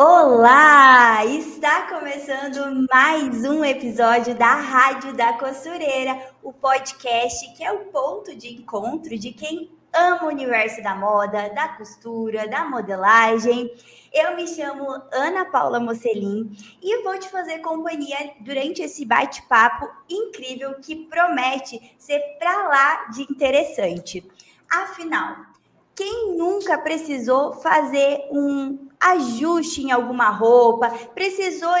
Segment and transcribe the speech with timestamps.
[0.00, 1.24] Olá!
[1.24, 8.32] Está começando mais um episódio da Rádio da Costureira, o podcast que é o ponto
[8.36, 13.74] de encontro de quem ama o universo da moda, da costura, da modelagem.
[14.14, 20.74] Eu me chamo Ana Paula Mocelin e vou te fazer companhia durante esse bate-papo incrível
[20.74, 24.24] que promete ser pra lá de interessante.
[24.70, 25.38] Afinal,
[25.92, 31.72] quem nunca precisou fazer um ajuste em alguma roupa, precisou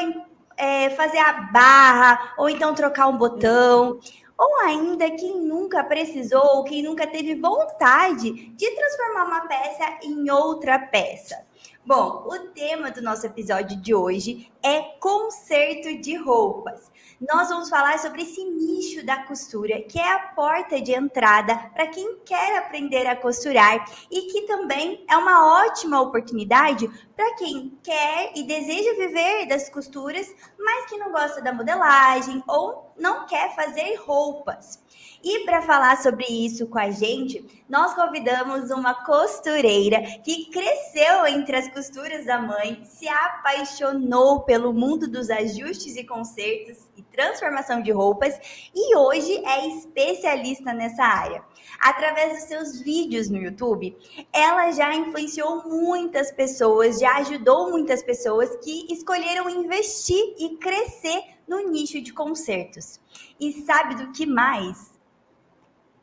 [0.56, 3.98] é, fazer a barra, ou então trocar um botão,
[4.36, 10.78] ou ainda quem nunca precisou, quem nunca teve vontade de transformar uma peça em outra
[10.78, 11.46] peça.
[11.84, 16.90] Bom, o tema do nosso episódio de hoje é conserto de roupas
[17.20, 21.88] nós vamos falar sobre esse nicho da costura, que é a porta de entrada para
[21.88, 28.32] quem quer aprender a costurar e que também é uma ótima oportunidade para quem quer
[28.36, 33.94] e deseja viver das costuras, mas que não gosta da modelagem ou não quer fazer
[33.96, 34.82] roupas.
[35.22, 41.56] E para falar sobre isso com a gente, nós convidamos uma costureira que cresceu entre
[41.56, 47.90] as costuras da mãe, se apaixonou pelo mundo dos ajustes e consertos e transformação de
[47.90, 48.38] roupas
[48.72, 51.42] e hoje é especialista nessa área.
[51.80, 53.96] Através dos seus vídeos no YouTube,
[54.32, 61.70] ela já influenciou muitas pessoas, já ajudou muitas pessoas que escolheram investir e crescer no
[61.70, 63.00] nicho de concertos.
[63.40, 64.92] E sabe do que mais?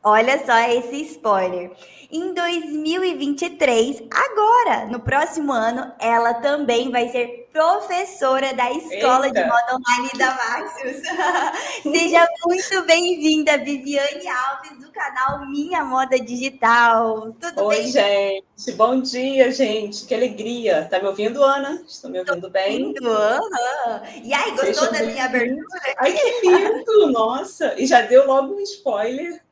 [0.08, 1.72] Olha só esse spoiler.
[2.12, 9.42] Em 2023, agora, no próximo ano, ela também vai ser professora da Escola Eita.
[9.42, 11.02] de Moda Online da Maxius.
[11.82, 17.36] Seja muito bem-vinda, Viviane Alves, do canal Minha Moda Digital.
[17.42, 17.86] Tudo Oi, bem?
[17.86, 18.78] Oi, gente.
[18.78, 20.06] Bom dia, gente.
[20.06, 20.88] Que alegria.
[20.88, 21.82] Tá me ouvindo, Ana?
[21.88, 22.90] Estou me ouvindo Tô bem?
[22.90, 23.10] Ouvindo.
[23.10, 24.24] Uhum.
[24.24, 25.66] E aí, gostou Seja da minha abertura?
[25.98, 27.12] Ai, que lindo!
[27.12, 27.74] Nossa!
[27.76, 29.44] E já deu logo um spoiler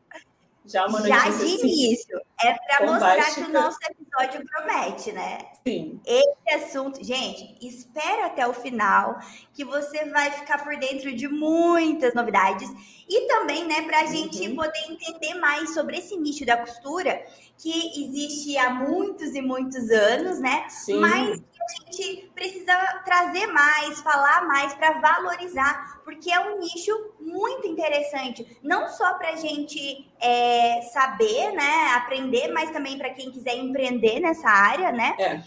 [0.66, 2.20] já uma Já de assim, início.
[2.44, 5.40] É para mostrar que o nosso episódio promete, né?
[5.66, 6.00] Sim.
[6.06, 9.18] Esse assunto, gente, espera até o final,
[9.54, 12.70] que você vai ficar por dentro de muitas novidades.
[13.10, 14.12] E também, né, para a uhum.
[14.12, 17.24] gente poder entender mais sobre esse nicho da costura,
[17.58, 20.68] que existe há muitos e muitos anos, né?
[20.70, 21.00] Sim.
[21.00, 22.76] Mas a gente precisa
[23.06, 29.30] trazer mais, falar mais para valorizar, porque é um nicho muito interessante, não só para
[29.30, 35.16] a gente é, saber, né, aprender, mas também para quem quiser empreender nessa área, né?
[35.20, 35.42] É.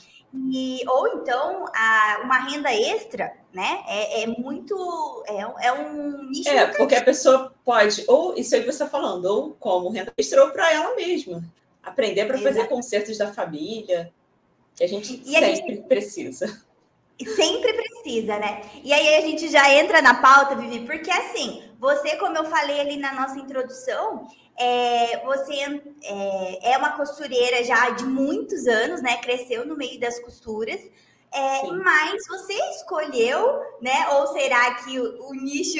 [0.52, 3.82] E, ou então a, uma renda extra, né?
[3.88, 5.24] É, é muito.
[5.26, 6.48] É, é um nicho.
[6.48, 10.12] É, porque a pessoa pode, ou isso aí que você está falando, ou como renda
[10.16, 11.42] extra, ou para ela mesma.
[11.82, 14.12] Aprender para fazer concertos da família,
[14.76, 15.82] que a gente e sempre a gente...
[15.88, 16.66] precisa.
[17.34, 18.60] Sempre precisa, né?
[18.84, 22.78] E aí a gente já entra na pauta, Vivi, porque assim, você, como eu falei
[22.78, 24.28] ali na nossa introdução,
[24.58, 25.54] é, você
[26.04, 29.16] é, é uma costureira já de muitos anos, né?
[29.16, 30.80] Cresceu no meio das costuras.
[31.32, 34.08] É, mas você escolheu, né?
[34.12, 35.78] Ou será que o, o, nicho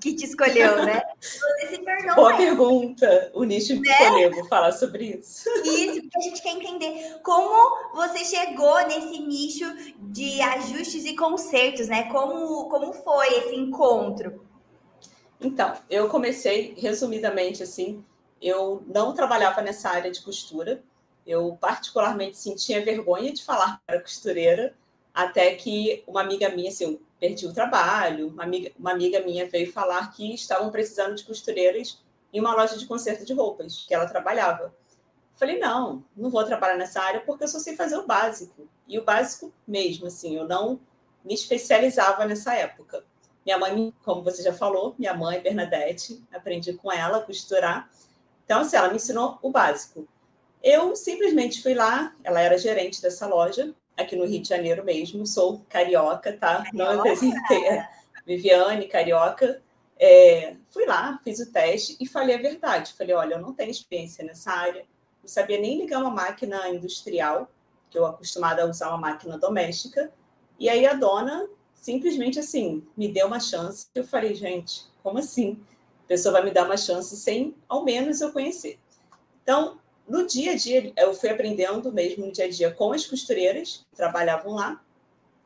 [0.00, 1.02] que te escolheu, né?
[1.20, 2.14] Você se tornou.
[2.14, 3.30] Boa pergunta.
[3.34, 3.94] O nicho me né?
[4.00, 5.48] escolheu, vou falar sobre isso.
[5.64, 9.66] Isso, porque a gente quer entender como você chegou nesse nicho
[9.98, 12.04] de ajustes e consertos, né?
[12.10, 14.42] Como, como foi esse encontro?
[15.40, 18.02] Então, eu comecei, resumidamente, assim,
[18.40, 20.82] eu não trabalhava nessa área de costura.
[21.26, 24.74] Eu, particularmente, sentia vergonha de falar para costureira
[25.14, 29.72] até que uma amiga minha, assim, perdi o trabalho, uma amiga, uma amiga minha veio
[29.72, 32.02] falar que estavam precisando de costureiras
[32.32, 34.74] em uma loja de conserto de roupas, que ela trabalhava.
[35.36, 38.68] Falei, não, não vou trabalhar nessa área porque eu só sei fazer o básico.
[38.88, 40.80] E o básico mesmo, assim, eu não
[41.24, 43.04] me especializava nessa época.
[43.44, 47.88] Minha mãe, como você já falou, minha mãe, Bernadette, aprendi com ela a costurar.
[48.44, 50.08] Então, assim, ela me ensinou o básico.
[50.62, 55.26] Eu simplesmente fui lá, ela era gerente dessa loja, aqui no Rio de Janeiro mesmo,
[55.26, 56.64] sou carioca, tá?
[56.64, 56.72] Carioca.
[56.76, 57.66] Não apresentei.
[57.68, 57.88] É,
[58.26, 59.62] Viviane, carioca.
[59.98, 62.92] É, fui lá, fiz o teste e falei a verdade.
[62.94, 64.84] Falei, olha, eu não tenho experiência nessa área,
[65.22, 67.50] não sabia nem ligar uma máquina industrial,
[67.90, 70.12] que eu acostumada a usar uma máquina doméstica.
[70.58, 73.86] E aí a dona simplesmente assim me deu uma chance.
[73.94, 75.60] Eu falei, gente, como assim?
[76.04, 78.78] A pessoa vai me dar uma chance sem ao menos eu conhecer.
[79.42, 79.78] Então,
[80.08, 83.84] no dia a dia, eu fui aprendendo mesmo no dia a dia com as costureiras
[83.90, 84.82] que trabalhavam lá,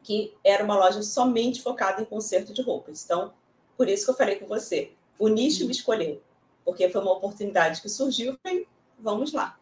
[0.02, 3.04] que era uma loja somente focada em conserto de roupas.
[3.04, 3.32] Então,
[3.76, 6.20] por isso que eu falei com você, o nicho me escolheu,
[6.64, 8.66] porque foi uma oportunidade que surgiu, eu falei,
[8.98, 9.58] vamos lá.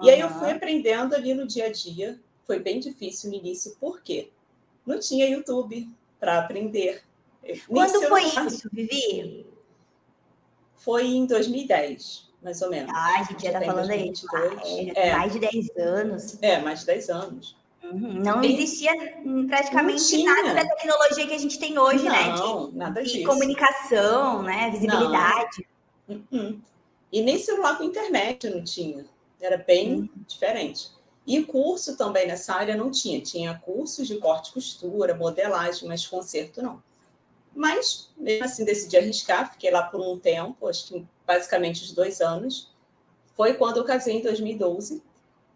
[0.00, 0.08] E uhum.
[0.10, 4.02] aí eu fui aprendendo ali no dia a dia, foi bem difícil no início, por
[4.02, 4.30] quê?
[4.90, 5.88] não tinha YouTube
[6.18, 7.02] para aprender.
[7.68, 9.46] Quando foi isso, Vivi?
[10.76, 12.92] Foi em 2010, mais ou menos.
[12.94, 14.12] Ah, a gente já está falando aí.
[14.94, 16.38] É, é, mais de 10 anos.
[16.40, 17.56] É, mais de 10 anos.
[17.82, 18.22] Uhum.
[18.22, 18.92] Não e existia
[19.48, 22.68] praticamente nada da tecnologia que a gente tem hoje, não, né?
[22.70, 23.18] De, nada disso.
[23.18, 24.70] De comunicação, né?
[24.70, 25.66] Visibilidade.
[26.08, 26.60] Uhum.
[27.12, 29.04] E nem celular com internet não tinha.
[29.40, 30.08] Era bem uhum.
[30.26, 30.90] diferente.
[31.26, 33.20] E curso também nessa área não tinha.
[33.20, 36.82] Tinha cursos de corte e costura, modelagem, mas conserto não.
[37.54, 39.52] Mas, mesmo assim, decidi arriscar.
[39.52, 42.74] Fiquei lá por um tempo, acho que basicamente os dois anos.
[43.36, 45.00] Foi quando eu casei em 2012.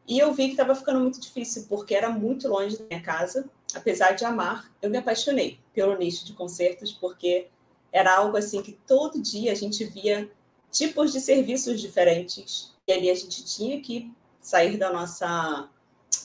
[0.06, 3.50] E eu vi que estava ficando muito difícil, porque era muito longe da minha casa.
[3.74, 7.48] Apesar de amar, eu me apaixonei pelo nicho de concertos, porque
[7.90, 10.30] era algo assim que todo dia a gente via
[10.70, 12.72] tipos de serviços diferentes.
[12.86, 15.68] E ali a gente tinha que sair da nossa,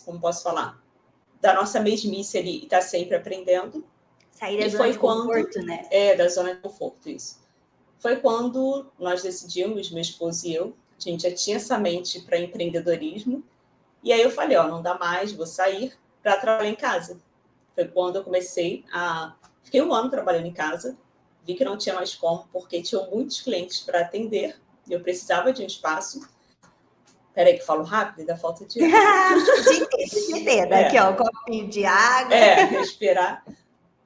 [0.06, 0.80] como posso falar,
[1.42, 3.84] da nossa mesmice ali e estar tá sempre aprendendo.
[4.32, 5.88] Sair da e zona de quando, conforto, né?
[5.90, 7.40] É, da zona de conforto, isso.
[8.00, 12.40] Foi quando nós decidimos, meu esposo e eu, a gente já tinha essa mente para
[12.40, 13.44] empreendedorismo,
[14.02, 15.94] e aí eu falei, ó, não dá mais, vou sair
[16.24, 17.20] para trabalhar em casa.
[17.76, 19.36] Foi quando eu comecei a...
[19.64, 20.98] Fiquei um ano trabalhando em casa,
[21.46, 24.58] vi que não tinha mais como, porque tinham muitos clientes para atender,
[24.88, 26.28] e eu precisava de um espaço.
[27.34, 30.78] Peraí que falo rápido, dá falta de de entenda.
[30.78, 30.88] É.
[30.88, 32.34] Aqui, ó, um copinho de água.
[32.34, 33.46] É, respirar.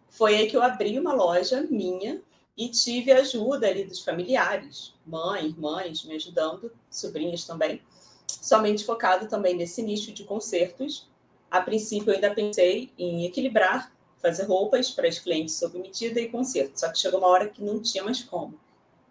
[0.09, 2.21] Foi aí que eu abri uma loja minha
[2.57, 7.81] e tive ajuda ali dos familiares, mãe, irmãs me ajudando, sobrinhas também,
[8.27, 11.09] somente focado também nesse nicho de concertos.
[11.49, 13.91] A princípio, eu ainda pensei em equilibrar,
[14.21, 17.63] fazer roupas para os clientes sob medida e concerto, só que chegou uma hora que
[17.63, 18.59] não tinha mais como.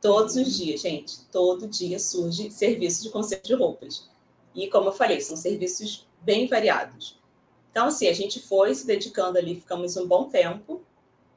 [0.01, 4.09] Todos os dias, gente, todo dia surge serviço de conserto de roupas.
[4.55, 7.21] E como eu falei, são serviços bem variados.
[7.71, 10.83] Então, assim, a gente foi se dedicando ali, ficamos um bom tempo.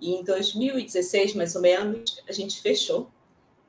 [0.06, 3.10] E em 2016, mais ou menos, a gente fechou.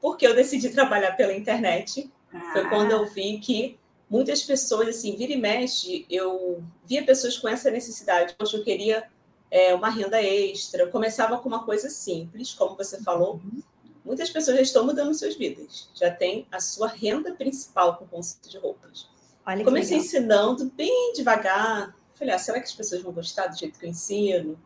[0.01, 2.11] Porque eu decidi trabalhar pela internet.
[2.33, 2.53] Ah.
[2.53, 3.79] Foi quando eu vi que
[4.09, 8.35] muitas pessoas, assim, vira e mexe, eu via pessoas com essa necessidade.
[8.39, 9.05] Poxa, eu queria
[9.51, 10.87] é, uma renda extra.
[10.89, 13.41] Começava com uma coisa simples, como você falou.
[13.43, 13.63] Uhum
[14.07, 18.09] muitas pessoas já estão mudando suas vidas, já tem a sua renda principal com o
[18.09, 19.09] conceito de roupas.
[19.45, 21.95] Olha Comecei ensinando bem devagar.
[22.15, 24.59] Falei, ah, será que as pessoas vão gostar do jeito que eu ensino?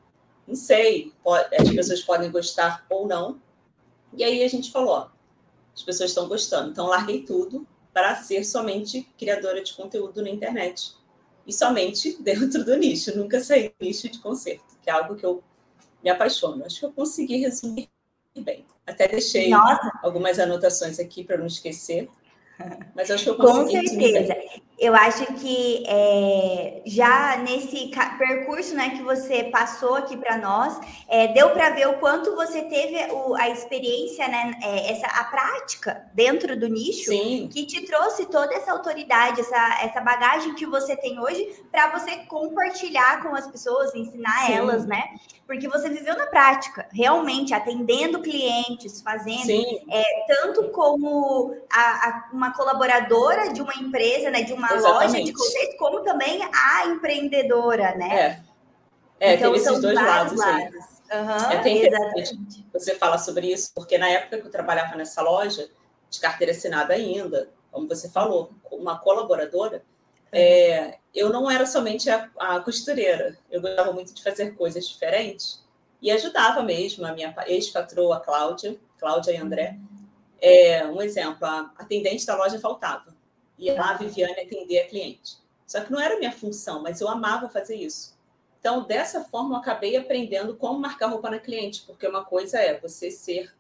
[0.50, 1.12] Não sei,
[1.56, 3.41] as pessoas podem gostar ou não.
[4.12, 5.08] E aí a gente falou, ó,
[5.73, 10.93] as pessoas estão gostando, então larguei tudo para ser somente criadora de conteúdo na internet.
[11.47, 15.25] E somente dentro do nicho, nunca saí do nicho de concerto, que é algo que
[15.25, 15.41] eu
[16.02, 16.64] me apaixono.
[16.64, 17.88] Acho que eu consegui resumir
[18.37, 18.67] bem.
[18.85, 20.00] Até deixei Nossa.
[20.02, 22.11] algumas anotações aqui para não esquecer.
[22.93, 23.88] Mas acho que eu consegui.
[23.88, 24.37] Com certeza.
[24.81, 31.29] Eu acho que é, já nesse percurso né, que você passou aqui para nós, é,
[31.35, 36.09] deu para ver o quanto você teve o, a experiência, né, é, essa, a prática
[36.15, 37.50] dentro do nicho, Sim.
[37.53, 42.17] que te trouxe toda essa autoridade, essa, essa bagagem que você tem hoje para você
[42.25, 44.55] compartilhar com as pessoas, ensinar Sim.
[44.55, 45.11] elas, né?
[45.47, 49.50] Porque você viveu na prática, realmente atendendo clientes, fazendo,
[49.91, 55.12] é, tanto como a, a, uma colaboradora de uma empresa, né, de uma Exatamente.
[55.12, 58.43] loja de conceito, como também a empreendedora, né?
[59.21, 60.39] É, é então, tem esses dois lados.
[60.39, 61.00] lados.
[61.12, 65.69] Uhum, é interessante você fala sobre isso, porque na época que eu trabalhava nessa loja,
[66.09, 69.85] de carteira assinada ainda, como você falou, uma colaboradora,
[70.33, 75.65] é, eu não era somente a, a, costureira, eu gostava muito de fazer coisas diferentes
[76.00, 79.77] e ajudava mesmo a minha ex-patroa Cláudia, Cláudia e André.
[79.79, 80.07] Uhum.
[80.41, 83.15] É, um exemplo, a atendente da loja faltava
[83.61, 85.37] e lá a Viviane atender a cliente.
[85.67, 88.19] Só que não era minha função, mas eu amava fazer isso.
[88.59, 92.79] Então, dessa forma, eu acabei aprendendo como marcar roupa na cliente, porque uma coisa é
[92.79, 93.52] você ser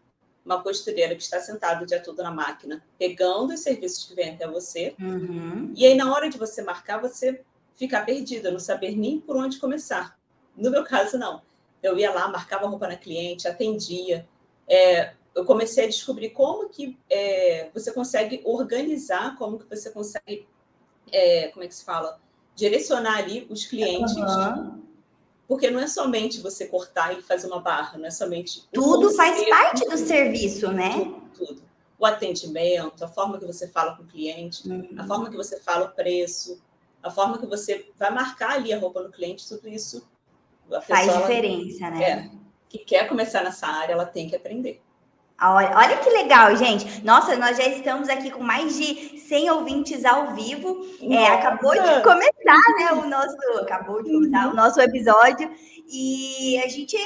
[0.44, 4.30] uma costureira que está sentado o dia todo na máquina, pegando os serviços que vêm
[4.30, 5.72] até você, uhum.
[5.76, 7.42] e aí na hora de você marcar, você
[7.74, 10.18] ficar perdida, não saber nem por onde começar.
[10.56, 11.42] No meu caso, não.
[11.82, 14.26] Eu ia lá, marcava roupa na cliente, atendia,
[14.68, 20.46] é, eu comecei a descobrir como que é, você consegue organizar, como que você consegue,
[21.12, 22.20] é, como é que se fala,
[22.54, 24.14] direcionar ali os clientes.
[24.16, 24.82] Uhum.
[25.46, 28.68] Porque não é somente você cortar e fazer uma barra, não é somente.
[28.72, 30.92] Tudo faz parte do serviço, né?
[30.92, 31.62] Tudo, tudo.
[31.98, 34.94] O atendimento, a forma que você fala com o cliente, uhum.
[34.96, 36.62] a forma que você fala o preço,
[37.02, 40.08] a forma que você vai marcar ali a roupa no cliente, tudo isso.
[40.86, 42.04] Faz diferença, ela, né?
[42.04, 42.30] É,
[42.68, 44.80] que quer começar nessa área, ela tem que aprender.
[45.42, 47.02] Olha, olha que legal, gente.
[47.02, 50.84] Nossa, nós já estamos aqui com mais de 100 ouvintes ao vivo.
[51.02, 54.52] É, acabou de começar, né, o nosso, acabou de começar uhum.
[54.52, 55.50] o nosso episódio
[55.88, 56.96] e a gente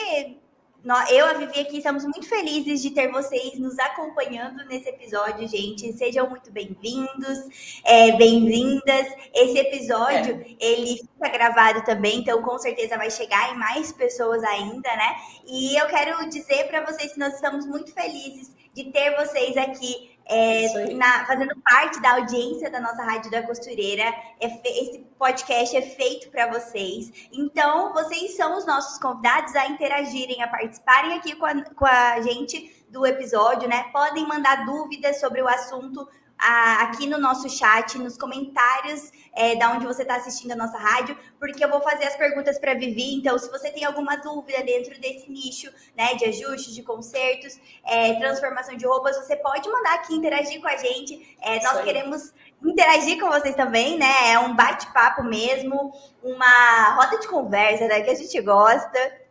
[1.11, 5.91] eu, a Vivi aqui, estamos muito felizes de ter vocês nos acompanhando nesse episódio, gente.
[5.95, 9.07] Sejam muito bem-vindos, é, bem-vindas.
[9.33, 10.57] Esse episódio, é.
[10.61, 15.17] ele fica gravado também, então com certeza vai chegar em mais pessoas ainda, né?
[15.47, 20.14] E eu quero dizer para vocês que nós estamos muito felizes de ter vocês aqui
[20.27, 24.05] é, na, fazendo parte da audiência da nossa Rádio da Costureira.
[24.41, 24.47] É,
[24.81, 27.29] esse podcast é feito para vocês.
[27.33, 32.21] Então, vocês são os nossos convidados a interagirem, a participarem aqui com a, com a
[32.21, 33.85] gente do episódio, né?
[33.93, 39.87] Podem mandar dúvidas sobre o assunto aqui no nosso chat, nos comentários é, da onde
[39.87, 43.17] você está assistindo a nossa rádio, porque eu vou fazer as perguntas para Vivi.
[43.17, 48.15] Então, se você tem alguma dúvida dentro desse nicho, né, de ajustes, de consertos, é,
[48.15, 51.37] transformação de roupas, você pode mandar aqui interagir com a gente.
[51.41, 54.33] É, nós queremos interagir com vocês também, né?
[54.33, 59.24] É um bate-papo mesmo, uma roda de conversa, né, que a gente gosta.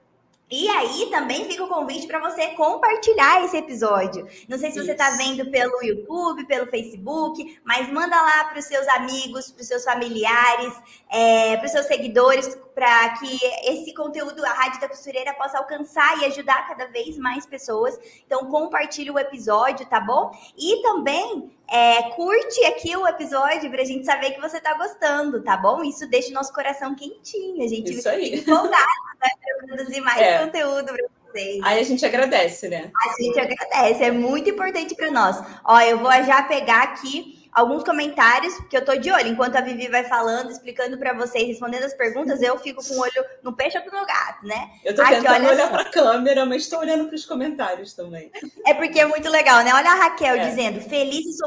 [0.55, 4.27] E aí também fica o convite para você compartilhar esse episódio.
[4.47, 8.65] Não sei se você está vendo pelo YouTube, pelo Facebook, mas manda lá para os
[8.65, 10.71] seus amigos, para os seus familiares,
[11.09, 16.19] é, para os seus seguidores, para que esse conteúdo, a Rádio da Costureira, possa alcançar
[16.19, 17.97] e ajudar cada vez mais pessoas.
[18.25, 20.31] Então, compartilhe o episódio, tá bom?
[20.57, 25.41] E também é, curte aqui o episódio para a gente saber que você está gostando,
[25.41, 25.83] tá bom?
[25.83, 27.63] Isso deixa o nosso coração quentinho.
[27.63, 30.45] A gente fica empolgado né, para produzir mais é.
[30.45, 31.59] conteúdo para vocês.
[31.63, 32.91] Aí a gente agradece, né?
[32.95, 35.43] A gente agradece, é muito importante para nós.
[35.63, 39.27] Ó, eu vou já pegar aqui alguns comentários, que eu tô de olho.
[39.27, 42.99] Enquanto a Vivi vai falando, explicando para vocês, respondendo as perguntas, eu fico com o
[42.99, 44.71] olho no peixe ou no gato, né?
[44.83, 48.31] Eu tô Aqui, tentando olhar para a câmera, mas estou olhando para os comentários também.
[48.65, 49.73] É porque é muito legal, né?
[49.73, 50.49] Olha a Raquel é.
[50.49, 51.37] dizendo: felizes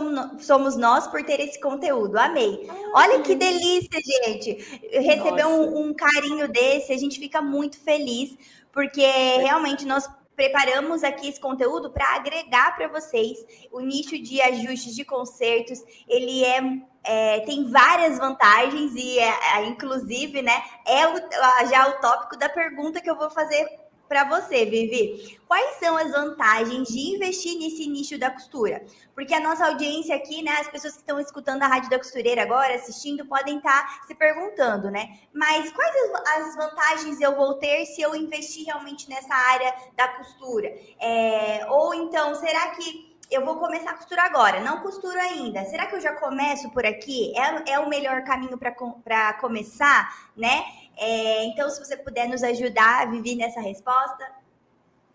[0.41, 2.17] somos, nós por ter esse conteúdo.
[2.19, 2.67] Amei.
[2.69, 4.81] Ah, Olha que delícia, gente.
[4.93, 8.37] Receber um, um carinho desse, a gente fica muito feliz,
[8.73, 9.03] porque
[9.39, 13.39] realmente nós preparamos aqui esse conteúdo para agregar para vocês
[13.73, 15.83] o nicho de ajustes de concertos.
[16.07, 16.61] Ele é,
[17.03, 22.49] é tem várias vantagens e, é, é, inclusive, né, é o, já o tópico da
[22.49, 23.67] pergunta que eu vou fazer
[24.09, 25.39] para você, Vivi.
[25.47, 28.85] Quais são as vantagens de investir nesse nicho da costura?
[29.15, 32.43] Porque a nossa audiência aqui, né, as pessoas que estão escutando a Rádio da Costureira
[32.43, 35.19] agora, assistindo, podem estar tá se perguntando, né?
[35.33, 35.95] Mas quais
[36.37, 40.69] as vantagens eu vou ter se eu investir realmente nessa área da costura?
[41.01, 45.65] É, ou então, será que eu vou começar a costurar agora, não costuro ainda.
[45.65, 47.33] Será que eu já começo por aqui?
[47.37, 50.65] É, é o melhor caminho para começar, né?
[50.97, 54.27] É, então, se você puder nos ajudar a viver nessa resposta.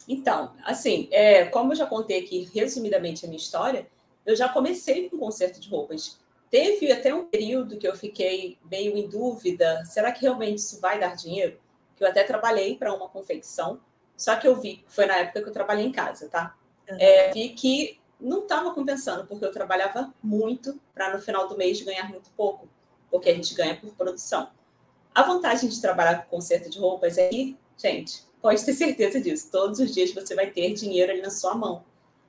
[0.07, 3.87] Então, assim, é, como eu já contei aqui resumidamente a minha história,
[4.25, 6.19] eu já comecei com conserto de roupas.
[6.49, 10.99] Teve até um período que eu fiquei meio em dúvida: será que realmente isso vai
[10.99, 11.59] dar dinheiro?
[11.95, 13.79] Que eu até trabalhei para uma confecção,
[14.17, 16.55] só que eu vi, foi na época que eu trabalhei em casa, tá?
[16.89, 16.97] Uhum.
[16.99, 21.81] É, vi que não estava compensando, porque eu trabalhava muito para no final do mês
[21.81, 22.67] ganhar muito pouco,
[23.09, 24.49] porque a gente ganha por produção.
[25.13, 29.49] A vantagem de trabalhar com conserto de roupas é que, gente, pode ter certeza disso,
[29.51, 31.83] todos os dias você vai ter dinheiro ali na sua mão.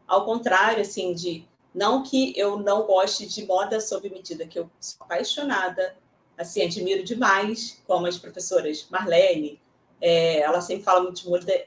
[0.06, 4.68] Ao contrário, assim, de não que eu não goste de moda sob medida, que eu
[4.80, 5.96] sou apaixonada,
[6.36, 9.60] assim, admiro demais, como as professoras Marlene,
[10.00, 11.22] é, ela sempre fala muito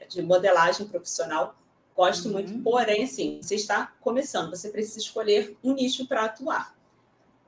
[0.08, 1.56] de modelagem profissional,
[1.96, 2.32] Gosto uhum.
[2.32, 6.75] muito, porém, assim, você está começando, você precisa escolher um nicho para atuar.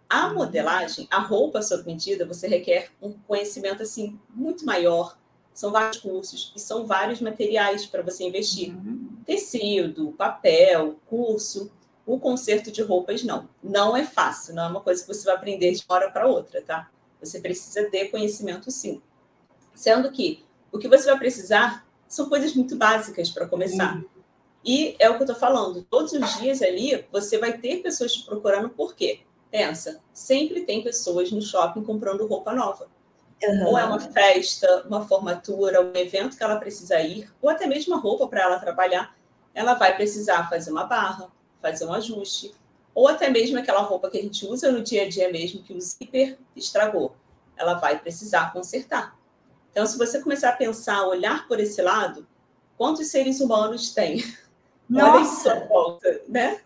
[0.08, 5.18] A modelagem, a roupa sob medida, você requer um conhecimento assim muito maior.
[5.52, 8.74] São vários cursos e são vários materiais para você investir.
[8.74, 9.18] Uhum.
[9.26, 11.70] Tecido, papel, curso.
[12.06, 13.48] O conserto de roupas não.
[13.62, 16.26] Não é fácil, não é uma coisa que você vai aprender de uma hora para
[16.26, 16.88] outra, tá?
[17.20, 19.02] Você precisa ter conhecimento sim.
[19.74, 23.96] Sendo que o que você vai precisar são coisas muito básicas para começar.
[23.96, 24.04] Uhum.
[24.64, 25.82] E é o que eu estou falando.
[25.82, 29.20] Todos os dias ali, você vai ter pessoas te procurando por quê?
[29.50, 32.88] Pensa, sempre tem pessoas no shopping comprando roupa nova.
[33.42, 33.66] Uhum.
[33.68, 37.94] Ou é uma festa, uma formatura, um evento que ela precisa ir, ou até mesmo
[37.94, 39.16] uma roupa para ela trabalhar.
[39.54, 41.30] Ela vai precisar fazer uma barra,
[41.62, 42.52] fazer um ajuste,
[42.94, 45.72] ou até mesmo aquela roupa que a gente usa no dia a dia mesmo, que
[45.72, 47.14] o zíper estragou.
[47.56, 49.16] Ela vai precisar consertar.
[49.70, 52.26] Então, se você começar a pensar, olhar por esse lado,
[52.76, 54.24] quantos seres humanos tem?
[54.90, 55.50] Nossa!
[55.50, 56.60] Olha volta, né?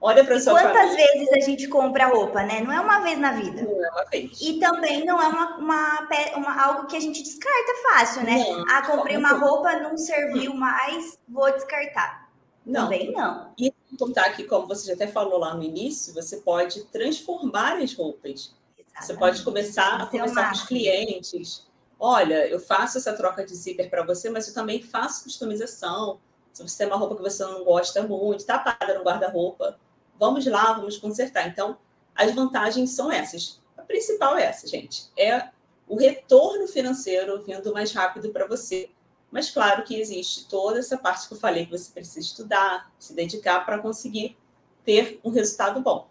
[0.00, 1.12] Olha para sua Quantas família.
[1.12, 2.62] vezes a gente compra roupa, né?
[2.62, 3.62] Não é uma vez na vida.
[3.62, 4.40] Não é uma vez.
[4.40, 8.38] E também não é uma, uma, uma algo que a gente descarta fácil, né?
[8.38, 12.30] Não, ah, comprei uma roupa, não serviu mais, vou descartar.
[12.64, 12.84] Não.
[12.84, 13.52] Também não.
[13.58, 17.94] E contar que, como você já até falou lá no início, você pode transformar as
[17.94, 18.54] roupas.
[18.78, 19.06] Exatamente.
[19.06, 21.66] Você pode começar a conversar com os clientes.
[21.98, 26.18] Olha, eu faço essa troca de zíper para você, mas eu também faço customização.
[26.54, 29.78] Se você tem uma roupa que você não gosta muito, está parada no guarda-roupa,
[30.20, 31.48] vamos lá, vamos consertar.
[31.48, 31.78] Então,
[32.14, 33.58] as vantagens são essas.
[33.76, 35.06] A principal é essa, gente.
[35.16, 35.48] É
[35.88, 38.90] o retorno financeiro vindo mais rápido para você.
[39.30, 43.14] Mas claro que existe toda essa parte que eu falei que você precisa estudar, se
[43.14, 44.36] dedicar para conseguir
[44.84, 46.08] ter um resultado bom.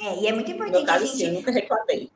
[0.00, 0.80] É, e é muito importante.
[0.80, 1.18] No caso, a gente...
[1.18, 2.10] sim, nunca reclamei.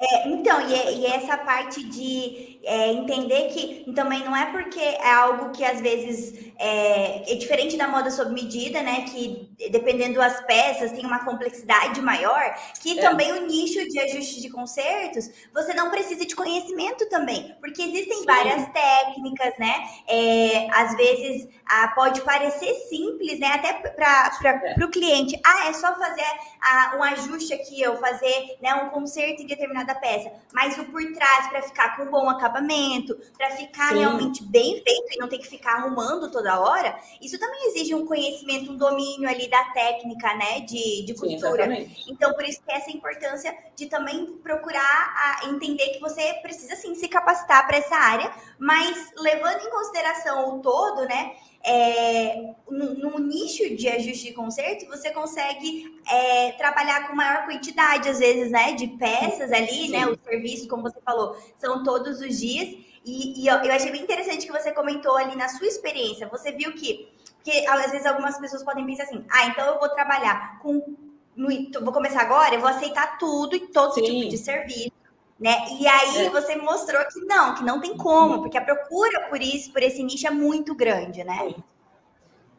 [0.00, 4.46] É, então, e, é, e, é essa parte de é, entender que também não é
[4.46, 9.02] porque é algo que às vezes é, é, diferente da moda sob medida, né?
[9.02, 13.02] Que dependendo das peças tem uma complexidade maior, que é.
[13.02, 18.18] também o nicho de ajuste de concertos você não precisa de conhecimento também, porque existem
[18.18, 18.24] Sim.
[18.24, 19.74] várias técnicas, né?
[20.08, 23.48] É, às vezes ah, pode parecer simples, né?
[23.48, 26.24] Até para o cliente, ah, é só fazer
[26.60, 30.84] ah, um ajuste aqui, ou fazer né, um conserto em determinado da peça, mas o
[30.86, 33.98] por trás para ficar com bom acabamento, para ficar Sim.
[33.98, 38.06] realmente bem feito e não ter que ficar arrumando toda hora, isso também exige um
[38.06, 41.66] conhecimento, um domínio ali da técnica, né, de, de costura.
[41.66, 46.76] Sim, então, por isso que essa importância de também procurar a entender que você precisa
[46.76, 52.94] sim se capacitar para essa área, mas levando em consideração o todo, né, é, no,
[52.94, 58.50] no, nicho de ajuste de conserto, você consegue é, trabalhar com maior quantidade, às vezes,
[58.50, 59.90] né, de peças ali, Sim.
[59.90, 62.68] né, o serviço, como você falou, são todos os dias.
[63.04, 66.28] E, e eu, eu, achei bem interessante que você comentou ali na sua experiência.
[66.28, 67.08] Você viu que,
[67.42, 70.96] que às vezes algumas pessoas podem pensar assim, ah, então eu vou trabalhar com,
[71.36, 71.48] no,
[71.82, 74.02] vou começar agora, eu vou aceitar tudo e todo Sim.
[74.02, 74.98] tipo de serviço
[75.38, 75.66] né?
[75.78, 76.30] E aí é.
[76.30, 80.02] você mostrou que não, que não tem como, porque a procura por isso, por esse
[80.02, 81.54] nicho é muito grande, né?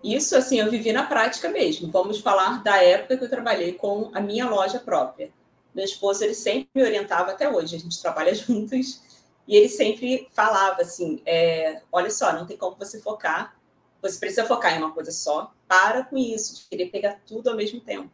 [0.04, 1.92] Isso, assim, eu vivi na prática mesmo.
[1.92, 5.30] Vamos falar da época que eu trabalhei com a minha loja própria.
[5.76, 9.02] Meu esposo, ele sempre me orientava até hoje, a gente trabalha juntos,
[9.48, 13.56] e ele sempre falava assim, é, olha só, não tem como você focar,
[14.02, 17.56] você precisa focar em uma coisa só, para com isso, de querer pegar tudo ao
[17.56, 18.10] mesmo tempo.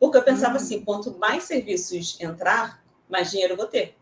[0.00, 0.56] Porque eu pensava uhum.
[0.56, 3.97] assim, quanto mais serviços entrar, mais dinheiro eu vou ter.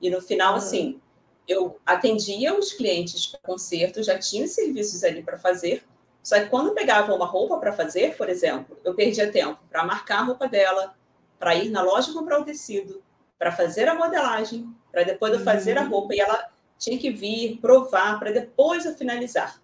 [0.00, 0.58] E no final, uhum.
[0.58, 1.00] assim,
[1.46, 5.84] eu atendia os clientes para concerto, já tinha os serviços ali para fazer.
[6.22, 10.20] Só que quando pegava uma roupa para fazer, por exemplo, eu perdia tempo para marcar
[10.20, 10.94] a roupa dela,
[11.38, 13.02] para ir na loja comprar o tecido,
[13.38, 15.90] para fazer a modelagem, para depois eu fazer a uhum.
[15.90, 19.60] roupa e ela tinha que vir provar para depois eu finalizar.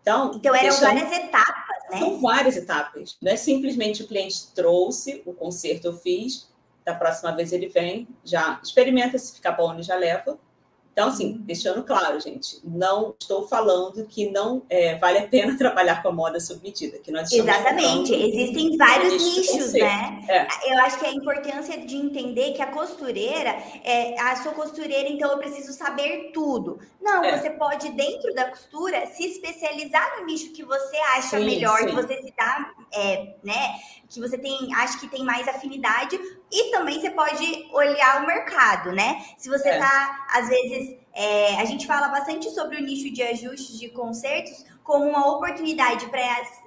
[0.00, 0.94] Então, então eram deixando...
[0.94, 1.98] várias etapas, né?
[1.98, 3.16] São várias etapas.
[3.22, 6.51] Não é simplesmente o cliente trouxe, o conserto eu fiz,
[6.84, 10.38] da próxima vez ele vem, já experimenta se ficar bom, ele já leva.
[10.92, 11.38] Então, assim, uhum.
[11.38, 16.12] deixando claro, gente, não estou falando que não é, vale a pena trabalhar com a
[16.12, 16.98] moda sob medida.
[16.98, 20.22] Que nós Exatamente, existem vários nichos, né?
[20.28, 20.46] É.
[20.70, 25.32] Eu acho que a importância de entender que a costureira, é, a sua costureira, então
[25.32, 26.78] eu preciso saber tudo.
[27.00, 27.38] Não, é.
[27.38, 31.86] você pode, dentro da costura, se especializar no nicho que você acha sim, melhor, sim.
[31.86, 33.76] que você se dá, é, né?
[34.12, 36.18] Que você tem, acha que tem mais afinidade,
[36.50, 39.24] e também você pode olhar o mercado, né?
[39.38, 39.78] Se você é.
[39.78, 44.64] tá, às vezes, é, a gente fala bastante sobre o nicho de ajustes de concertos
[44.82, 46.06] como uma oportunidade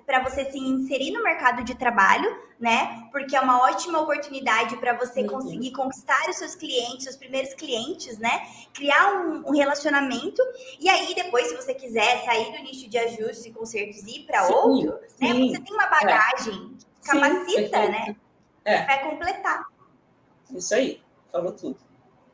[0.05, 3.07] para você se inserir no mercado de trabalho, né?
[3.11, 5.27] Porque é uma ótima oportunidade para você uhum.
[5.27, 8.47] conseguir conquistar os seus clientes, os primeiros clientes, né?
[8.73, 10.41] Criar um, um, relacionamento
[10.79, 14.25] e aí depois, se você quiser sair do nicho de ajustes e concertos e ir
[14.25, 14.99] para outro, né?
[15.17, 15.51] sim.
[15.51, 15.57] né?
[15.57, 16.74] Você tem uma bagagem é.
[17.05, 18.15] Capacita, sim, né?
[18.63, 18.85] É.
[18.85, 19.65] Vai completar.
[20.53, 21.77] Isso aí, falou tudo.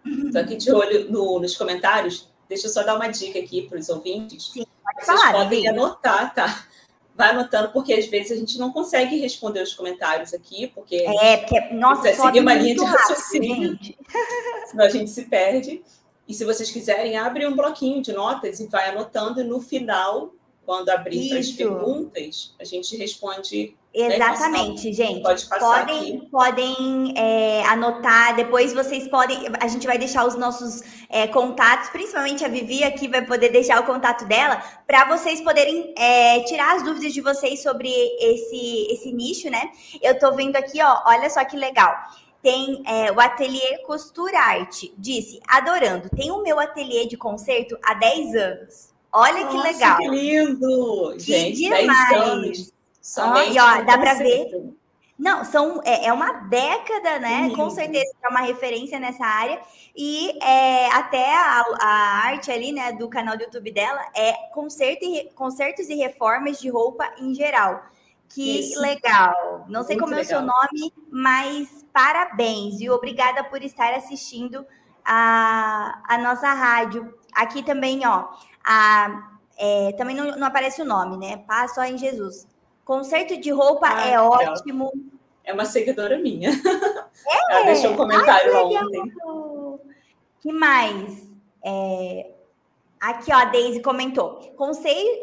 [0.05, 2.31] Estou aqui de olho no, nos comentários.
[2.47, 4.51] Deixa eu só dar uma dica aqui para os ouvintes.
[4.51, 6.65] Sim, pode Vocês falar, podem anotar, tá?
[7.15, 10.95] Vai anotando, porque às vezes a gente não consegue responder os comentários aqui, porque.
[10.95, 13.77] É, porque, nossa, seguir uma linha de raciocínio,
[14.67, 15.83] senão a gente se perde.
[16.27, 20.33] E se vocês quiserem, abre um bloquinho de notas e vai anotando, e no final,
[20.65, 24.93] quando abrir as perguntas, a gente responde né, Exatamente, né?
[24.93, 25.21] gente.
[25.21, 26.29] Pode podem aqui.
[26.31, 29.37] podem é, anotar, depois vocês podem.
[29.59, 33.81] A gente vai deixar os nossos é, contatos, principalmente a Vivi aqui vai poder deixar
[33.81, 39.11] o contato dela, para vocês poderem é, tirar as dúvidas de vocês sobre esse, esse
[39.11, 39.69] nicho, né?
[40.01, 41.93] Eu tô vendo aqui, ó, olha só que legal.
[42.41, 44.93] Tem é, o ateliê Costura Arte.
[44.97, 46.09] Disse, adorando.
[46.09, 48.90] Tem o meu ateliê de concerto há 10 anos.
[49.13, 49.97] Olha Nossa, que legal.
[49.97, 51.13] Que lindo!
[51.13, 52.09] Que gente, demais.
[52.09, 52.73] 10 anos.
[53.01, 54.71] Somente e ó, dá para ver.
[55.21, 57.41] Não, são, é, é uma década, né?
[57.41, 57.55] Uhum.
[57.55, 59.61] Com certeza é uma referência nessa área.
[59.95, 61.87] E é, até a, a,
[62.25, 66.69] arte ali, né, do canal do YouTube dela é concerto e, concertos e reformas de
[66.69, 67.83] roupa em geral.
[68.29, 68.81] Que Isso.
[68.81, 69.65] legal.
[69.67, 70.17] Não sei Muito como legal.
[70.17, 74.65] é o seu nome, mas parabéns e obrigada por estar assistindo
[75.05, 77.13] a, a nossa rádio.
[77.33, 78.29] Aqui também, ó,
[78.63, 81.37] a, é, também não, não, aparece o nome, né?
[81.47, 82.47] Paz só em Jesus.
[82.83, 84.91] Concerto de roupa ah, é ótimo.
[85.43, 86.49] É uma seguidora minha.
[87.27, 87.53] É?
[87.53, 89.13] Ela deixou um comentário Ai, ontem.
[90.41, 91.29] que mais?
[91.63, 92.31] É...
[92.99, 94.39] Aqui, ó, a Daisy comentou: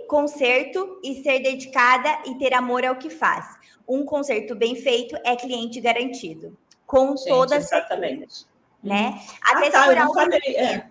[0.06, 3.46] concerto e ser dedicada e ter amor ao que faz.
[3.86, 6.56] Um concerto bem feito é cliente garantido.
[6.86, 8.46] Com Gente, toda exatamente.
[8.82, 9.20] Né?
[9.42, 10.88] Até ah, tá, não falei, é.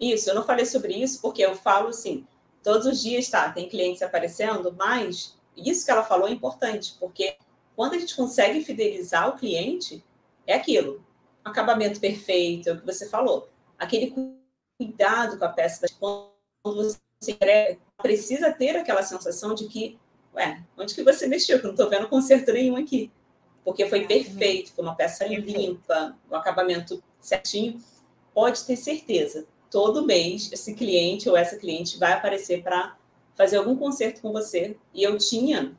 [0.00, 2.26] Isso, eu não falei sobre isso porque eu falo assim,
[2.62, 7.36] todos os dias tá, tem clientes aparecendo, mas isso que ela falou é importante, porque
[7.76, 10.02] quando a gente consegue fidelizar o cliente,
[10.46, 11.04] é aquilo.
[11.44, 13.48] Acabamento perfeito, é o que você falou.
[13.78, 14.14] Aquele
[14.78, 15.86] cuidado com a peça.
[15.98, 19.98] Quando você precisa ter aquela sensação de que,
[20.34, 21.58] ué, onde que você mexeu?
[21.58, 23.10] Que eu não estou vendo conserto nenhum aqui.
[23.64, 27.82] Porque foi perfeito, foi uma peça limpa, o um acabamento certinho.
[28.34, 32.96] Pode ter certeza, todo mês esse cliente ou essa cliente vai aparecer para
[33.34, 34.76] fazer algum conserto com você.
[34.92, 35.76] E eu tinha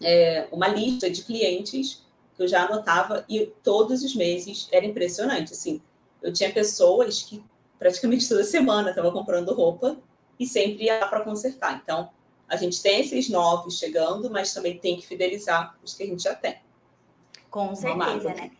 [0.00, 2.02] é, uma lista de clientes
[2.36, 5.52] que eu já anotava e todos os meses era impressionante.
[5.52, 5.80] Assim,
[6.22, 7.42] eu tinha pessoas que
[7.78, 9.96] praticamente toda semana estavam comprando roupa
[10.38, 11.80] e sempre ia para consertar.
[11.82, 12.10] Então,
[12.48, 16.22] a gente tem esses novos chegando, mas também tem que fidelizar os que a gente
[16.22, 16.56] já tem.
[17.50, 18.50] Com certeza, né?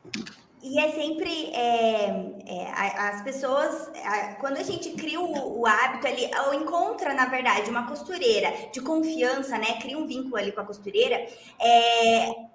[0.62, 2.06] E é sempre é,
[2.46, 3.90] é, as pessoas,
[4.38, 8.80] quando a gente cria o, o, hábito ali, ou encontra, na verdade, uma costureira de
[8.80, 9.80] confiança, né?
[9.80, 11.26] Cria um vínculo ali com a costureira,
[11.58, 12.51] é,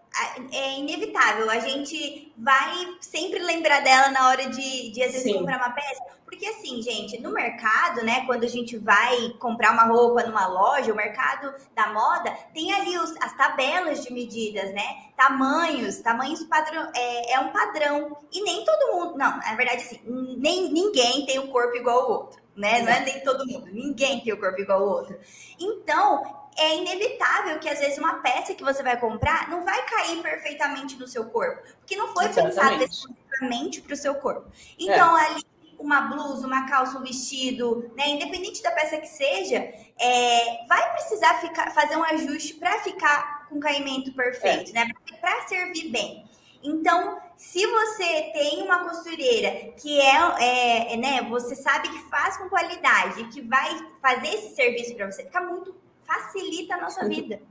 [0.51, 1.49] é inevitável.
[1.49, 5.39] A gente vai sempre lembrar dela na hora de, de às vezes, Sim.
[5.39, 6.03] comprar uma peça.
[6.27, 10.91] Porque assim, gente, no mercado, né, quando a gente vai comprar uma roupa numa loja,
[10.91, 15.05] o mercado da moda tem ali os, as tabelas de medidas, né?
[15.15, 18.17] Tamanhos, tamanhos padrão, é, é um padrão.
[18.31, 20.01] E nem todo mundo, não, na verdade, assim,
[20.37, 22.81] nem ninguém tem o corpo igual ao outro, né?
[22.81, 25.17] Não é nem todo mundo, ninguém tem o corpo igual ao outro.
[25.57, 30.21] Então, é inevitável que às vezes uma peça que você vai comprar não vai cair
[30.21, 34.51] perfeitamente no seu corpo, porque não foi pensada especificamente para o seu corpo.
[34.77, 35.25] Então, é.
[35.27, 35.43] ali
[35.77, 38.09] uma blusa, uma calça, um vestido, né?
[38.09, 39.57] Independente da peça que seja,
[39.99, 44.73] é, vai precisar ficar, fazer um ajuste para ficar com caimento perfeito, é.
[44.73, 44.91] né?
[45.21, 46.27] Para servir bem.
[46.63, 52.35] Então, se você tem uma costureira que é, é, é, né, você sabe que faz
[52.37, 55.75] com qualidade, que vai fazer esse serviço para você, fica muito
[56.07, 57.41] facilita a nossa vida.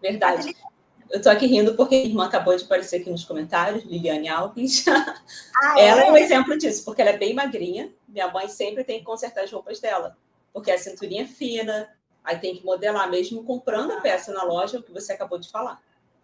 [0.00, 0.36] Verdade.
[0.36, 0.74] Facilita.
[1.10, 4.84] Eu tô aqui rindo porque a irmã acabou de aparecer aqui nos comentários, Liliane Alves.
[4.88, 6.06] Ah, ela é?
[6.08, 7.92] é um exemplo disso, porque ela é bem magrinha.
[8.08, 10.16] Minha mãe sempre tem que consertar as roupas dela,
[10.52, 11.88] porque a cinturinha é fina,
[12.22, 15.50] aí tem que modelar mesmo comprando a peça na loja, o que você acabou de
[15.50, 15.80] falar.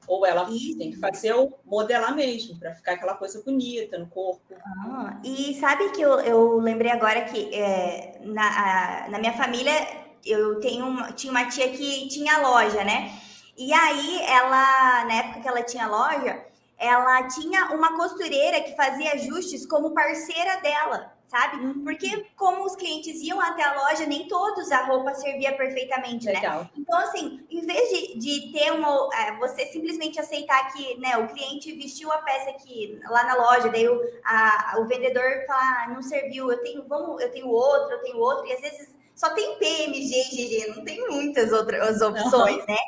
[0.08, 0.74] Ou ela e...
[0.76, 4.54] tem que fazer o modelar mesmo, para ficar aquela coisa bonita no corpo.
[4.66, 10.09] Ah, e sabe que eu, eu lembrei agora que é, na, a, na minha família
[10.24, 13.12] eu tenho uma, tinha uma tia que tinha loja, né?
[13.56, 16.44] E aí ela, na época que ela tinha loja,
[16.78, 21.62] ela tinha uma costureira que fazia ajustes como parceira dela, sabe?
[21.62, 21.84] Uhum.
[21.84, 26.32] Porque como os clientes iam até a loja, nem todos a roupa servia perfeitamente, né?
[26.32, 26.60] Legal.
[26.60, 26.70] né?
[26.74, 29.10] Então, assim, em vez de, de ter uma...
[29.14, 33.68] É, você simplesmente aceitar que né, o cliente vestiu a peça aqui lá na loja,
[33.68, 37.92] daí o, a, o vendedor fala, ah, não serviu, eu tenho, vamos, eu tenho outro,
[37.92, 42.00] eu tenho outro, e às vezes só tem PMG e GG, não tem muitas outras
[42.00, 42.66] opções, uhum.
[42.66, 42.78] né?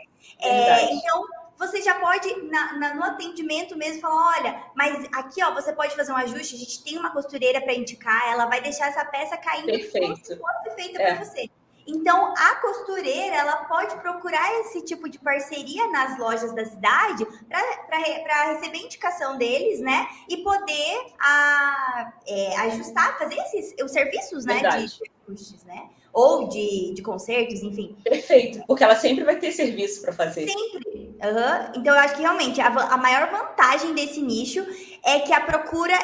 [0.40, 1.26] É, então,
[1.58, 5.94] você já pode, na, na, no atendimento mesmo, falar: olha, mas aqui, ó, você pode
[5.94, 9.36] fazer um ajuste, a gente tem uma costureira para indicar, ela vai deixar essa peça
[9.36, 10.00] caindo Perfeito.
[10.00, 11.14] como se fosse feita é.
[11.14, 11.50] para você.
[11.86, 18.52] Então, a costureira, ela pode procurar esse tipo de parceria nas lojas da cidade para
[18.54, 20.08] receber indicação deles, né?
[20.30, 24.60] E poder a, é, ajustar, fazer esses os serviços, né?
[24.60, 25.88] De ajustes, né?
[26.12, 27.96] ou de, de concertos, enfim.
[28.04, 30.46] Perfeito, porque ela sempre vai ter serviço para fazer.
[30.46, 31.16] Sempre.
[31.22, 31.72] Uhum.
[31.76, 34.64] Então, eu acho que realmente a, a maior vantagem desse nicho
[35.02, 35.96] é que a procura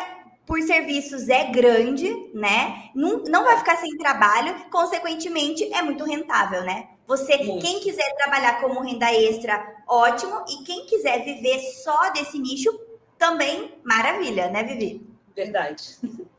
[0.46, 2.90] por serviços é grande, né?
[2.94, 6.88] Não, não vai ficar sem trabalho, consequentemente, é muito rentável, né?
[7.06, 7.64] Você, muito.
[7.64, 12.70] quem quiser trabalhar como renda extra, ótimo, e quem quiser viver só desse nicho,
[13.18, 15.06] também maravilha, né, Vivi?
[15.34, 15.82] Verdade.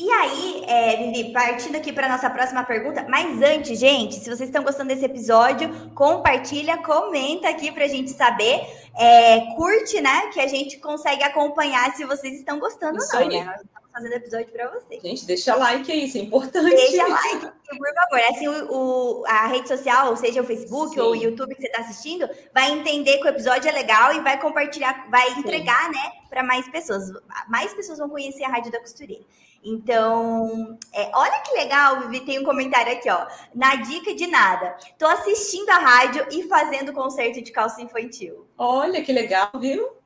[0.00, 4.48] E aí, é, Vivi, partindo aqui para nossa próxima pergunta, mas antes, gente, se vocês
[4.48, 8.60] estão gostando desse episódio, compartilha, comenta aqui para a gente saber.
[8.94, 10.28] é, curte, né?
[10.32, 13.38] Que a gente consegue acompanhar se vocês estão gostando Isso ou não, aí.
[13.40, 13.44] né?
[13.46, 15.02] Nós estamos fazendo episódio para vocês.
[15.02, 16.70] Gente, deixa like aí, isso é importante.
[16.76, 18.20] Deixa like, por favor.
[18.30, 21.00] Assim, o, o- a rede social, seja o Facebook Sim.
[21.00, 24.20] ou o YouTube que você está assistindo, vai entender que o episódio é legal e
[24.20, 27.04] vai compartilhar, vai entregar, né, para mais pessoas.
[27.48, 29.24] Mais pessoas vão conhecer a Rádio da Costureira.
[29.62, 33.26] Então, é, olha que legal, Vivi, tem um comentário aqui, ó.
[33.54, 34.76] Na dica de nada.
[34.98, 38.46] Tô assistindo a rádio e fazendo concerto de calça infantil.
[38.56, 39.98] Olha que legal, viu?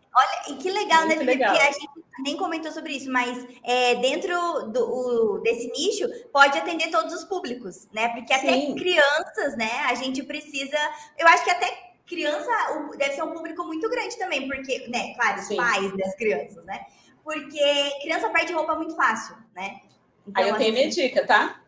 [0.49, 1.33] E que legal, né, Muito Vivi?
[1.33, 1.53] legal.
[1.55, 1.89] Porque a gente
[2.21, 4.37] nem comentou sobre isso, mas é, dentro
[4.71, 8.09] do, o- desse nicho pode atender todos os públicos, né?
[8.09, 8.75] Porque até Sim.
[8.75, 9.71] crianças, né?
[9.87, 10.77] A gente precisa.
[11.19, 12.51] Eu acho que até criança
[12.99, 15.57] deve ser um público muito grande também, porque, né, claro, os Sim.
[15.57, 16.85] pais das crianças, né?
[17.25, 19.81] Porque criança perde roupa muito fácil, né?
[20.35, 21.61] Aí eu tenho minha assim, dica, tá?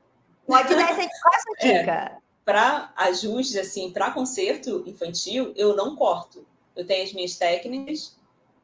[0.46, 1.78] pode dar essa, qual é É.
[1.78, 2.18] dica?
[2.44, 6.46] Para ajuste, assim, para concerto infantil, eu não corto.
[6.76, 8.16] Eu tenho as minhas técnicas.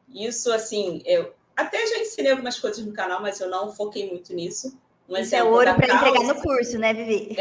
[0.09, 4.35] Isso, assim, eu até já ensinei algumas coisas no canal, mas eu não foquei muito
[4.35, 4.77] nisso.
[5.09, 7.37] Um Isso é ouro para entregar no curso, né, Vivi?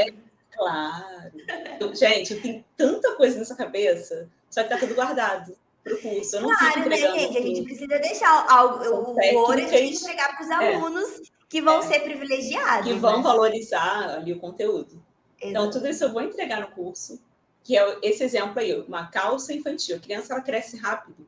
[0.51, 1.31] Claro.
[1.79, 6.35] Eu- gente, eu tenho tanta coisa nessa cabeça, só que tá tudo guardado pro curso.
[6.35, 7.37] Eu não Claro, né, gente?
[7.37, 10.75] A gente precisa deixar algo, o, o ouro a gente entregar para os É.
[10.75, 11.81] alunos que vão É.
[11.83, 12.87] ser privilegiados.
[12.91, 13.23] que vão né?
[13.23, 15.03] valorizar ali o conteúdo.
[15.41, 15.77] Então, Exato.
[15.79, 17.19] tudo isso eu vou entregar no curso,
[17.63, 19.95] que é esse exemplo aí, uma calça infantil.
[19.95, 21.25] A criança, ela cresce rápido.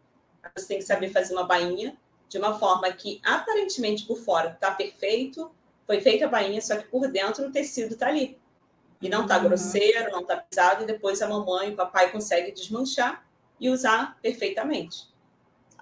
[0.55, 1.95] Você tem que saber fazer uma bainha
[2.27, 5.51] de uma forma que, aparentemente, por fora está perfeito,
[5.87, 8.37] foi feita a bainha, só que por dentro o tecido está ali.
[9.01, 9.43] E não está Uhum.
[9.45, 13.25] grosseiro, não está pesado, e depois a mamãe, o papai consegue desmanchar
[13.61, 15.07] e usar perfeitamente.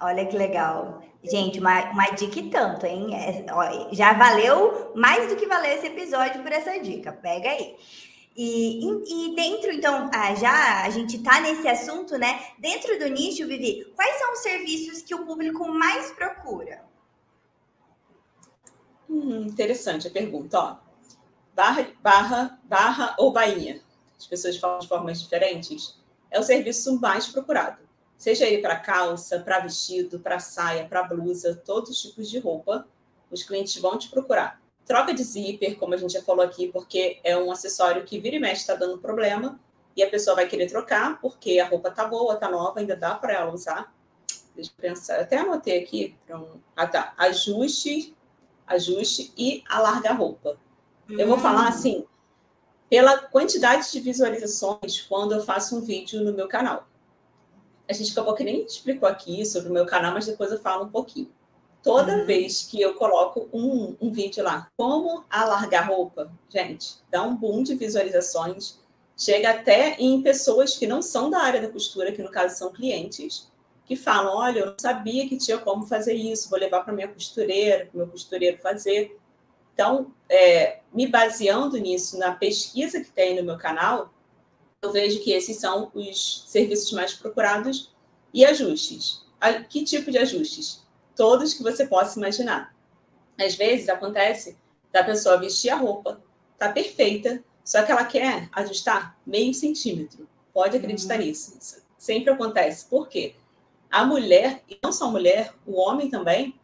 [0.00, 1.02] Olha que legal.
[1.24, 3.14] Gente, uma, uma dica e tanto, hein?
[3.14, 7.12] É, ó, já valeu mais do que valeu esse episódio por essa dica.
[7.12, 7.76] Pega aí.
[8.36, 12.40] E, e- e dentro, então, ah, já a gente tá nesse assunto, né?
[12.58, 16.82] Dentro do nicho, Vivi, quais são os serviços que o público mais procura?
[19.08, 20.76] Hum, interessante a pergunta, ó.
[21.54, 23.82] Barra, barra, barra ou bainha,
[24.16, 25.98] as pessoas falam de formas diferentes,
[26.30, 27.78] é o serviço mais procurado.
[28.16, 32.86] Seja ele para calça, para vestido, para saia, para blusa, todos os tipos de roupa,
[33.30, 34.60] os clientes vão te procurar.
[34.84, 38.36] Troca de zíper, como a gente já falou aqui, porque é um acessório que vira
[38.36, 39.58] e mexe está dando problema
[39.96, 43.14] e a pessoa vai querer trocar porque a roupa tá boa, tá nova, ainda dá
[43.14, 43.94] para ela usar.
[44.54, 46.14] Deixa eu pensar, eu até anotei aqui.
[46.28, 47.14] um- Ah, tá.
[47.16, 48.14] Ajuste,
[48.66, 50.58] ajuste e alarga a roupa.
[51.08, 52.04] Eu vou falar assim,
[52.90, 56.88] pela quantidade de visualizações quando eu faço um vídeo no meu canal.
[57.88, 60.84] A gente acabou que nem explicou aqui sobre o meu canal, mas depois eu falo
[60.84, 61.30] um pouquinho.
[61.82, 62.26] Toda Uhum.
[62.26, 67.62] vez que eu coloco um, um vídeo lá, como alargar roupa, gente, dá um boom
[67.62, 68.78] de visualizações,
[69.16, 72.72] chega até em pessoas que não são da área da costura, que no caso são
[72.72, 73.50] clientes,
[73.86, 77.08] que falam: olha, eu não sabia que tinha como fazer isso, vou levar para minha
[77.08, 79.18] costureira, para meu costureiro fazer.
[79.74, 84.12] Então, é, me baseando nisso, na pesquisa que tem no meu canal,
[84.82, 87.92] eu vejo que esses são os serviços mais procurados
[88.32, 89.22] e ajustes.
[89.68, 90.82] Que tipo de ajustes?
[91.16, 92.74] Todos que você possa imaginar.
[93.38, 94.56] Às vezes acontece
[94.92, 96.22] da pessoa vestir a roupa,
[96.58, 100.28] tá perfeita, só que ela quer ajustar meio centímetro.
[100.52, 101.56] Pode acreditar nisso.
[101.58, 102.86] Isso sempre acontece.
[102.86, 103.34] Por quê?
[103.90, 106.54] A mulher, e não só a mulher, o homem também,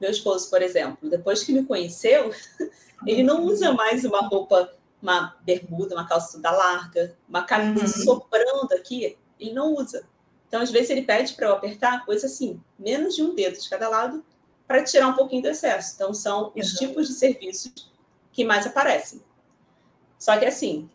[0.00, 2.30] meu esposo, por exemplo, depois que me conheceu,
[3.06, 8.04] ele não usa mais uma roupa, uma bermuda, uma calça toda larga, uma camisa Uhum.
[8.04, 10.06] soprando aqui, ele não usa.
[10.48, 13.68] Então, às vezes, ele pede para eu apertar coisa assim, menos de um dedo de
[13.68, 14.24] cada lado,
[14.66, 15.94] para tirar um pouquinho do excesso.
[15.94, 16.78] Então, são os Uhum.
[16.78, 17.72] tipos de serviços
[18.32, 19.22] que mais aparecem.
[20.18, 20.88] Só que, assim,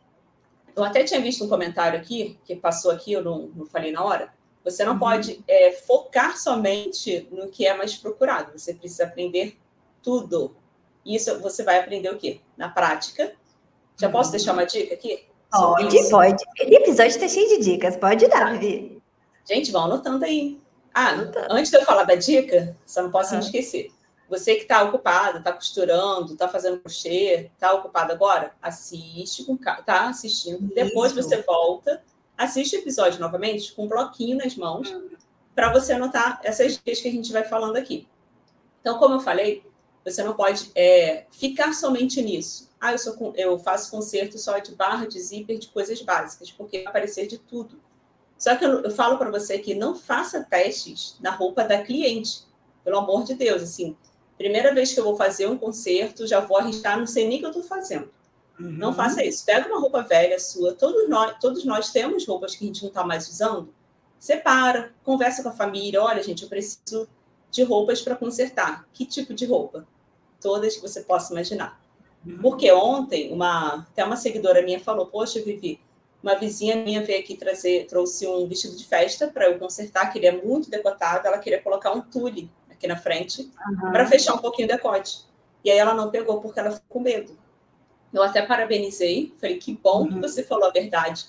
[0.75, 4.03] eu até tinha visto um comentário aqui, que passou aqui, eu não, não falei na
[4.03, 4.33] hora.
[4.63, 4.99] Você não Uhum.
[4.99, 8.51] pode é, focar somente no que é mais procurado.
[8.57, 9.57] Você precisa aprender
[10.03, 10.55] tudo.
[11.05, 12.41] Isso você vai aprender o quê?
[12.55, 13.33] Na prática.
[13.99, 14.31] Já posso Uhum.
[14.37, 15.25] deixar uma dica aqui?
[15.51, 16.09] Pode, isso?
[16.11, 16.43] pode.
[16.59, 17.95] Esse episódio tá cheio de dicas.
[17.97, 19.01] Pode dar, Vivi.
[19.47, 20.59] Gente, vão anotando aí.
[20.93, 21.47] Ah, Anotando.
[21.51, 23.45] antes de eu falar da dica, só não posso me Aham.
[23.45, 23.91] esquecer.
[24.29, 29.81] Você que está ocupado, está costurando, está fazendo crochê, está ocupado agora, assiste com calma,
[29.83, 30.73] tá assistindo.
[30.73, 31.21] Depois Isso.
[31.21, 32.01] você volta,
[32.43, 34.93] assiste o episódio novamente com um bloquinho nas mãos,
[35.53, 38.07] para você anotar essas dicas que a gente vai falando aqui.
[38.79, 39.63] Então, como eu falei,
[40.03, 42.69] você não pode é, ficar somente nisso.
[42.79, 46.79] Ah, eu, sou eu faço conserto só de barra, de zíper, de coisas básicas, porque
[46.79, 47.79] vai aparecer de tudo.
[48.37, 52.43] Só que eu, eu falo para você que não faça testes na roupa da cliente.
[52.83, 53.95] Pelo amor de Deus, assim.
[54.35, 57.39] Primeira vez que eu vou fazer um concerto, já vou arriscar, não sei nem o
[57.41, 58.11] que eu estou fazendo.
[58.69, 58.93] Não Uhum.
[58.93, 59.45] faça isso.
[59.45, 60.73] Pega uma roupa velha sua.
[60.73, 63.73] Todos nós, todos nós temos roupas que a gente não está mais usando.
[64.19, 66.01] Separa, conversa com a família.
[66.01, 67.07] Olha, gente, eu preciso
[67.49, 68.85] de roupas para consertar.
[68.93, 69.87] Que tipo de roupa?
[70.39, 71.79] Todas que você possa imaginar.
[72.25, 72.37] Uhum.
[72.41, 75.79] Porque ontem, uma, até uma seguidora minha falou: Poxa, Vivi,
[76.21, 80.19] uma vizinha minha veio aqui trazer, trouxe um vestido de festa para eu consertar, que
[80.19, 81.27] ele é muito decotado.
[81.27, 83.91] Ela queria colocar um tule aqui na frente uhum.
[83.91, 85.25] para fechar um pouquinho o decote.
[85.63, 87.37] E aí ela não pegou porque ela ficou com medo.
[88.13, 90.09] Eu até parabenizei, falei que bom uhum.
[90.09, 91.25] que você falou a verdade.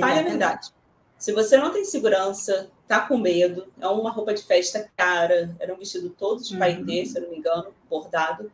[0.00, 0.70] Fale a verdade.
[1.18, 5.72] Se você não tem segurança, tá com medo, é uma roupa de festa cara, era
[5.72, 7.06] um vestido todo de paetê, uhum.
[7.06, 8.50] se eu não me engano, bordado.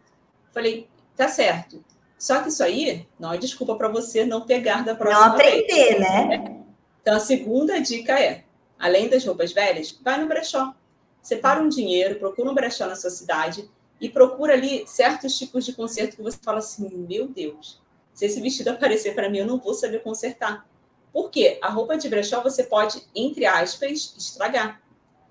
[0.52, 1.82] Falei, tá certo.
[2.18, 5.66] Só que isso aí não é desculpa para você não pegar da próxima Não aprender,
[5.66, 6.00] vez.
[6.00, 6.62] né?
[7.00, 8.44] Então a segunda dica é,
[8.78, 10.74] além das roupas velhas, vai no brechó.
[11.22, 15.72] Separa um dinheiro, procura um brechó na sua cidade e procura ali certos tipos de
[15.72, 17.80] conserto que você fala assim: meu Deus,
[18.14, 20.66] se esse vestido aparecer para mim, eu não vou saber consertar.
[21.12, 21.58] Por quê?
[21.62, 24.80] A roupa de brechó você pode, entre aspas, estragar.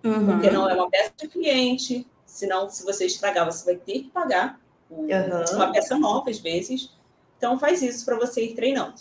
[0.04, 0.26] Uhum.
[0.26, 4.10] Porque não é uma peça de cliente, senão, se você estragar, você vai ter que
[4.10, 5.08] pagar uhum.
[5.54, 6.92] uma peça nova, às vezes.
[7.38, 8.96] Então, faz isso para você ir treinando.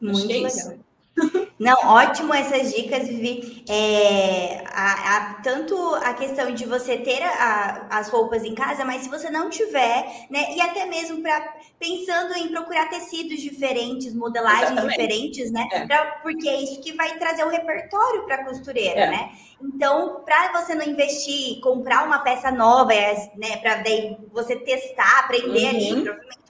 [0.00, 0.50] Muito Acho que é legal.
[0.50, 1.45] isso.
[1.58, 3.64] Não, ótimo essas dicas, Vivi.
[3.68, 9.02] É, a, a, tanto a questão de você ter a, as roupas em casa, mas
[9.02, 10.54] se você não tiver, né?
[10.54, 14.98] E até mesmo para pensando em procurar tecidos diferentes, modelagens Exatamente.
[14.98, 15.66] diferentes, né?
[15.72, 15.86] É.
[15.86, 19.10] Pra, porque é isso que vai trazer o repertório para a costureira, é.
[19.10, 19.30] né?
[19.62, 23.56] Então, para você não investir, comprar uma peça nova, é, né?
[23.56, 23.82] Para
[24.30, 25.68] você testar, aprender uhum.
[25.68, 26.45] ali, provavelmente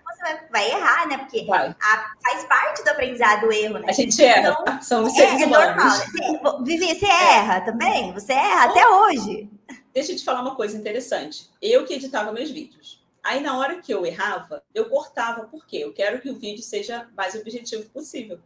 [0.50, 1.18] vai, errar, né?
[1.18, 3.86] Porque a, faz parte do aprendizado o erro, né?
[3.88, 4.82] A gente erra, então, tá?
[4.82, 6.00] somos é, seres é, humanos.
[6.14, 6.64] Normal.
[6.64, 7.34] Vivi, você é.
[7.34, 8.12] erra também?
[8.12, 9.50] Você erra até hoje.
[9.92, 11.48] Deixa eu te falar uma coisa interessante.
[11.60, 13.04] Eu que editava meus vídeos.
[13.22, 15.46] Aí, na hora que eu errava, eu cortava.
[15.46, 15.78] Por quê?
[15.78, 18.38] Eu quero que o vídeo seja mais objetivo possível.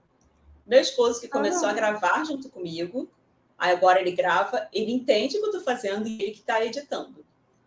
[0.67, 1.73] Meu esposo, que começou ah.
[1.73, 3.11] a gravar junto comigo,
[3.59, 6.65] aí agora ele grava, ele entende o que eu estou fazendo e ele que está
[6.65, 7.25] editando.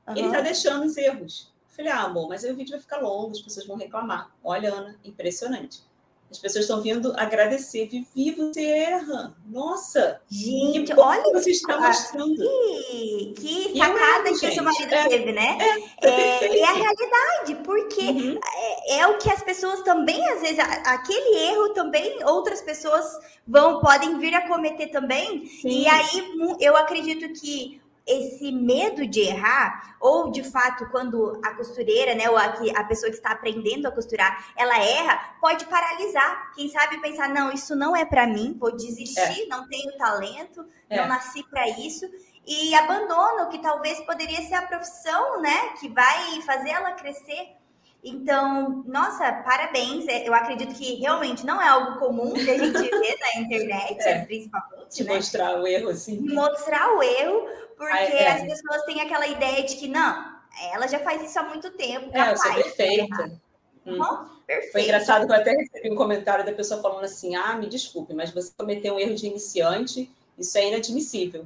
[0.07, 0.15] Uhum.
[0.15, 1.52] Ele está deixando os erros.
[1.75, 4.31] Falei, ah, amor, mas aí o vídeo vai ficar longo, as pessoas vão reclamar.
[4.43, 5.81] Olha, Ana, impressionante.
[6.29, 7.87] As pessoas estão vindo agradecer.
[7.87, 9.35] Vivi, você erra.
[9.45, 10.19] Nossa!
[10.27, 12.35] Gente, olha você está mostrando.
[12.35, 15.57] Que, que sacada que o seu marido é, teve, né?
[16.01, 18.39] É, é, é, a realidade, porque uhum.
[18.43, 23.05] é, é, o que as pessoas também, às vezes, aquele erro também outras pessoas
[23.47, 25.45] vão, podem vir a cometer também.
[25.45, 25.69] Sim.
[25.69, 32.13] E aí eu acredito que esse medo de errar, ou de fato, quando a costureira,
[32.13, 36.51] né, ou a, a pessoa que está aprendendo a costurar, ela erra, pode paralisar.
[36.53, 39.45] Quem sabe pensar, não, isso não é para mim, vou desistir, é.
[39.47, 40.97] não tenho talento, é.
[40.97, 42.05] não nasci para isso.
[42.45, 47.55] E abandona o que talvez poderia ser a profissão, né, que vai fazer ela crescer.
[48.03, 50.05] Então, nossa, parabéns.
[50.09, 54.01] É, eu acredito que realmente não é algo comum que a gente vê na internet,
[54.01, 54.25] é.
[54.25, 54.73] principalmente.
[54.97, 55.15] De né?
[55.15, 56.19] mostrar o erro, assim.
[56.19, 58.31] Mostrar o erro, porque é.
[58.31, 60.33] as pessoas têm aquela ideia de que, não,
[60.71, 62.09] ela já faz isso há muito tempo.
[62.15, 63.23] É, eu sou perfeita.
[63.25, 63.39] Hum.
[63.85, 64.25] Uhum,
[64.71, 68.13] Foi engraçado que eu até recebi um comentário da pessoa falando assim: ah, me desculpe,
[68.13, 71.45] mas você cometeu um erro de iniciante, isso é inadmissível.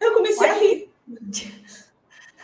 [0.00, 0.56] Eu comecei Olha.
[0.56, 0.90] a rir.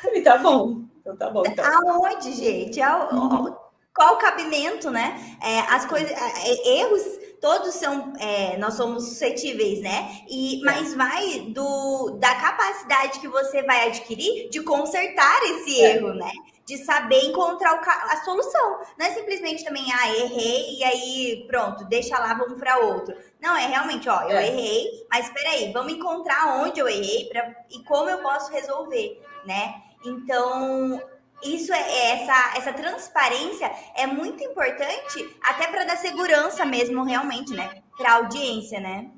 [0.02, 0.82] Falei, tá bom.
[1.00, 1.42] Então tá bom.
[1.46, 1.64] Então.
[1.64, 2.80] Aonde, gente?
[2.80, 3.54] Uhum.
[3.94, 5.36] Qual o cabimento, né?
[5.42, 7.02] É, as coisas, é, é, erros,
[7.42, 10.22] todos são, é, nós somos suscetíveis, né?
[10.30, 15.96] E, mas vai do da capacidade que você vai adquirir de consertar esse é.
[15.96, 16.30] erro, né?
[16.64, 18.78] De saber encontrar o, a solução.
[18.96, 23.12] Não é simplesmente também, ah, errei e aí pronto, deixa lá, vamos para outro.
[23.40, 24.46] Não, é realmente, ó, eu é.
[24.46, 29.82] errei, mas peraí, vamos encontrar onde eu errei pra, e como eu posso resolver, né?
[30.04, 31.02] Então,
[31.42, 37.52] isso é, é essa essa transparência é muito importante até para dar segurança mesmo realmente,
[37.52, 39.10] né, para a audiência, né?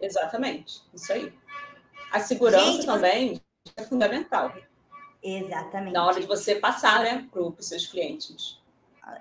[0.00, 1.32] Exatamente, isso aí.
[2.12, 3.40] A segurança Gente, também
[3.76, 4.52] é fundamental.
[5.22, 5.94] Exatamente.
[5.94, 8.58] Na hora de você passar, né, para os seus clientes.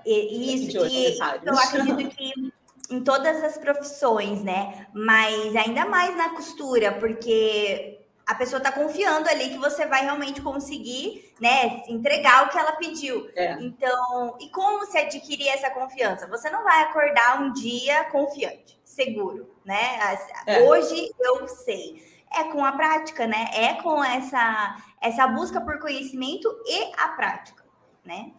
[0.05, 2.53] E, isso, e eu acredito que
[2.89, 4.87] em todas as profissões, né?
[4.93, 10.41] Mas ainda mais na costura, porque a pessoa está confiando ali que você vai realmente
[10.41, 13.29] conseguir, né, entregar o que ela pediu.
[13.35, 13.53] É.
[13.59, 16.27] Então, e como se adquirir essa confiança?
[16.27, 20.17] Você não vai acordar um dia confiante, seguro, né?
[20.47, 20.61] É.
[20.63, 22.11] Hoje eu sei.
[22.35, 23.47] É com a prática, né?
[23.53, 27.63] É com essa essa busca por conhecimento e a prática,
[28.03, 28.31] né?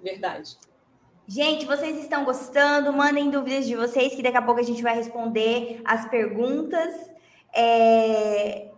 [0.00, 0.56] Verdade.
[1.26, 2.92] Gente, vocês estão gostando?
[2.92, 6.94] Mandem dúvidas de vocês, que daqui a pouco a gente vai responder as perguntas.
[7.52, 8.69] É,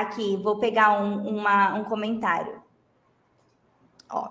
[0.00, 2.62] Aqui, vou pegar um, uma, um comentário.
[4.10, 4.28] Ó.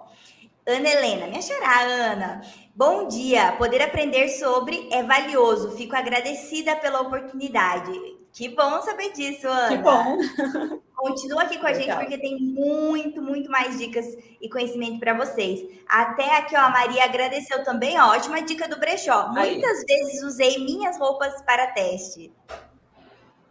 [0.66, 2.42] Ana Helena, minha xará, Ana.
[2.76, 3.54] Bom dia.
[3.54, 5.72] Poder aprender sobre é valioso.
[5.72, 7.92] Fico agradecida pela oportunidade.
[8.32, 9.78] Que bom saber disso, Ana.
[9.78, 10.18] Que bom.
[10.96, 12.00] Continua aqui com a Legal.
[12.00, 14.06] gente porque tem muito, muito mais dicas
[14.42, 15.62] e conhecimento para vocês.
[15.88, 19.32] Até aqui, ó, a Maria agradeceu também, ó, ótima dica do brechó.
[19.36, 19.52] Aí.
[19.52, 22.32] Muitas vezes usei minhas roupas para teste.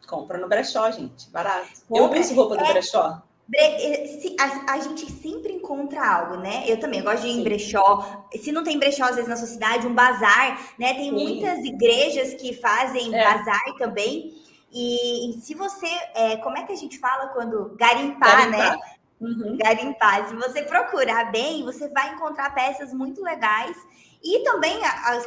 [0.07, 1.69] Compra no brechó, gente, barato.
[1.89, 2.17] Compra.
[2.17, 2.73] Eu uso roupa do é...
[2.73, 3.23] brechó.
[4.39, 6.65] A, a, gente sempre encontra algo, né?
[6.67, 8.27] Eu também eu gosto de ir em brechó.
[8.41, 10.95] Se não tem brechó, às vezes, na sua cidade, um bazar, né?
[10.95, 11.13] Tem Sim.
[11.13, 13.23] muitas igrejas que fazem é.
[13.23, 14.33] bazar também.
[14.73, 18.57] E, e se você, é, como é que a gente fala quando garimpar, né?
[18.57, 18.79] garimpar.
[18.79, 18.93] né?
[19.21, 19.57] Uhum.
[19.59, 20.29] Garimpar.
[20.29, 23.77] Se você procurar bem, você vai encontrar peças muito legais.
[24.23, 24.79] E também,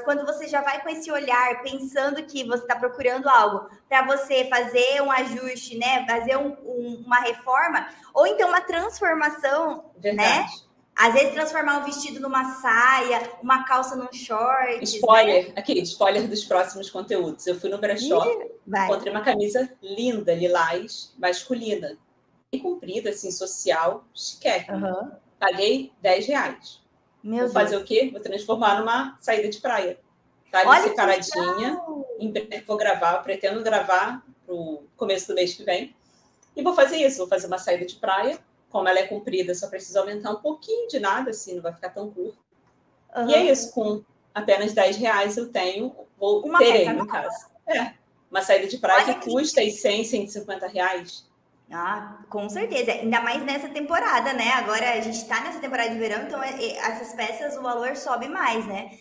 [0.05, 4.45] quando você já vai com esse olhar, pensando que você está procurando algo para você
[4.45, 6.05] fazer um ajuste, né?
[6.07, 10.01] Fazer um, um, uma reforma, ou então uma transformação, né?
[10.01, 10.29] Verdade.
[10.29, 10.47] né?
[10.95, 14.81] Às vezes transformar um vestido numa saia, uma calça num short.
[14.81, 15.53] Spoiler, né?
[15.57, 17.45] aqui, spoiler dos próximos conteúdos.
[17.45, 18.25] Eu fui no brechó,
[18.65, 21.97] encontrei uma camisa linda, lilás, masculina.
[22.49, 24.47] E comprida, assim, social, chique.
[24.71, 25.11] Uhum.
[25.37, 26.84] Paguei 10 reais.
[27.25, 27.53] Meu Vou Deus.
[27.53, 28.09] fazer o quê?
[28.11, 29.99] Vou transformar numa saída de praia.
[30.51, 31.81] Tá ali Olha separadinha.
[32.67, 35.95] Vou gravar, pretendo gravar pro começo do mês que vem.
[36.55, 38.39] E vou fazer isso, vou fazer uma saída de praia
[38.75, 41.91] como ela é comprida, só precisa aumentar um pouquinho de nada, assim, não vai ficar
[41.91, 42.37] tão curto.
[43.15, 43.29] Uhum.
[43.29, 44.03] E é isso, com
[44.33, 47.47] apenas 10 reais eu tenho, vou, uma terei, no caso.
[47.65, 47.93] É,
[48.29, 49.71] uma saída de praia Olha que custa que...
[49.71, 51.24] 100, 150 reais.
[51.71, 52.91] Ah, com certeza.
[52.91, 54.51] Ainda mais nessa temporada, né?
[54.51, 57.95] Agora a gente tá nessa temporada de verão, então é, é, essas peças o valor
[57.95, 58.91] sobe mais, né?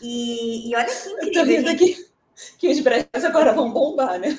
[0.00, 1.26] E, e olha que incrível.
[1.26, 2.10] Eu tô vendo aqui
[2.58, 4.36] que os brechós agora vão bombar, né?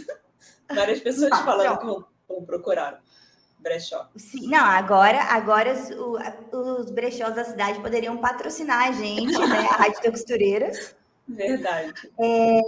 [0.73, 3.01] Várias pessoas ah, falando que vão, vão procurar
[3.59, 4.07] brechó.
[4.15, 5.89] Sim, não, agora, agora os,
[6.51, 9.67] os brechós da cidade poderiam patrocinar a gente, né?
[9.69, 10.71] A Rádio da Costureira.
[11.27, 11.93] Verdade.
[12.19, 12.61] É,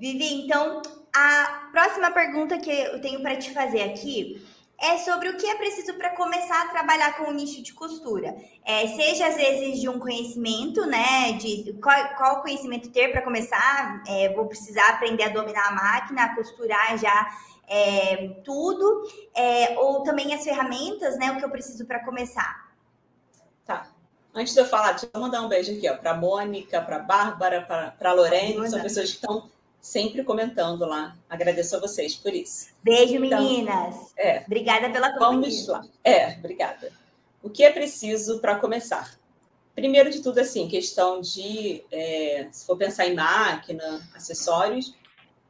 [0.00, 0.82] Vivi, então,
[1.14, 4.42] a próxima pergunta que eu tenho para te fazer aqui
[4.82, 8.34] é sobre o que é preciso para começar a trabalhar com o nicho de costura.
[8.64, 11.32] É, seja às vezes de um conhecimento, né?
[11.34, 14.02] De qual, qual conhecimento ter para começar.
[14.08, 17.30] É, vou precisar aprender a dominar a máquina, a costurar já
[17.68, 21.30] é, tudo, é, ou também as ferramentas, né?
[21.30, 22.72] O que eu preciso para começar.
[23.64, 23.86] Tá.
[24.34, 27.62] Antes de eu falar, deixa eu mandar um beijo aqui, ó, para Mônica, para Bárbara,
[27.62, 29.48] para a Lorene, são pessoas que estão
[29.82, 31.14] sempre comentando lá.
[31.28, 32.68] Agradeço a vocês por isso.
[32.82, 33.96] Beijo, então, meninas.
[34.16, 34.42] É.
[34.46, 35.50] Obrigada pela companhia.
[35.50, 35.84] Vamos lá.
[36.02, 36.90] É, obrigada.
[37.42, 39.18] O que é preciso para começar?
[39.74, 44.94] Primeiro de tudo, assim, questão de, é, se for pensar em máquina, acessórios,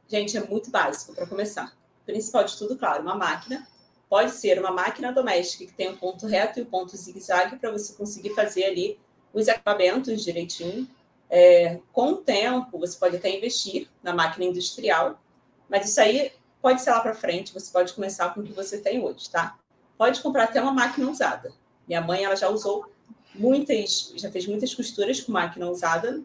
[0.07, 1.73] gente, é muito básico para começar
[2.05, 3.67] principal de tudo, claro, uma máquina.
[4.09, 7.57] Pode ser uma máquina doméstica que tem um ponto reto e o um ponto zigue-zague
[7.57, 8.99] para você conseguir fazer ali
[9.33, 10.87] os equipamentos direitinho.
[11.35, 15.19] É, com o tempo, você pode até investir na máquina industrial,
[15.67, 16.31] mas isso aí
[16.61, 19.57] pode ser lá para frente, você pode começar com o que você tem hoje, tá?
[19.97, 21.51] Pode comprar até uma máquina usada.
[21.87, 22.85] Minha mãe, ela já usou
[23.33, 26.21] muitas, já fez muitas costuras com máquina usada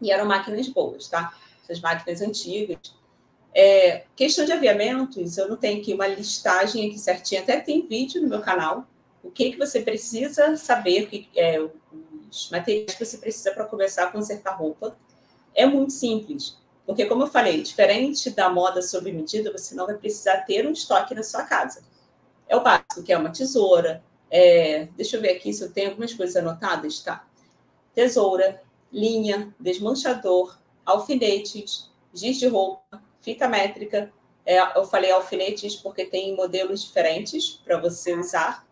[0.00, 1.36] e eram máquinas boas, tá?
[1.62, 2.78] Essas máquinas antigas,
[3.54, 8.22] é, questão de aviamentos, eu não tenho aqui uma listagem aqui certinha, até tem vídeo
[8.22, 8.86] no meu canal.
[9.22, 11.60] O que, que você precisa saber, o que, é,
[12.30, 14.96] os materiais que você precisa para começar a consertar roupa.
[15.54, 16.56] É muito simples,
[16.88, 20.72] porque, como eu falei, diferente da moda sob medida, você não vai precisar ter um
[20.72, 21.82] estoque na sua casa.
[22.48, 24.02] É o básico, que é uma tesoura.
[24.30, 27.26] É, deixa eu ver aqui se eu tenho algumas coisas anotadas, tá?
[27.94, 34.10] Tesoura, linha, desmanchador, alfinetes, giz de roupa, fita métrica.
[34.46, 38.66] É, eu falei alfinetes porque tem modelos diferentes para você usar.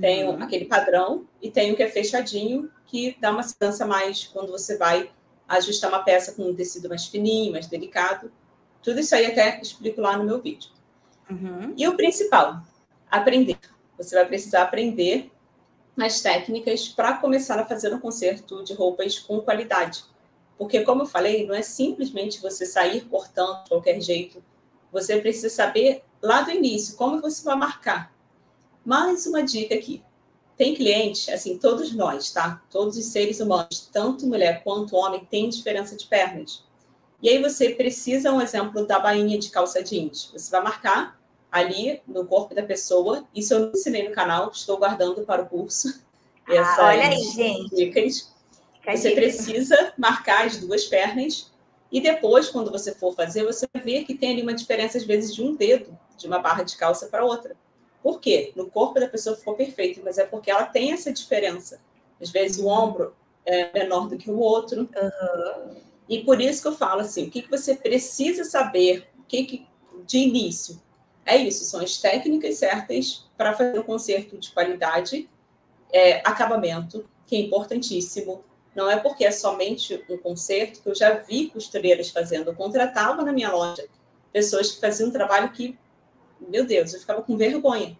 [0.00, 0.42] Tem uhum.
[0.42, 4.76] aquele padrão e tem o que é fechadinho, que dá uma segurança mais quando você
[4.76, 5.10] vai
[5.48, 8.30] ajustar uma peça com um tecido mais fininho, mais delicado.
[8.82, 10.70] Tudo isso aí até explico lá no meu vídeo.
[11.30, 11.72] Uhum.
[11.74, 12.60] E o principal,
[13.10, 13.58] aprender.
[13.96, 15.32] Você vai precisar aprender
[15.96, 20.04] as técnicas para começar a fazer um conserto de roupas com qualidade.
[20.58, 24.44] Porque, como eu falei, não é simplesmente você sair cortando de qualquer jeito.
[24.92, 28.12] Você precisa saber lá do início como você vai marcar.
[28.84, 30.02] Mais uma dica aqui.
[30.56, 32.62] Tem cliente, assim, todos nós, tá?
[32.70, 36.64] Todos os seres humanos, tanto mulher quanto homem, tem diferença de pernas.
[37.22, 40.30] E aí você precisa, um exemplo da bainha de calça jeans.
[40.32, 41.18] Você vai marcar
[41.50, 43.24] ali no corpo da pessoa.
[43.34, 46.02] Isso eu não ensinei no canal, estou guardando para o curso.
[46.44, 47.74] Ah, olha aí, gente.
[47.74, 48.32] Dicas.
[48.84, 51.52] Você precisa marcar as duas pernas
[51.92, 55.04] e depois, quando você for fazer, você vai ver que tem ali uma diferença, às
[55.04, 57.54] vezes, de um dedo de uma barra de calça para outra.
[58.02, 58.52] Por quê?
[58.56, 61.80] No corpo da pessoa ficou perfeito, mas é porque ela tem essa diferença.
[62.20, 64.80] Às vezes o ombro é menor do que o outro.
[64.80, 65.76] Uhum.
[66.08, 69.44] E por isso que eu falo assim, o que, que você precisa saber, o que,
[69.44, 69.66] que
[70.06, 70.80] de início.
[71.24, 75.30] É isso, são as técnicas certas para fazer um conserto de qualidade,
[75.92, 78.44] é, acabamento, que é importantíssimo.
[78.74, 82.50] Não é porque é somente um conserto que eu já vi costureiras fazendo.
[82.50, 83.86] Eu contratava na minha loja
[84.32, 85.78] pessoas que faziam um trabalho que,
[86.48, 87.96] meu Deus, eu ficava com vergonha.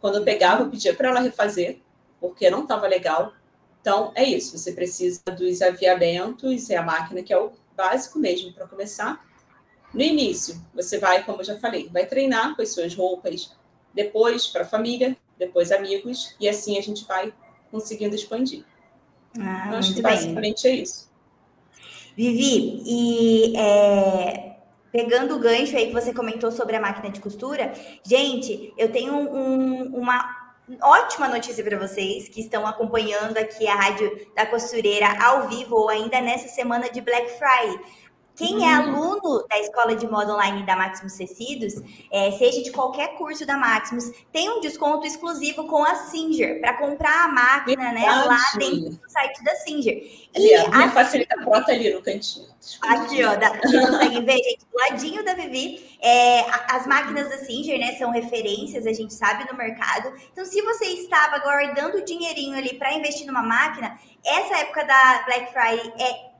[0.00, 1.78] Quando eu pegava, eu pedia para ela refazer,
[2.20, 3.32] porque não estava legal.
[3.80, 4.56] Então, é isso.
[4.58, 9.24] Você precisa dos aviamentos e a máquina, que é o básico mesmo para começar.
[9.92, 13.52] No início, você vai, como eu já falei, vai treinar com as suas roupas,
[13.94, 17.32] depois para a família, depois amigos, e assim a gente vai
[17.70, 18.64] conseguindo expandir.
[19.38, 20.72] Ah, então, acho que basicamente bem.
[20.72, 21.10] é isso.
[22.16, 24.53] Vivi, e é,
[24.94, 27.72] pegando o gancho aí que você comentou sobre a máquina de costura,
[28.04, 30.24] gente, eu tenho um, uma
[30.80, 35.88] ótima notícia para vocês que estão acompanhando aqui a Rádio da Costureira ao vivo ou
[35.88, 37.80] ainda nessa semana de Black Friday.
[38.36, 38.96] Quem é uhum.
[38.96, 41.74] aluno da Escola de Moda Online da Maximus Tecidos,
[42.10, 46.76] é, seja de qualquer curso da Maximus, tem um desconto exclusivo com a Singer para
[46.76, 50.28] comprar a máquina né, lá dentro do site da Singer.
[50.34, 52.52] E a minha facilita bota ali no cantinho.
[52.82, 57.38] Aqui, ó, da, vocês conseguem ver, gente, do ladinho da Vivi, é, as máquinas da
[57.38, 60.12] Singer, né, são referências, a gente sabe, no mercado.
[60.32, 65.52] Então, se você estava guardando dinheirinho ali para investir numa máquina, essa época da Black
[65.52, 66.33] Friday é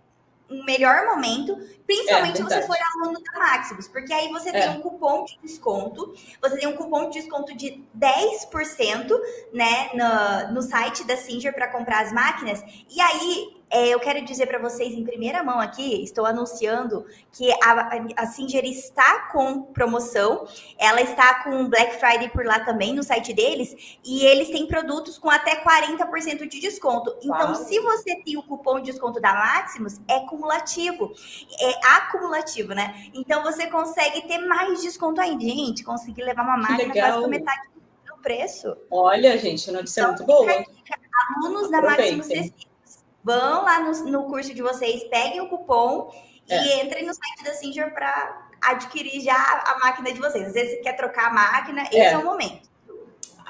[0.50, 4.52] um melhor momento, principalmente é, se você for aluno da Maximus, porque aí você é.
[4.52, 9.10] tem um cupom de desconto, você tem um cupom de desconto de 10%,
[9.52, 14.24] né, no, no site da Singer para comprar as máquinas, e aí é, eu quero
[14.24, 19.62] dizer para vocês em primeira mão aqui, estou anunciando que a, a Singer está com
[19.62, 20.46] promoção,
[20.78, 25.18] ela está com Black Friday por lá também no site deles, e eles têm produtos
[25.18, 27.16] com até 40% de desconto.
[27.20, 27.54] Então, Uau.
[27.56, 31.12] se você tem o cupom de desconto da Maximus, é cumulativo.
[31.60, 33.08] É acumulativo, né?
[33.12, 35.42] Então você consegue ter mais desconto ainda.
[35.42, 37.62] Gente, conseguir levar uma máquina quase com metade
[38.06, 38.76] do preço.
[38.88, 40.64] Olha, gente, notícia então, muito boa.
[41.36, 42.28] Alunos da Maximus
[43.24, 46.14] vão lá no, no curso de vocês, peguem o cupom
[46.48, 46.56] é.
[46.56, 50.46] e entrem no site da Singer para adquirir já a máquina de vocês.
[50.46, 52.68] Às vezes você quer trocar a máquina, esse é, é o momento.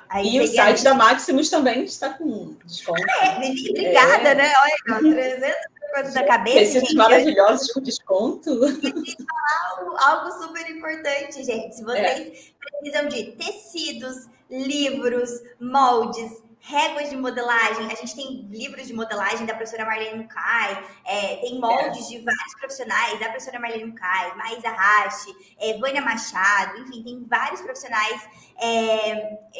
[0.08, 0.90] Aí e o site a...
[0.90, 3.02] da Maximus também está com desconto.
[3.20, 4.34] É, obrigada, é.
[4.36, 4.52] né?
[4.86, 5.56] Olha, 300
[5.92, 6.58] coisas da cabeça.
[6.58, 8.50] Esses gente, maravilhosos com desconto.
[8.50, 11.74] E falar algo super importante, gente.
[11.76, 12.32] Se vocês é.
[12.60, 19.54] precisam de tecidos, livros, moldes, réguas de modelagem, a gente tem livros de modelagem da
[19.54, 22.08] professora Marlene Mukai, é, tem moldes é.
[22.08, 27.60] de vários profissionais, da professora Marlene Mukai, Maísa Hashi, é, Vânia Machado, enfim, tem vários
[27.60, 29.10] profissionais é,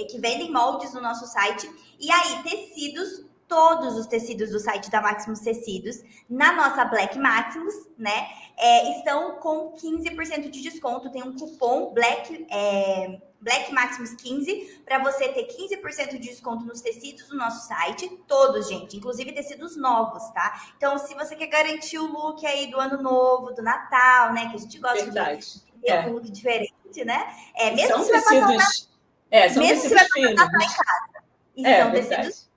[0.01, 1.71] é, que vendem moldes no nosso site.
[2.01, 5.97] E aí, tecidos, todos os tecidos do site da Maximus Tecidos,
[6.29, 12.47] na nossa Black Maximus, né, é, estão com 15% de desconto, tem um cupom Black...
[13.45, 18.69] Black Maximus 15 para você ter 15% de desconto nos tecidos do nosso site, todos,
[18.69, 20.73] gente, inclusive tecidos novos, tá?
[20.77, 24.57] Então, se você quer garantir o look aí do ano novo, do Natal, né, que
[24.57, 25.47] a gente gosta Verdade.
[25.47, 26.07] de ter é.
[26.07, 27.33] um look diferente, né?
[27.55, 28.87] É, mesmo são tecidos, passar,
[29.31, 31.25] é, são mesmo tecidos você vai passar em casa.
[31.57, 32.17] E é, são verdade.
[32.17, 32.55] tecidos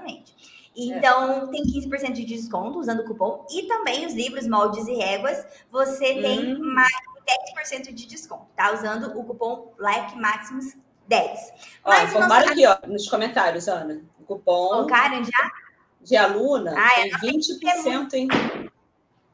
[0.00, 0.34] exatamente.
[0.74, 1.46] Então, é.
[1.48, 3.46] tem 15% de desconto usando o cupom.
[3.50, 6.22] E também os livros, moldes e réguas, você hum.
[6.22, 7.09] tem mais
[7.56, 8.72] 10% de desconto, tá?
[8.72, 11.52] Usando o cupom Black Maximus 10.
[11.84, 12.52] Ó, Mas informaram nosso...
[12.52, 14.02] aqui, ó, nos comentários, Ana.
[14.18, 14.68] O cupom.
[14.68, 15.50] Colocaram já?
[16.02, 18.28] De aluna, ah, tem 20%, hein?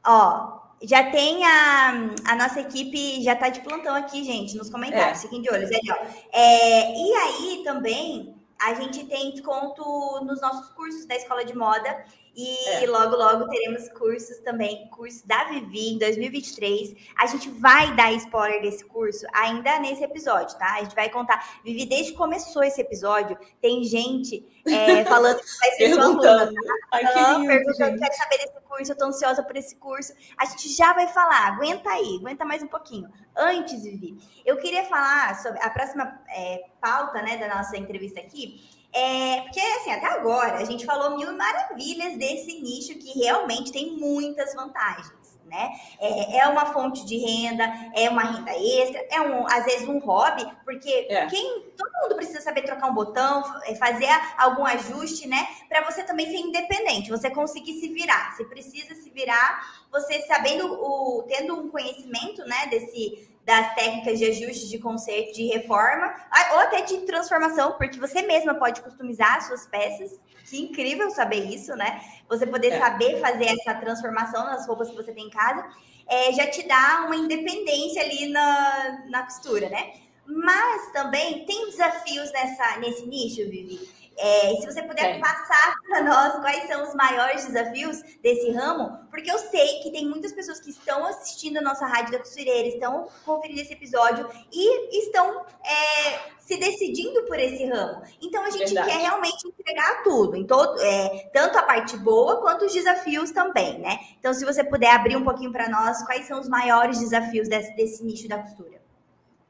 [0.04, 1.90] Ó, já tem a,
[2.24, 5.18] a nossa equipe, já tá de plantão aqui, gente, nos comentários.
[5.18, 5.22] É.
[5.22, 6.06] Fiquem de olho, ali, ó.
[6.32, 9.84] É, e aí também a gente tem desconto
[10.24, 12.04] nos nossos cursos da Escola de Moda.
[12.36, 12.86] E é.
[12.86, 16.94] logo, logo teremos cursos também, curso da Vivi em 2023.
[17.18, 20.74] A gente vai dar spoiler desse curso ainda nesse episódio, tá?
[20.74, 21.62] A gente vai contar.
[21.64, 26.46] Vivi, desde que começou esse episódio, tem gente é, falando que vai ser sua aluna,
[26.46, 26.52] tá?
[26.92, 30.12] Ai, que perguntando, quero saber desse curso, eu tô ansiosa por esse curso.
[30.36, 33.08] A gente já vai falar, aguenta aí, aguenta mais um pouquinho.
[33.34, 38.75] Antes, Vivi, eu queria falar sobre a próxima é, pauta, né, da nossa entrevista aqui
[38.96, 43.92] é, porque, assim, até agora a gente falou mil maravilhas desse nicho que realmente tem
[43.92, 45.26] muitas vantagens.
[45.44, 45.70] Né?
[46.00, 47.62] É, é, uma fonte de renda,
[47.94, 51.26] é uma renda extra, é um, às vezes um hobby, porque é.
[51.26, 55.46] quem todo mundo precisa saber trocar um botão, é, fazer algum ajuste, né?
[55.68, 58.34] Para você também ser independente, você conseguir se virar.
[58.34, 64.24] Você precisa se virar, você sabendo o, tendo um conhecimento, né, desse das técnicas de
[64.24, 66.12] ajuste, de conserto, de reforma,
[66.52, 70.18] ou até de transformação, porque você mesma pode customizar as suas peças.
[70.50, 72.00] Que incrível saber isso, né?
[72.28, 72.78] Você poder é.
[72.78, 75.64] saber fazer essa transformação nas roupas que você tem em casa,
[76.08, 79.92] é, já te dá uma independência ali na, na costura, né?
[80.26, 83.88] Mas também tem desafios nessa, nesse nicho, Vivi.
[84.18, 85.18] É, se você puder é.
[85.18, 90.08] passar para nós quais são os maiores desafios desse ramo, porque eu sei que tem
[90.08, 94.98] muitas pessoas que estão assistindo a nossa Rádio da Costureira, estão conferindo esse episódio e
[94.98, 98.02] estão é, se decidindo por esse ramo.
[98.22, 98.90] Então a gente Verdade.
[98.90, 103.78] quer realmente entregar tudo, em todo, é, tanto a parte boa quanto os desafios também,
[103.80, 103.98] né?
[104.18, 107.74] Então, se você puder abrir um pouquinho para nós, quais são os maiores desafios desse,
[107.74, 108.80] desse nicho da costura?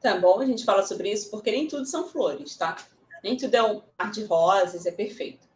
[0.01, 2.77] Tá bom, a gente fala sobre isso porque nem tudo são flores, tá?
[3.27, 5.49] Nem tudo é um mar de rosas, é perfeito.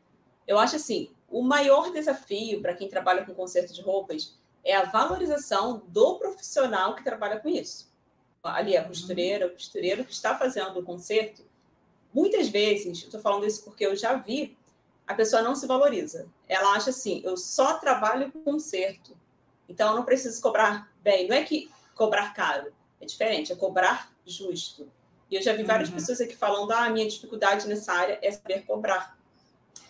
[0.45, 4.87] Eu acho assim, o maior desafio para quem trabalha com conserto de roupas é a
[4.87, 7.89] valorização do profissional que trabalha com isso.
[8.43, 11.45] Ali, a costureira, o costureiro que está fazendo o conserto,
[12.13, 14.59] muitas vezes, estou falando isso porque eu já vi,
[15.07, 16.27] a pessoa não se valoriza.
[16.49, 19.17] Ela acha assim, eu só trabalho com conserto,
[19.69, 21.29] então eu não preciso cobrar bem.
[21.29, 24.91] Não é que cobrar caro, é diferente, é cobrar justo.
[25.31, 25.95] E eu já vi várias uhum.
[25.95, 29.19] pessoas aqui falando: ah, a minha dificuldade nessa área é saber cobrar.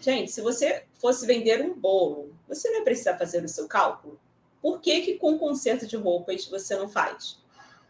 [0.00, 4.18] Gente, se você fosse vender um bolo, você não ia precisar fazer o seu cálculo?
[4.62, 7.38] Por que, que com conserto de roupas você não faz?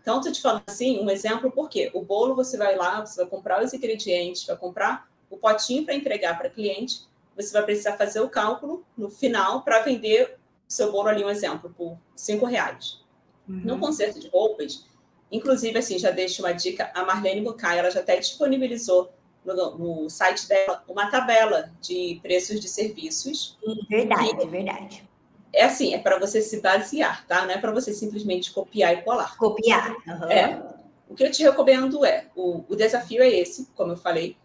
[0.02, 3.26] Então, estou te falando assim, um exemplo, porque o bolo você vai lá, você vai
[3.26, 7.02] comprar os ingredientes, vai comprar o potinho para entregar para cliente,
[7.36, 10.36] você vai precisar fazer o cálculo no final para vender
[10.68, 13.00] o seu bolo ali, um exemplo, por cinco reais.
[13.48, 13.60] Uhum.
[13.64, 14.86] No conserto de roupas,
[15.30, 19.12] Inclusive, assim, já deixo uma dica, a Marlene Bucay, ela já até disponibilizou
[19.44, 23.58] no, no, site dela uma tabela de preços de serviços.
[23.88, 25.08] Verdade, é verdade.
[25.52, 27.44] É assim, é para você se basear, tá?
[27.44, 29.36] Não é para você simplesmente copiar e colar.
[29.36, 29.96] Copiar.
[30.06, 30.30] Uhum.
[30.30, 30.62] É.
[31.08, 34.36] O que eu te recomendo é, o, o desafio é esse, como eu falei,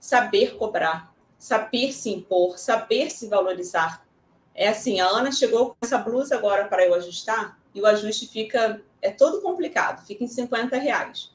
[0.00, 4.06] saber cobrar, saber se impor, saber se valorizar.
[4.54, 8.26] É assim, a Ana chegou com essa blusa agora para eu ajustar, e o ajuste
[8.28, 11.30] fica é todo complicado, fica em 50 reais.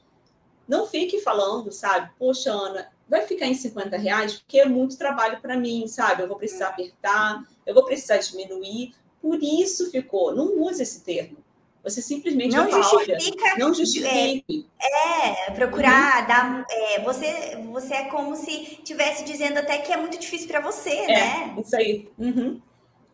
[0.66, 5.40] Não fique falando, sabe, poxa, Ana, vai ficar em 50 reais porque é muito trabalho
[5.40, 6.22] para mim, sabe?
[6.22, 8.94] Eu vou precisar apertar, eu vou precisar diminuir.
[9.22, 10.34] Por isso ficou.
[10.34, 11.38] Não use esse termo.
[11.82, 13.44] Você simplesmente não fala, justifica.
[13.44, 14.66] Olha, não justifique.
[14.80, 16.28] É, é procurar uhum.
[16.28, 16.66] dar.
[16.70, 20.90] É, você, você é como se tivesse dizendo até que é muito difícil para você,
[20.90, 21.56] é, né?
[21.58, 22.08] Isso aí.
[22.18, 22.60] Uhum.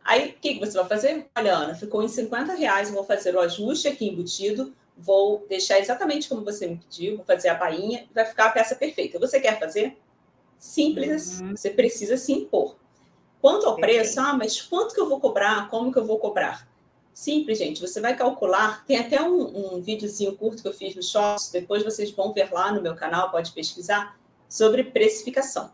[0.07, 1.26] Aí, o que, que você vai fazer?
[1.36, 6.28] Olha, Ana, ficou em 50 reais, vou fazer o ajuste aqui embutido, vou deixar exatamente
[6.28, 9.18] como você me pediu, vou fazer a bainha vai ficar a peça perfeita.
[9.18, 9.98] Você quer fazer?
[10.59, 11.44] Simples assim.
[11.44, 11.57] uhum.
[11.57, 12.76] Você precisa se impor.
[13.40, 14.00] Quanto ao Perfeito.
[14.00, 15.68] preço, ah, mas quanto que eu vou cobrar?
[15.68, 16.66] Como que eu vou cobrar?
[17.12, 17.80] Simples, gente.
[17.80, 18.84] Você vai calcular.
[18.86, 22.52] Tem até um, um videozinho curto que eu fiz no Shorts, depois vocês vão ver
[22.52, 25.70] lá no meu canal, pode pesquisar, sobre precificação.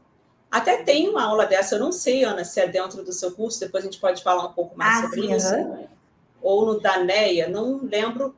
[0.52, 3.58] Até tem uma aula dessa, eu não sei, Ana, se é dentro do seu curso,
[3.58, 5.54] depois a gente pode falar um pouco mais ah, sobre sim, isso.
[5.54, 5.86] Uhum.
[6.42, 8.36] Ou no Daneia, não lembro.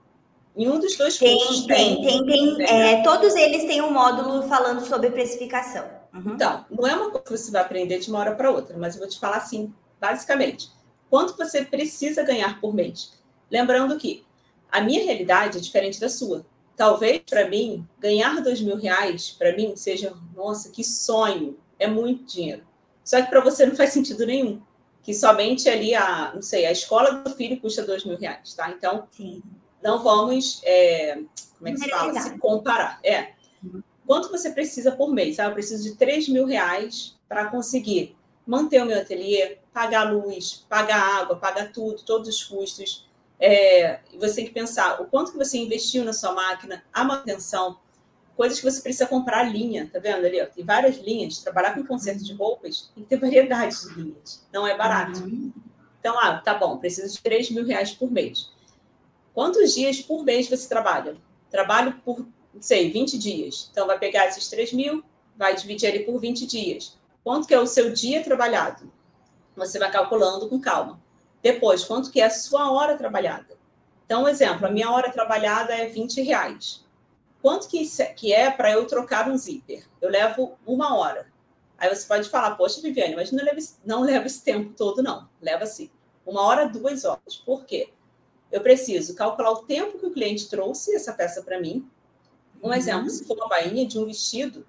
[0.56, 2.00] Em um dos dois tem, cursos tem.
[2.00, 2.66] Tem, tem, tem.
[2.66, 5.84] É, todos eles têm um módulo falando sobre precificação.
[6.14, 6.34] Uhum.
[6.34, 8.94] Então, não é uma coisa que você vai aprender de uma hora para outra, mas
[8.94, 10.70] eu vou te falar assim, basicamente.
[11.10, 13.12] Quanto você precisa ganhar por mês?
[13.50, 14.24] Lembrando que
[14.70, 16.46] a minha realidade é diferente da sua.
[16.76, 21.56] Talvez para mim ganhar dois mil reais para mim seja, nossa, que sonho!
[21.78, 22.62] É muito dinheiro.
[23.04, 24.60] Só que para você não faz sentido nenhum.
[25.02, 28.70] Que somente ali a, não sei, a escola do filho custa dois mil reais, tá?
[28.70, 29.42] Então, Sim.
[29.82, 31.18] não vamos, é,
[31.58, 32.20] como é que se fala?
[32.20, 33.00] Se comparar.
[33.04, 33.32] É.
[33.62, 33.82] Uhum.
[34.06, 35.38] Quanto você precisa por mês?
[35.38, 38.16] Ah, eu preciso de três mil reais para conseguir
[38.46, 43.08] manter o meu ateliê, pagar luz, pagar água, pagar tudo, todos os custos.
[43.40, 47.78] É, você tem que pensar o quanto que você investiu na sua máquina, a manutenção,
[48.36, 50.40] coisas que você precisa comprar linha, tá vendo ali?
[50.40, 51.38] Ó, tem várias linhas.
[51.38, 54.44] Trabalhar com conserto de roupas tem que ter variedade de linhas.
[54.52, 55.20] Não é barato.
[55.20, 55.52] Uhum.
[56.00, 58.50] Então, ah, tá bom, preciso de 3 mil reais por mês.
[59.32, 61.16] Quantos dias por mês você trabalha?
[61.50, 62.20] Trabalho por,
[62.52, 63.68] não sei, 20 dias.
[63.70, 65.02] Então, vai pegar esses 3 mil,
[65.36, 66.98] vai dividir ele por 20 dias.
[67.22, 68.92] Quanto que é o seu dia trabalhado?
[69.56, 71.00] Você vai calculando com calma.
[71.42, 73.56] Depois, quanto que é a sua hora trabalhada?
[74.04, 76.83] Então, um exemplo, a minha hora trabalhada é 20 reais.
[77.44, 77.86] Quanto que,
[78.16, 79.86] que é para eu trocar um zíper?
[80.00, 81.30] Eu levo uma hora.
[81.76, 85.28] Aí você pode falar, poxa, Viviane, mas não leva, não leva esse tempo todo, não.
[85.42, 85.90] Leva assim,
[86.24, 87.36] uma hora, duas horas.
[87.44, 87.90] Por quê?
[88.50, 91.86] Eu preciso calcular o tempo que o cliente trouxe essa peça para mim.
[92.62, 92.72] Um uhum.
[92.72, 94.66] exemplo, se for uma bainha de um vestido,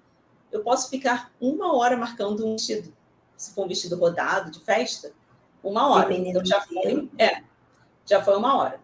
[0.52, 2.94] eu posso ficar uma hora marcando um vestido.
[3.38, 5.14] Se for um vestido rodado, de festa,
[5.64, 6.10] uma hora.
[6.10, 7.42] Dependendo então já foi, é,
[8.04, 8.78] já foi uma hora.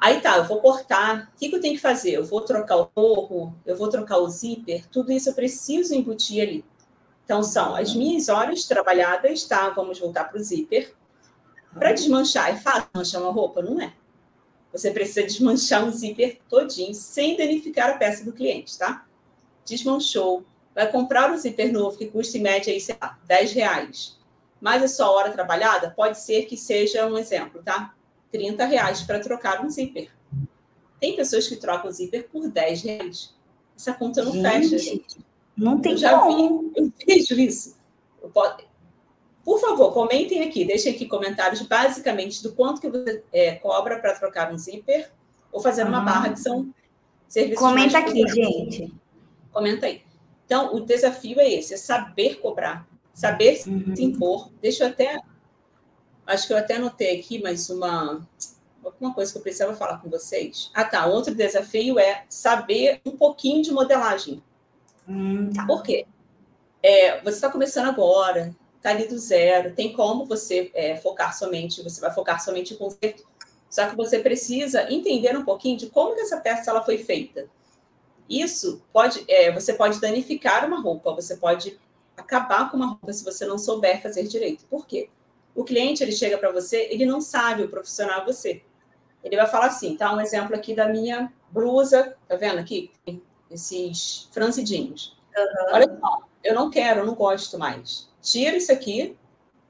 [0.00, 1.30] Aí tá, eu vou cortar.
[1.34, 2.12] O que, que eu tenho que fazer?
[2.12, 6.42] Eu vou trocar o forro, eu vou trocar o zíper, tudo isso eu preciso embutir
[6.42, 6.64] ali.
[7.24, 9.68] Então, são as minhas horas trabalhadas, tá?
[9.70, 10.94] Vamos voltar para o zíper.
[11.72, 13.62] Para desmanchar, é fácil desmanchar uma roupa?
[13.62, 13.92] Não é.
[14.72, 19.06] Você precisa desmanchar um zíper todinho, sem danificar a peça do cliente, tá?
[19.64, 20.44] Desmanchou.
[20.74, 24.18] Vai comprar um zíper novo que custa em média aí, sei lá, 10 reais.
[24.60, 27.94] Mas a sua hora trabalhada pode ser que seja um exemplo, tá?
[28.30, 30.10] 30 reais para trocar um zíper.
[31.00, 33.34] Tem pessoas que trocam o zíper por 10 reais.
[33.76, 35.18] Essa conta não gente, fecha, gente.
[35.56, 36.70] Não tem eu já como.
[36.70, 37.76] Vi, eu vejo isso.
[38.22, 38.58] Eu posso,
[39.44, 44.14] por favor, comentem aqui, deixem aqui comentários basicamente do quanto que você é, cobra para
[44.14, 45.10] trocar um zíper
[45.50, 46.72] ou fazer uma barra, que são
[47.26, 47.58] serviços.
[47.58, 48.92] Comenta aqui, gente.
[49.50, 50.02] Comenta aí.
[50.44, 53.96] Então, o desafio é esse: é saber cobrar, saber uhum.
[53.96, 54.50] se impor.
[54.60, 55.18] Deixa eu até.
[56.26, 58.26] Acho que eu até anotei aqui mais uma,
[59.00, 60.70] uma coisa que eu precisava falar com vocês.
[60.74, 61.06] Ah, tá.
[61.06, 64.42] Outro desafio é saber um pouquinho de modelagem.
[65.08, 65.66] Hum, tá.
[65.66, 66.06] Por quê?
[66.82, 69.74] É, você está começando agora, está ali do zero.
[69.74, 73.28] Tem como você é, focar somente, você vai focar somente em conceito,
[73.68, 77.48] só que você precisa entender um pouquinho de como essa peça ela foi feita.
[78.28, 81.78] Isso pode, é, você pode danificar uma roupa, você pode
[82.16, 84.64] acabar com uma roupa se você não souber fazer direito.
[84.66, 85.08] Por quê?
[85.54, 88.62] O cliente ele chega para você, ele não sabe o profissional você.
[89.22, 90.14] Ele vai falar assim, tá?
[90.14, 92.90] Um exemplo aqui da minha blusa, tá vendo aqui?
[93.50, 95.16] Esses franzidinhos.
[95.36, 95.74] Uhum.
[95.74, 99.16] Olha só, eu não quero, eu não gosto mais tira isso aqui,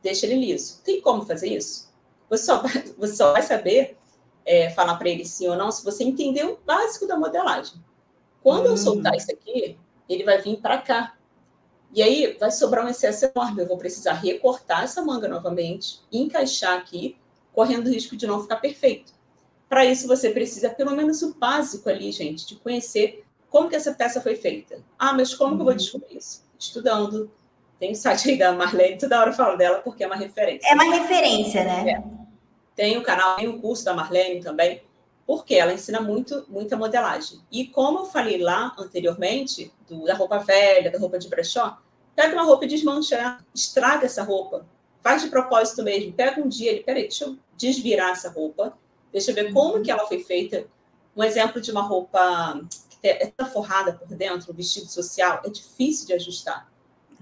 [0.03, 0.81] deixa ele liso.
[0.83, 1.91] Tem como fazer isso?
[2.29, 3.97] Você só vai, você só vai saber
[4.45, 7.83] é, falar para ele sim ou não se você entender o básico da modelagem.
[8.43, 8.71] Quando hum.
[8.71, 9.79] eu soltar isso aqui,
[10.09, 11.17] ele vai vir para cá.
[11.93, 13.63] E aí vai sobrar um excesso enorme.
[13.63, 17.17] Eu vou precisar recortar essa manga novamente, encaixar aqui,
[17.53, 19.13] correndo o risco de não ficar perfeito.
[19.69, 23.93] Para isso, você precisa pelo menos o básico ali, gente, de conhecer como que essa
[23.93, 24.83] peça foi feita.
[24.99, 25.77] Ah, mas como que eu vou uhum.
[25.77, 26.45] descobrir isso?
[26.59, 27.31] Estudando,
[27.79, 30.69] tem o site aí da Marlene, toda hora eu falo dela porque é uma referência.
[30.69, 31.91] É uma referência, né?
[31.91, 32.03] É.
[32.77, 34.83] Tem o canal, tem o curso da Marlene também,
[35.31, 37.41] porque ela ensina muito, muita modelagem.
[37.53, 41.79] E como eu falei lá anteriormente, do, da roupa velha, da roupa de brechó,
[42.17, 44.67] pega uma roupa e desmancha, estraga essa roupa.
[45.01, 46.13] Faz de propósito mesmo.
[46.13, 48.77] Pega um dia, ele, peraí, deixa eu desvirar essa roupa,
[49.13, 49.83] deixa eu ver como uhum.
[49.85, 50.67] que ela foi feita.
[51.17, 52.61] Um exemplo de uma roupa
[53.01, 56.69] que é forrada por dentro, um vestido social, é difícil de ajustar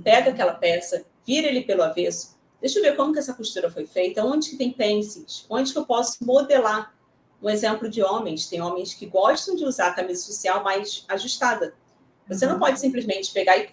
[0.02, 3.86] pega aquela peça, vira ele pelo avesso, deixa eu ver como que essa costura foi
[3.86, 6.94] feita, onde que tem pences, onde que eu posso modelar.
[7.43, 11.74] Um exemplo de homens, tem homens que gostam de usar a camisa social mais ajustada.
[12.28, 12.53] Você uhum.
[12.53, 13.70] não pode simplesmente pegar e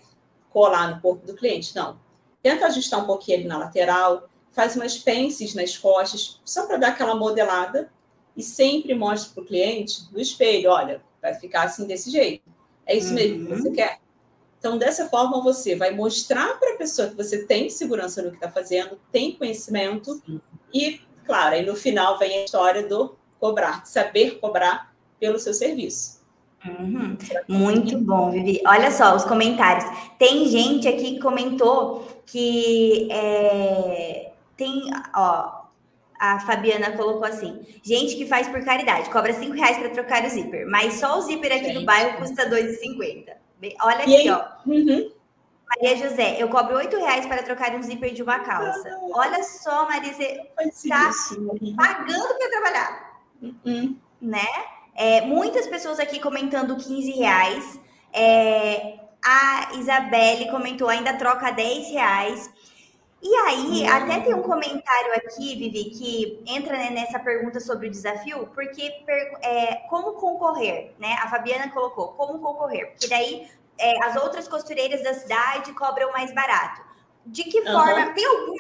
[0.50, 2.00] colar no corpo do cliente, não.
[2.42, 6.90] Tenta ajustar um pouquinho ali na lateral, faz umas pences nas costas, só para dar
[6.90, 7.92] aquela modelada,
[8.38, 12.44] e sempre mostra para o cliente no espelho, olha, vai ficar assim desse jeito.
[12.86, 13.74] É isso mesmo que você uhum.
[13.74, 14.00] quer?
[14.60, 18.38] Então, dessa forma, você vai mostrar para a pessoa que você tem segurança no que
[18.38, 20.42] está fazendo, tem conhecimento, Sim.
[20.74, 26.24] e, claro, aí no final vem a história do cobrar, saber cobrar pelo seu serviço.
[26.66, 27.16] Uhum.
[27.48, 28.62] Muito bom, Vivi.
[28.66, 29.86] Olha só os comentários.
[30.18, 34.82] Tem gente aqui que comentou que é, tem,
[35.16, 35.66] ó,
[36.20, 40.30] a Fabiana colocou assim: gente que faz por caridade, cobra cinco reais para trocar o
[40.30, 41.80] zíper, mas só o zíper aqui gente.
[41.80, 43.36] do bairro custa R$2,50.
[43.82, 44.44] Olha aqui, ó.
[44.66, 45.12] Uhum.
[45.68, 48.88] Maria José, eu cobro oito reais para trocar um zíper de uma calça.
[48.88, 51.12] Ah, Olha só, Maria, você está
[51.76, 53.15] pagando para trabalhar.
[53.66, 53.98] Uhum.
[54.22, 54.48] Né?
[54.96, 57.80] É, muitas pessoas aqui comentando 15 reais.
[58.14, 62.50] É, a Isabelle comentou, ainda troca 10 reais.
[63.22, 63.90] E aí, uhum.
[63.90, 68.84] até tem um comentário aqui, Vivi, que entra né, nessa pergunta sobre o desafio, porque
[69.42, 71.18] é, como concorrer, né?
[71.22, 72.92] A Fabiana colocou, como concorrer?
[72.92, 76.82] Porque daí é, as outras costureiras da cidade cobram mais barato.
[77.26, 78.06] De que forma?
[78.06, 78.14] Uhum.
[78.14, 78.56] Tem alguma.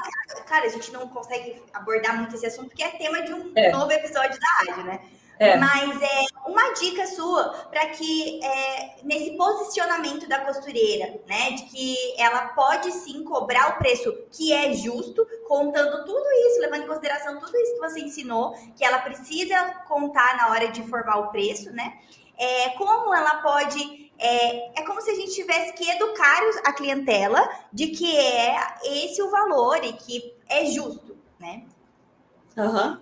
[0.45, 3.71] Cara, a gente não consegue abordar muito esse assunto, porque é tema de um é.
[3.71, 4.99] novo episódio da rádio, né?
[5.37, 5.57] É.
[5.57, 11.97] Mas é uma dica sua para que é, nesse posicionamento da costureira, né, de que
[12.17, 17.39] ela pode sim cobrar o preço que é justo, contando tudo isso, levando em consideração
[17.39, 21.69] tudo isso que você ensinou, que ela precisa contar na hora de formar o preço,
[21.71, 21.97] né?
[22.37, 27.49] É, como ela pode é, é como se a gente tivesse que educar a clientela
[27.71, 31.63] de que é esse o valor e que é justo, né?
[32.57, 32.97] Uhum.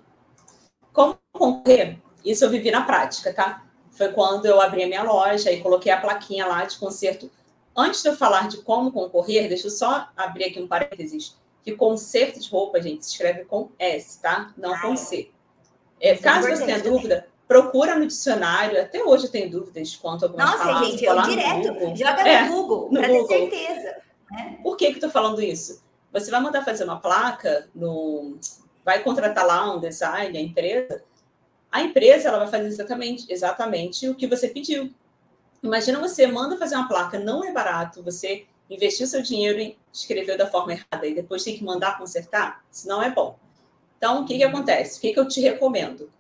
[0.91, 1.99] Como concorrer?
[2.23, 3.63] Isso eu vivi na prática, tá?
[3.91, 7.29] Foi quando eu abri a minha loja e coloquei a plaquinha lá de conserto.
[7.75, 11.71] Antes de eu falar de como concorrer, deixa eu só abrir aqui um parênteses, que
[11.75, 14.51] conserto de roupa, gente, se escreve com S, tá?
[14.57, 15.31] Não com C.
[15.99, 18.81] É, caso você tenha dúvida, procura no dicionário.
[18.81, 20.89] Até hoje eu tenho dúvidas quanto a algumas Nossa, palavras.
[20.89, 21.95] gente, eu direto Google.
[21.95, 23.27] joga É, no Google, no para Google.
[23.27, 23.95] ter certeza.
[24.31, 24.59] Né?
[24.63, 25.82] Por que que eu tô falando isso?
[26.13, 28.37] Você vai mandar fazer uma placa, no...
[28.85, 31.03] vai contratar lá um design, a empresa.
[31.71, 34.93] A empresa ela vai fazer exatamente, exatamente o que você pediu.
[35.63, 40.37] Imagina você manda fazer uma placa, não é barato, você investiu seu dinheiro e escreveu
[40.37, 43.39] da forma errada e depois tem que mandar consertar, isso não é bom.
[43.97, 44.97] Então, o que, que acontece?
[44.97, 46.11] O que, que eu te recomendo?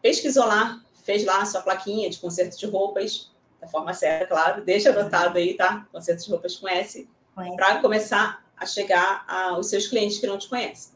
[0.00, 4.64] Pesquisou lá, fez lá a sua plaquinha de conserto de roupas, da forma certa, claro,
[4.64, 5.86] deixa anotado aí, tá?
[5.90, 7.08] Conserto de roupas com S,
[7.56, 10.92] para começar a chegar aos seus clientes que não te conhecem.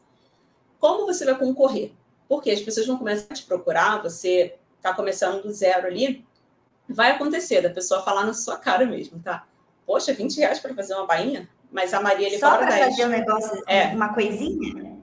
[0.79, 1.93] Como você vai concorrer?
[2.27, 6.25] Porque as pessoas vão começar a te procurar, você está começando do zero ali,
[6.87, 9.45] vai acontecer da pessoa falar na sua cara mesmo, tá?
[9.85, 11.49] Poxa, 20 reais para fazer uma bainha?
[11.71, 12.85] Mas a Maria ele Só para 10.
[12.85, 13.87] fazer um negócio, É.
[13.87, 14.97] uma coisinha?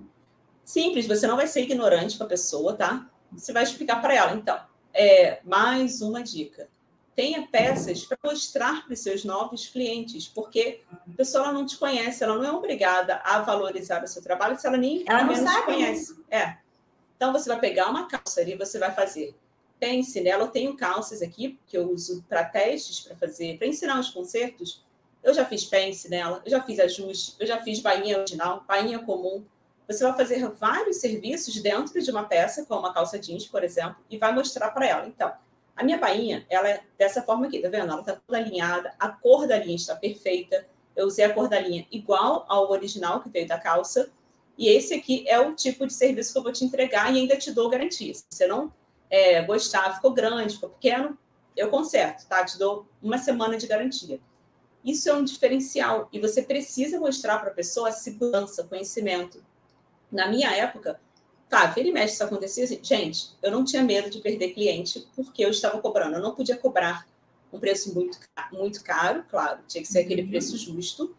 [0.64, 3.08] Simples, você não vai ser ignorante com a pessoa, tá?
[3.32, 4.32] Você vai explicar para ela.
[4.34, 4.58] Então,
[4.92, 6.68] é mais uma dica.
[7.16, 12.22] Tenha peças para mostrar para os seus novos clientes, porque a pessoa não te conhece,
[12.22, 15.40] ela não é obrigada a valorizar o seu trabalho se ela nem Ela não menos
[15.40, 15.78] te sabe, né?
[15.78, 16.24] conhece.
[16.30, 16.58] É.
[17.16, 19.34] Então você vai pegar uma calça e você vai fazer.
[19.80, 23.98] Pense nela, eu tenho calças aqui que eu uso para testes, para fazer, para ensinar
[23.98, 24.84] os concertos.
[25.22, 28.98] Eu já fiz pence nela, eu já fiz ajuste, eu já fiz bainha original, bainha
[28.98, 29.42] comum.
[29.88, 33.96] Você vai fazer vários serviços dentro de uma peça, como uma calça jeans, por exemplo,
[34.10, 35.06] e vai mostrar para ela.
[35.06, 35.32] Então,
[35.76, 37.92] a minha bainha, ela é dessa forma aqui, tá vendo?
[37.92, 40.66] Ela tá toda alinhada, a cor da linha está perfeita.
[40.96, 44.10] Eu usei a cor da linha igual ao original que veio da calça.
[44.56, 47.36] E esse aqui é o tipo de serviço que eu vou te entregar e ainda
[47.36, 48.14] te dou garantia.
[48.14, 48.72] Se você não
[49.10, 51.16] é, gostar, ficou grande, ficou pequeno,
[51.54, 52.42] eu conserto, tá?
[52.42, 54.18] Te dou uma semana de garantia.
[54.82, 59.44] Isso é um diferencial e você precisa mostrar para a pessoa segurança, conhecimento.
[60.10, 60.98] Na minha época,
[61.48, 62.64] tá, vira e mexe isso acontecia.
[62.64, 66.16] assim, Gente, eu não tinha medo de perder cliente porque eu estava cobrando.
[66.16, 67.06] Eu não podia cobrar
[67.52, 68.18] um preço muito,
[68.52, 71.14] muito caro, claro, tinha que ser aquele preço justo.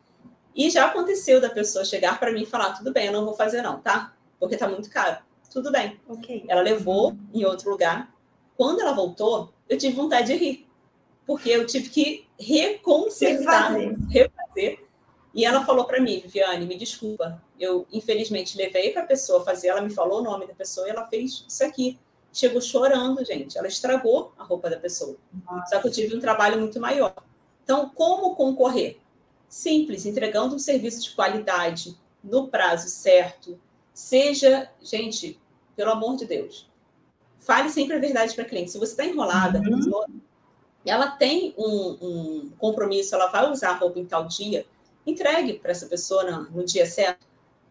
[0.56, 3.36] E já aconteceu da pessoa chegar para mim e falar: tudo bem, eu não vou
[3.36, 4.14] fazer, não, tá?
[4.40, 5.18] Porque tá muito caro.
[5.52, 6.00] Tudo bem.
[6.08, 6.46] Ok.
[6.48, 8.14] Ela levou em outro lugar.
[8.56, 10.68] Quando ela voltou, eu tive vontade de rir.
[11.26, 13.74] Porque eu tive que reconsertar,
[14.10, 14.87] Refazer.
[15.38, 17.40] E ela falou para mim, Viviane, me desculpa.
[17.60, 19.68] Eu, infelizmente, levei para a pessoa fazer.
[19.68, 22.00] Ela me falou o nome da pessoa e ela fez isso aqui.
[22.34, 23.56] Chegou chorando, gente.
[23.56, 25.16] Ela estragou a roupa da pessoa.
[25.70, 27.14] Só que eu tive um trabalho muito maior.
[27.64, 28.98] Então, como concorrer?
[29.48, 33.60] Simples, entregando um serviço de qualidade no prazo certo.
[33.94, 35.40] Seja, gente,
[35.76, 36.68] pelo amor de Deus,
[37.38, 38.72] fale sempre a verdade para a cliente.
[38.72, 39.78] Se você está enrolada, Uhum.
[39.78, 40.08] pessoa,
[40.84, 44.66] ela tem um, um compromisso, ela vai usar a roupa em tal dia,
[45.08, 47.26] entregue para essa pessoa no, no dia certo.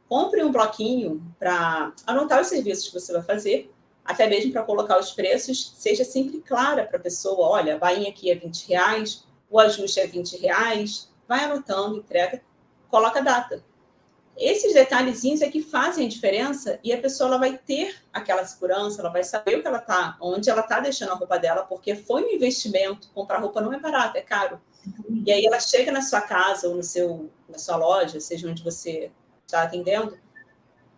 [0.09, 3.73] Compre um bloquinho para anotar os serviços que você vai fazer,
[4.05, 5.75] até mesmo para colocar os preços.
[5.77, 10.01] Seja sempre clara para a pessoa: olha, a bainha aqui é 20 reais, o ajuste
[10.01, 11.11] é 20 reais.
[11.29, 12.41] Vai anotando, entrega,
[12.89, 13.63] coloca a data.
[14.37, 19.01] Esses detalhezinhos é que fazem a diferença e a pessoa ela vai ter aquela segurança,
[19.01, 21.97] ela vai saber o que ela tá, onde ela tá deixando a roupa dela, porque
[21.97, 23.09] foi um investimento.
[23.15, 24.61] Comprar roupa não é barato, é caro.
[25.25, 28.63] E aí ela chega na sua casa ou no seu, na sua loja, seja onde
[28.63, 29.11] você
[29.45, 30.19] está atendendo,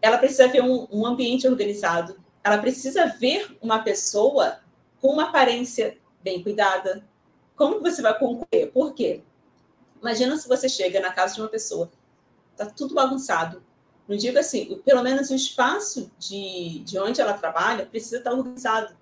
[0.01, 4.61] ela precisa ver um, um ambiente organizado, ela precisa ver uma pessoa
[5.01, 7.05] com uma aparência bem cuidada.
[7.57, 8.71] Como você vai concorrer?
[8.73, 9.23] Por quê?
[10.01, 11.91] Imagina se você chega na casa de uma pessoa,
[12.57, 13.63] tá tudo bagunçado.
[14.07, 18.95] Não digo assim, pelo menos o espaço de, de onde ela trabalha precisa estar organizado.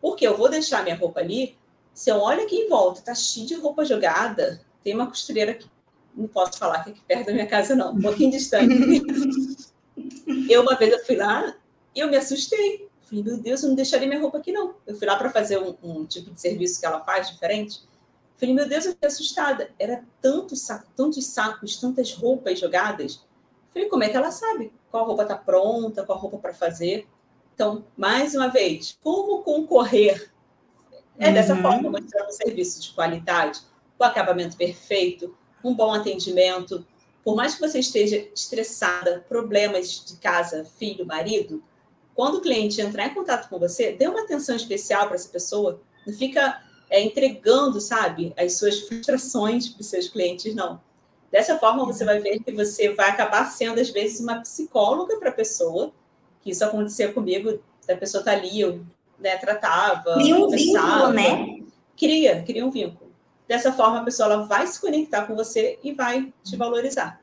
[0.00, 1.57] Porque eu vou deixar minha roupa ali,
[1.98, 5.68] se eu olho aqui em volta, tá cheio de roupa jogada, tem uma costureira aqui,
[6.14, 9.02] não posso falar que é aqui perto da minha casa, não, um pouquinho distante.
[10.48, 11.56] eu, uma vez, eu fui lá
[11.92, 12.88] e eu me assustei.
[13.02, 14.76] Falei, meu Deus, eu não deixaria minha roupa aqui, não.
[14.86, 17.80] Eu fui lá para fazer um, um tipo de serviço que ela faz diferente.
[18.36, 19.68] Falei, meu Deus, eu fiquei assustada.
[19.76, 23.26] Era tanto saco, tantos sacos, tantas roupas jogadas.
[23.72, 27.08] Falei, como é que ela sabe qual roupa está pronta, qual roupa para fazer?
[27.56, 30.30] Então, mais uma vez, como concorrer?
[31.18, 31.62] É dessa Uhum.
[31.62, 33.60] forma, mostrando um serviço de qualidade,
[33.96, 36.86] com acabamento perfeito, um bom atendimento.
[37.24, 41.62] Por mais que você esteja estressada, problemas de casa, filho, marido,
[42.14, 45.80] quando o cliente entrar em contato com você, dê uma atenção especial para essa pessoa.
[46.06, 50.80] Não fica é, entregando, sabe, as suas frustrações para os seus clientes, não.
[51.30, 55.28] Dessa forma, você vai ver que você vai acabar sendo, às vezes, uma psicóloga para
[55.28, 55.92] a pessoa,
[56.40, 58.80] que isso acontecia comigo, da pessoa estar ali, eu
[59.18, 61.60] né, tratava, Cria um vínculo, né?
[61.96, 63.10] Cria, cria um vínculo.
[63.46, 67.20] Dessa forma, a pessoa ela vai se conectar com você e vai te valorizar.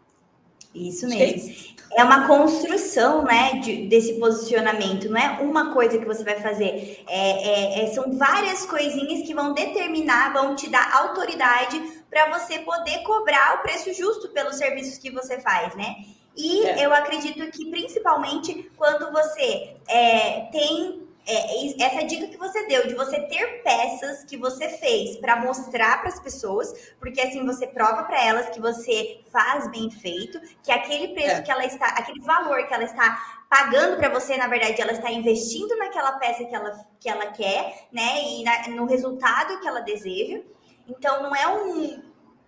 [0.73, 1.53] Isso é mesmo.
[1.95, 5.07] é uma construção, né, de, desse posicionamento.
[5.07, 7.03] Não é uma coisa que você vai fazer.
[7.07, 12.59] É, é, é são várias coisinhas que vão determinar, vão te dar autoridade para você
[12.59, 15.95] poder cobrar o preço justo pelos serviços que você faz, né?
[16.35, 16.85] E é.
[16.85, 22.93] eu acredito que principalmente quando você é, tem é, essa dica que você deu de
[22.93, 28.03] você ter peças que você fez para mostrar para as pessoas, porque assim você prova
[28.03, 31.41] para elas que você faz bem feito, que aquele preço é.
[31.41, 35.11] que ela está, aquele valor que ela está pagando para você, na verdade, ela está
[35.11, 38.23] investindo naquela peça que ela, que ela quer, né?
[38.23, 40.41] E na, no resultado que ela deseja.
[40.87, 42.03] Então não é um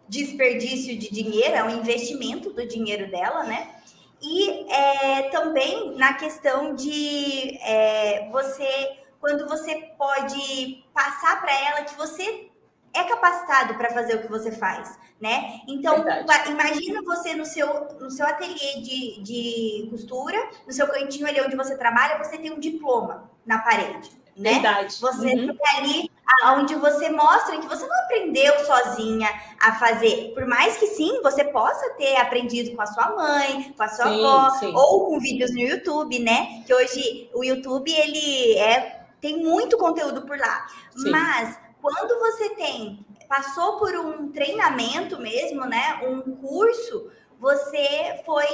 [0.08, 3.77] desperdício de dinheiro, é um investimento do dinheiro dela, né?
[4.22, 11.96] E é, também na questão de é, você, quando você pode passar para ela que
[11.96, 12.50] você
[12.94, 15.62] é capacitado para fazer o que você faz, né?
[15.68, 16.52] Então, Verdade.
[16.52, 17.68] imagina você no seu,
[18.00, 22.52] no seu ateliê de, de costura, no seu cantinho ali onde você trabalha, você tem
[22.52, 24.54] um diploma na parede né?
[24.54, 24.96] Verdade.
[25.00, 25.56] Você uhum.
[25.56, 26.12] tem ali
[26.46, 29.30] onde você mostra que você não aprendeu sozinha
[29.60, 30.34] a fazer.
[30.34, 34.06] Por mais que sim, você possa ter aprendido com a sua mãe, com a sua
[34.06, 34.74] sim, avó, sim.
[34.76, 36.64] ou com vídeos no YouTube, né?
[36.66, 40.68] Que hoje o YouTube ele é tem muito conteúdo por lá.
[40.96, 41.10] Sim.
[41.10, 46.00] Mas quando você tem passou por um treinamento mesmo, né?
[46.04, 47.10] Um curso,
[47.40, 48.46] você foi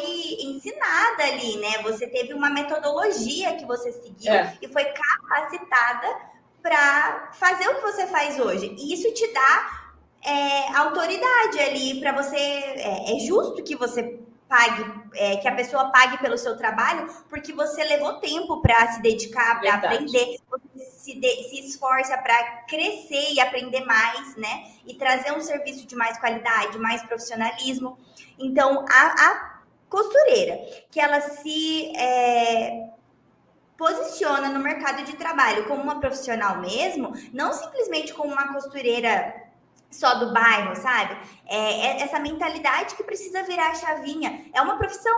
[0.41, 1.81] ensinada ali, né?
[1.83, 4.57] Você teve uma metodologia que você seguiu é.
[4.61, 8.75] e foi capacitada para fazer o que você faz hoje.
[8.77, 9.83] E isso te dá
[10.25, 12.37] é, autoridade ali para você.
[12.37, 17.51] É, é, justo que você pague, é, que a pessoa pague pelo seu trabalho, porque
[17.53, 20.67] você levou tempo para se dedicar, para aprender, você
[21.13, 24.71] se, de, se esforça para crescer e aprender mais, né?
[24.85, 27.97] E trazer um serviço de mais qualidade, mais profissionalismo.
[28.39, 29.59] Então, a, a
[29.89, 30.57] costureira,
[30.89, 32.89] que ela se é,
[33.77, 39.41] posiciona no mercado de trabalho como uma profissional mesmo, não simplesmente como uma costureira
[39.91, 41.15] só do bairro, sabe?
[41.47, 44.45] É, é essa mentalidade que precisa virar a chavinha.
[44.53, 45.13] É uma profissão.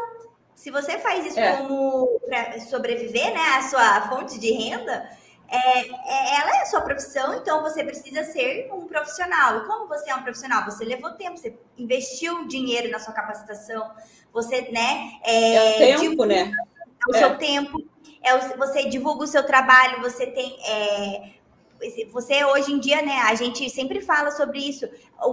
[0.54, 1.58] Se você faz isso é.
[1.58, 5.10] como para sobreviver, né, a sua fonte de renda,
[5.48, 9.58] é, é, ela é a sua profissão, então você precisa ser um profissional.
[9.58, 10.66] E como você é um profissional?
[10.66, 13.92] Você levou tempo, você investiu dinheiro na sua capacitação,
[14.34, 15.20] você, né?
[15.24, 16.52] É, é o tempo, né?
[17.08, 17.36] O seu é.
[17.36, 17.84] tempo,
[18.24, 20.58] é você divulga o seu trabalho, você tem.
[20.68, 21.36] É,
[22.12, 23.20] você hoje em dia, né?
[23.26, 24.90] A gente sempre fala sobre isso,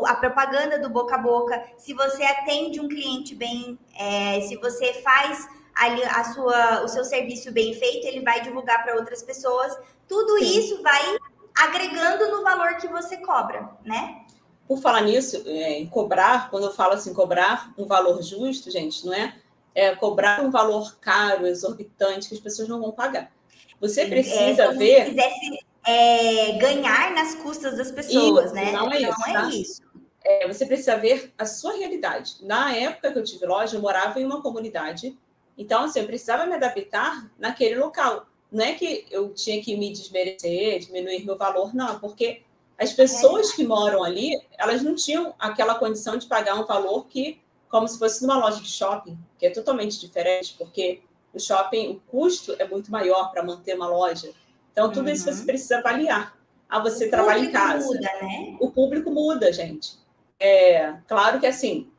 [0.06, 1.62] a propaganda do boca a boca.
[1.78, 7.04] Se você atende um cliente bem, é, se você faz ali a sua, o seu
[7.04, 9.76] serviço bem feito, ele vai divulgar para outras pessoas.
[10.12, 10.58] Tudo Sim.
[10.58, 11.16] isso vai
[11.54, 14.26] agregando no valor que você cobra, né?
[14.68, 19.06] Por falar nisso, é, em cobrar, quando eu falo assim, cobrar um valor justo, gente,
[19.06, 19.34] não é,
[19.74, 23.32] é cobrar um valor caro, exorbitante, que as pessoas não vão pagar.
[23.80, 25.04] Você é, precisa é, ver.
[25.04, 28.70] Se quisesse é, ganhar nas custas das pessoas, isso, né?
[28.70, 29.18] Não é isso.
[29.18, 29.48] Não é tá?
[29.48, 29.82] isso.
[30.22, 32.36] É, você precisa ver a sua realidade.
[32.42, 35.16] Na época que eu tive loja, eu morava em uma comunidade
[35.56, 38.26] então, assim, eu precisava me adaptar naquele local.
[38.52, 42.42] Não é que eu tinha que me desmerecer, diminuir meu valor, não, porque
[42.78, 47.40] as pessoas que moram ali, elas não tinham aquela condição de pagar um valor que,
[47.70, 51.00] como se fosse numa loja de shopping, que é totalmente diferente, porque
[51.32, 54.30] o shopping, o custo é muito maior para manter uma loja.
[54.70, 55.12] Então, tudo uhum.
[55.12, 55.46] isso você uhum.
[55.46, 56.36] precisa avaliar.
[56.68, 57.86] Ah, você o trabalha em casa.
[57.86, 58.56] Muda, né?
[58.60, 59.96] O público muda, gente.
[60.38, 61.90] É, claro que assim,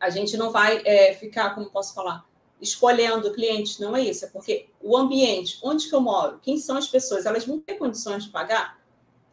[0.00, 2.24] a gente não vai é, ficar, como posso falar,
[2.60, 6.76] escolhendo clientes, não é isso, é porque o ambiente, onde que eu moro, quem são
[6.76, 8.78] as pessoas, elas vão ter condições de pagar?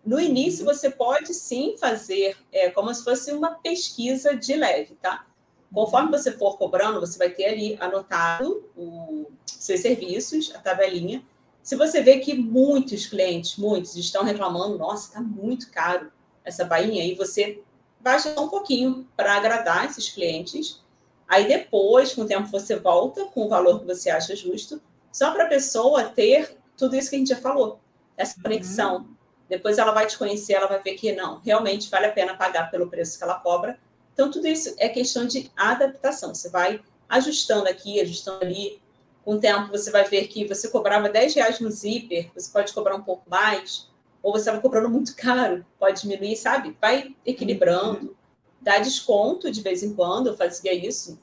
[0.05, 5.25] No início, você pode sim fazer é, como se fosse uma pesquisa de leve, tá?
[5.73, 11.21] Conforme você for cobrando, você vai ter ali anotado os seus serviços, a tabelinha.
[11.61, 16.09] Se você vê que muitos clientes, muitos, estão reclamando, nossa, está muito caro
[16.45, 17.61] essa bainha, aí você
[17.99, 20.81] baixa um pouquinho para agradar esses clientes
[21.27, 25.31] Aí depois, com o tempo, você volta com o valor que você acha justo, só
[25.31, 27.79] para a pessoa ter tudo isso que a gente já falou,
[28.15, 28.43] essa uhum.
[28.43, 28.97] conexão.
[28.97, 29.17] Uhum.
[29.49, 32.69] Depois ela vai te conhecer, ela vai ver que não, realmente vale a pena pagar
[32.69, 33.79] pelo preço que ela cobra.
[34.13, 36.33] Então, tudo isso é questão de adaptação.
[36.33, 38.81] Você vai ajustando aqui, ajustando ali.
[39.23, 42.73] Com o tempo, você vai ver que você cobrava 10 reais no zíper, você pode
[42.73, 43.89] cobrar um pouco mais,
[44.23, 46.75] ou você estava cobrando muito caro, pode diminuir, sabe?
[46.81, 48.16] Vai equilibrando.
[48.61, 51.19] Dar desconto de vez em quando, eu fazia isso.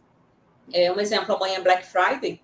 [0.72, 2.40] É, um exemplo, amanhã é Black Friday,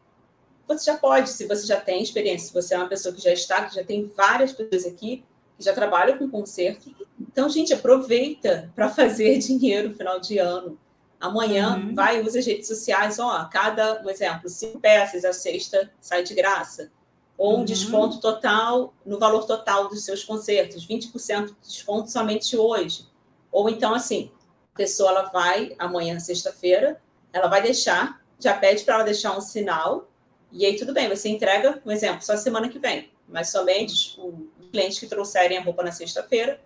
[0.66, 3.32] você já pode, se você já tem experiência, se você é uma pessoa que já
[3.32, 5.24] está, que já tem várias pessoas aqui
[5.58, 6.94] que já trabalham com concerto.
[7.18, 10.78] Então, gente, aproveita para fazer dinheiro no final de ano.
[11.18, 11.94] Amanhã uhum.
[11.94, 16.34] vai usa as redes sociais, ó, cada, um exemplo, cinco peças, a sexta sai de
[16.34, 16.90] graça.
[17.36, 17.64] Ou um uhum.
[17.64, 23.06] desconto total no valor total dos seus concertos, 20% de desconto somente hoje.
[23.50, 24.30] Ou então, assim,
[24.74, 27.00] pessoa ela vai amanhã, sexta-feira,
[27.32, 30.08] ela vai deixar, já pede para ela deixar um sinal,
[30.50, 34.70] e aí tudo bem, você entrega, um exemplo, só semana que vem, mas somente os
[34.70, 36.60] clientes que trouxerem a roupa na sexta-feira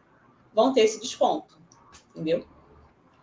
[0.55, 1.59] vão ter esse desconto,
[2.11, 2.47] entendeu?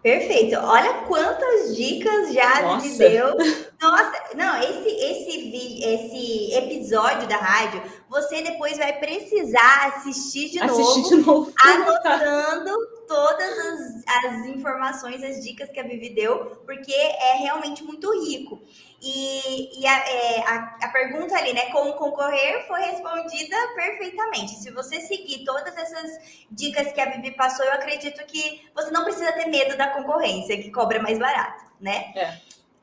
[0.02, 0.58] Perfeito.
[0.58, 2.88] Olha quantas dicas já Nossa.
[2.88, 3.38] me deu.
[3.80, 11.02] Nossa, não, esse, esse, esse episódio da rádio, você depois vai precisar assistir de, assistir
[11.02, 12.72] novo, de novo, anotando
[13.12, 18.62] todas as, as informações, as dicas que a Vivi deu, porque é realmente muito rico.
[19.02, 24.52] E, e a, é, a, a, pergunta ali, né, como concorrer, foi respondida perfeitamente.
[24.52, 29.04] Se você seguir todas essas dicas que a Vivi passou, eu acredito que você não
[29.04, 32.14] precisa ter medo da concorrência, que cobra mais barato, né?
[32.16, 32.38] É.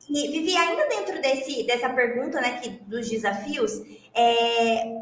[0.07, 3.81] E, Vivi, ainda dentro desse, dessa pergunta, né, que, dos desafios,
[4.13, 5.01] é,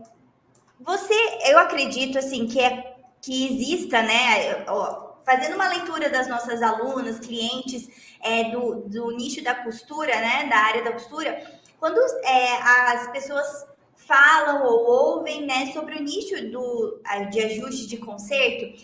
[0.80, 1.16] você,
[1.48, 7.20] eu acredito, assim, que, é, que exista, né, ó, fazendo uma leitura das nossas alunas,
[7.20, 7.90] clientes,
[8.22, 11.38] é, do, do nicho da costura, né, da área da costura,
[11.78, 12.54] quando é,
[12.94, 18.82] as pessoas falam ou ouvem né, sobre o nicho do, de ajuste de conserto,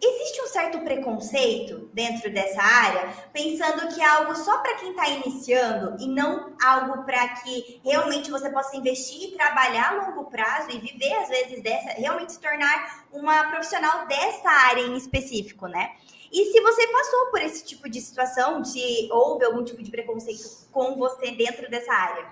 [0.00, 5.08] existe um certo preconceito dentro dessa área, pensando que é algo só para quem está
[5.08, 10.70] iniciando e não algo para que realmente você possa investir e trabalhar a longo prazo
[10.70, 15.92] e viver, às vezes, dessa, realmente se tornar uma profissional dessa área em específico, né?
[16.30, 20.68] E se você passou por esse tipo de situação, se houve algum tipo de preconceito
[20.70, 22.26] com você dentro dessa área?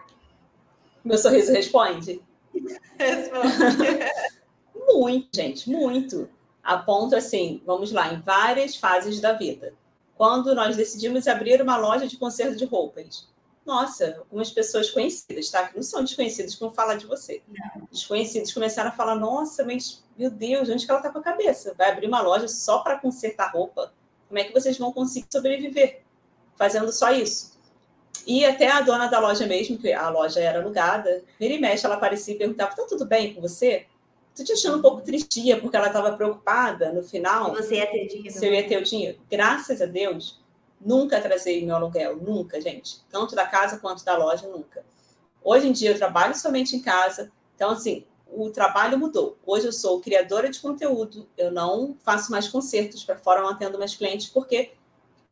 [1.05, 2.21] Meu sorriso responde.
[2.99, 4.05] Responde.
[4.89, 6.29] muito, gente, muito.
[6.67, 9.73] A ponto assim, vamos lá, em várias fases da vida.
[10.17, 13.29] Quando nós decidimos abrir uma loja de conserto de roupas,
[13.65, 15.69] nossa, algumas pessoas conhecidas, tá?
[15.69, 17.41] Que não são desconhecidas que vão falar de você.
[17.47, 17.87] Não.
[17.89, 21.73] Desconhecidos começaram a falar: nossa, mas meu Deus, onde que ela tá com a cabeça?
[21.79, 23.93] Vai abrir uma loja só para consertar roupa?
[24.27, 26.03] Como é que vocês vão conseguir sobreviver
[26.57, 27.57] fazendo só isso?
[28.27, 31.87] E até a dona da loja mesmo, que a loja era alugada, vira e mexe,
[31.87, 33.87] ela aparecia e perguntava: tá tudo bem com você?
[34.37, 37.57] Tô te achando um pouco tristia, porque ela estava preocupada no final.
[37.57, 38.39] Se você ia ter dinheiro.
[38.39, 39.19] Se eu ia ter o dinheiro.
[39.31, 40.39] Graças a Deus,
[40.81, 43.01] Nunca atrasei meu aluguel, nunca, gente.
[43.11, 44.85] Tanto da casa quanto da loja, nunca.
[45.43, 49.39] Hoje em dia eu trabalho somente em casa, então assim, o trabalho mudou.
[49.47, 53.79] Hoje eu sou criadora de conteúdo, eu não faço mais concertos para fora, não atendo
[53.79, 54.73] mais clientes, porque,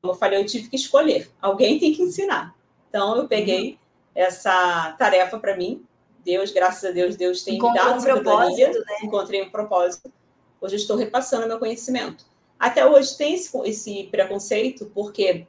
[0.01, 1.31] como eu falei, eu tive que escolher.
[1.43, 2.55] Alguém tem que ensinar.
[2.89, 3.79] Então eu peguei uhum.
[4.15, 5.85] essa tarefa para mim.
[6.25, 8.73] Deus, graças a Deus, Deus tem Encontrou me dado um sabedoria.
[8.73, 8.85] Né?
[9.03, 10.13] Encontrei um propósito.
[10.61, 12.25] Hoje eu estou repassando meu conhecimento.
[12.59, 15.47] Até hoje tem esse, esse preconceito, porque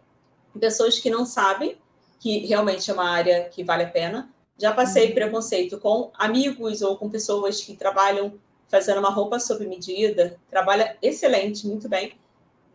[0.60, 1.78] pessoas que não sabem
[2.20, 4.30] que realmente é uma área que vale a pena.
[4.58, 5.14] Já passei uhum.
[5.14, 8.34] preconceito com amigos ou com pessoas que trabalham
[8.68, 12.14] fazendo uma roupa sob medida, trabalha excelente, muito bem,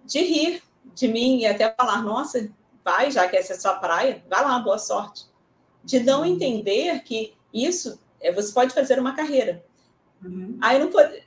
[0.05, 0.63] de rir
[0.95, 2.49] de mim e até falar, nossa,
[2.85, 5.27] vai, já que essa é a sua praia, vai lá, boa sorte.
[5.83, 6.27] De não uhum.
[6.27, 9.65] entender que isso, é, você pode fazer uma carreira.
[10.25, 10.59] Uhum.
[10.61, 11.23] Aí não pode,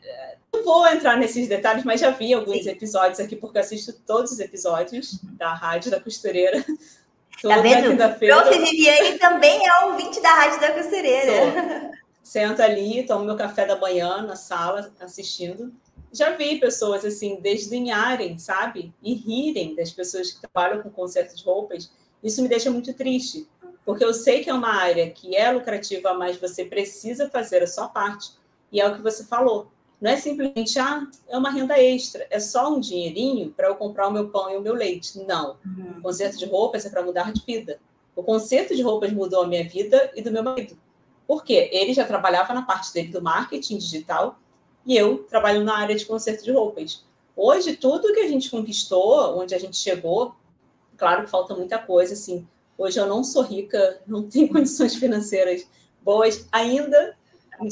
[0.53, 2.69] não vou entrar nesses detalhes, mas já vi alguns Sim.
[2.69, 6.63] episódios aqui, porque assisto todos os episódios da Rádio da Costureira.
[7.41, 7.97] Toda tá vendo?
[8.19, 8.57] Prof.
[8.57, 11.91] Viviane também é ouvinte da Rádio da Costureira.
[12.21, 15.73] Sento ali, tomo meu café da manhã na sala, assistindo.
[16.13, 18.93] Já vi pessoas, assim, desdenharem, sabe?
[19.01, 21.91] E rirem das pessoas que trabalham com conserto de roupas.
[22.23, 23.45] Isso me deixa muito triste,
[23.85, 27.67] porque eu sei que é uma área que é lucrativa, mas você precisa fazer a
[27.67, 28.31] sua parte.
[28.71, 29.71] E é o que você falou
[30.03, 34.09] não é simplesmente, ah, é uma renda extra, é só um dinheirinho para eu comprar
[34.09, 35.17] o meu pão e o meu leite.
[35.19, 35.55] Não.
[35.65, 35.99] Uhum.
[35.99, 37.79] O conserto de roupas é para mudar de vida.
[38.13, 40.77] O conserto de roupas mudou a minha vida e do meu marido.
[41.25, 41.69] Por quê?
[41.71, 44.37] Ele já trabalhava na parte dele do marketing digital
[44.85, 47.05] e eu trabalho na área de conserto de roupas.
[47.33, 50.35] Hoje, tudo que a gente conquistou, onde a gente chegou,
[50.97, 52.45] claro que falta muita coisa, assim.
[52.77, 55.67] Hoje eu não sou rica, não tenho condições financeiras
[56.01, 57.15] boas ainda.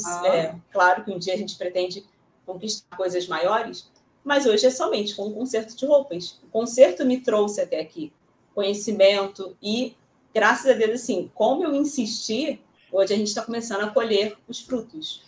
[0.06, 0.26] Ah.
[0.28, 2.04] É, claro que um dia a gente pretende
[2.46, 3.90] conquistar coisas maiores,
[4.24, 6.38] mas hoje é somente com um concerto de roupas.
[6.42, 8.12] O concerto me trouxe até aqui
[8.54, 9.96] conhecimento e,
[10.34, 12.60] graças a Deus, assim, como eu insisti,
[12.90, 15.22] hoje a gente está começando a colher os frutos.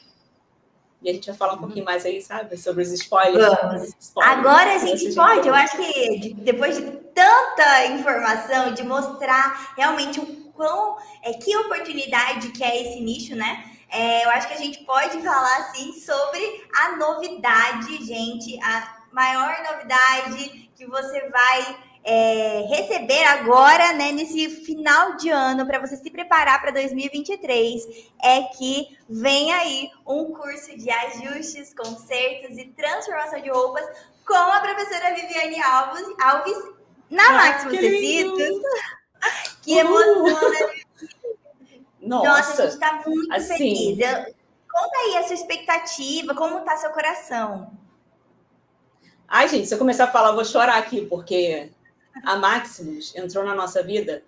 [1.05, 3.55] E a gente vai falar um pouquinho mais aí, sabe, sobre os spoilers.
[3.61, 3.95] Vamos.
[4.01, 6.83] spoilers Agora a gente pode, eu acho que depois de
[7.15, 13.71] tanta informação, de mostrar realmente o quão, é, que oportunidade que é esse nicho, né?
[13.91, 19.55] É, eu acho que a gente pode falar assim sobre a novidade, gente, a maior
[19.71, 26.11] novidade que você vai é, receber agora, né, nesse final de ano, para você se
[26.11, 27.83] preparar para 2023,
[28.23, 33.85] é que vem aí um curso de ajustes, consertos e transformação de roupas
[34.27, 36.59] com a professora Viviane Alves, Alves
[37.11, 38.63] na ah, Tecidos.
[39.63, 40.85] Que emoção, né?
[42.03, 43.99] Nossa, Nossa, a gente está muito assim, feliz.
[43.99, 44.35] Eu,
[44.71, 47.71] conta aí a sua expectativa, como está seu coração?
[49.27, 51.73] Ai, gente, se eu começar a falar, eu vou chorar aqui, porque
[52.23, 54.23] a Maximus entrou na nossa vida,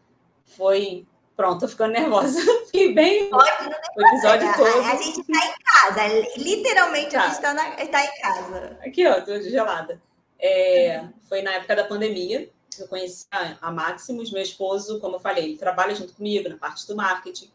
[0.45, 1.07] foi.
[1.37, 2.41] Pronto, tô ficando nervosa.
[2.67, 3.29] Fiquei bem.
[3.29, 3.51] Pode,
[3.97, 4.81] o episódio todo.
[4.85, 7.25] A gente tá em casa, literalmente tá.
[7.25, 8.79] a gente tá, na, tá em casa.
[8.85, 10.01] Aqui, ó, tô gelada.
[10.39, 15.21] É, foi na época da pandemia, eu conheci a, a Maximus, meu esposo, como eu
[15.21, 17.51] falei, ele trabalha junto comigo na parte do marketing.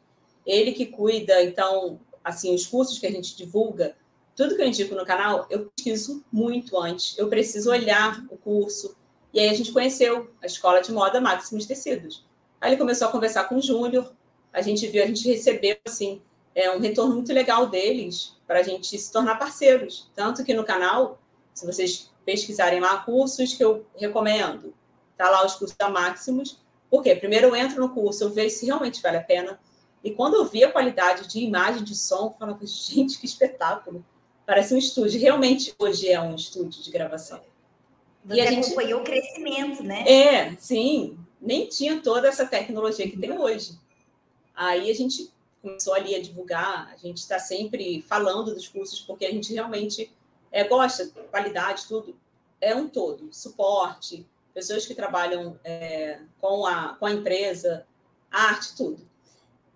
[0.45, 3.95] Ele que cuida, então, assim, os cursos que a gente divulga,
[4.35, 7.17] tudo que eu indico no canal, eu pesquiso muito antes.
[7.17, 8.95] Eu preciso olhar o curso.
[9.33, 12.25] E aí a gente conheceu a escola de moda Máximos Tecidos.
[12.59, 14.11] Aí ele começou a conversar com o Júnior.
[14.51, 16.21] A gente viu, a gente recebeu assim
[16.53, 20.09] é um retorno muito legal deles para a gente se tornar parceiros.
[20.13, 21.19] Tanto que no canal,
[21.53, 24.73] se vocês pesquisarem lá cursos que eu recomendo,
[25.17, 26.59] tá lá os cursos da Máximos.
[26.89, 27.15] Por quê?
[27.15, 29.59] Primeiro eu entro no curso, eu vejo se realmente vale a pena.
[30.03, 34.03] E quando eu vi a qualidade de imagem, de som, eu falava, gente, que espetáculo.
[34.45, 35.19] Parece um estúdio.
[35.19, 37.39] Realmente, hoje é um estúdio de gravação.
[38.25, 40.03] Você e a gente acompanhou o crescimento, né?
[40.07, 41.17] É, sim.
[41.41, 43.79] Nem tinha toda essa tecnologia que tem hoje.
[44.55, 45.31] Aí a gente
[45.61, 50.11] começou ali a divulgar, a gente está sempre falando dos cursos, porque a gente realmente
[50.51, 52.15] é, gosta, qualidade, tudo.
[52.59, 53.29] É um todo.
[53.31, 57.85] Suporte, pessoas que trabalham é, com, a, com a empresa,
[58.29, 58.99] arte, tudo.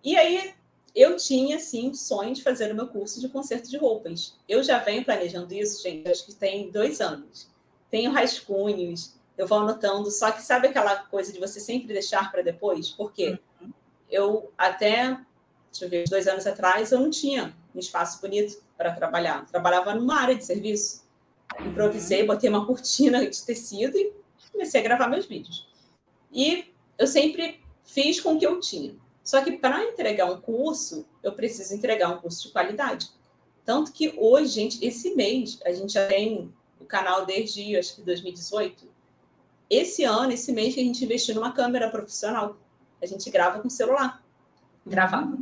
[0.03, 0.53] E aí
[0.93, 4.35] eu tinha, sim, o sonho de fazer o meu curso de conserto de roupas.
[4.47, 7.47] Eu já venho planejando isso, gente, acho que tem dois anos.
[7.95, 12.41] Tenho rascunhos, eu vou anotando, só que sabe aquela coisa de você sempre deixar para
[12.41, 12.89] depois?
[12.89, 13.39] Por quê?
[13.61, 13.71] Uhum.
[14.11, 15.17] Eu até,
[15.71, 19.45] deixa eu ver, dois anos atrás, eu não tinha um espaço bonito para trabalhar.
[19.45, 21.05] Trabalhava numa área de serviço.
[21.61, 22.27] Improvisei, uhum.
[22.27, 24.11] botei uma cortina de tecido e
[24.51, 25.65] comecei a gravar meus vídeos.
[26.33, 26.65] E
[26.97, 28.93] eu sempre fiz com o que eu tinha.
[29.23, 33.09] Só que para entregar um curso, eu preciso entregar um curso de qualidade.
[33.63, 36.53] Tanto que hoje, gente, esse mês, a gente já tem
[36.85, 38.87] o canal desde, acho que 2018.
[39.69, 42.57] Esse ano, esse mês, que a gente investiu numa câmera profissional.
[43.01, 44.23] A gente grava com celular.
[44.85, 45.37] Gravava.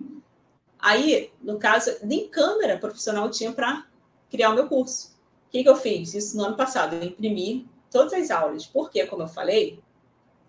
[0.79, 3.85] Aí, no caso, nem câmera profissional tinha para
[4.29, 5.13] criar o meu curso.
[5.47, 6.13] O que, que eu fiz?
[6.13, 6.95] Isso no ano passado.
[6.95, 8.65] Eu imprimi todas as aulas.
[8.65, 9.79] Porque, como eu falei,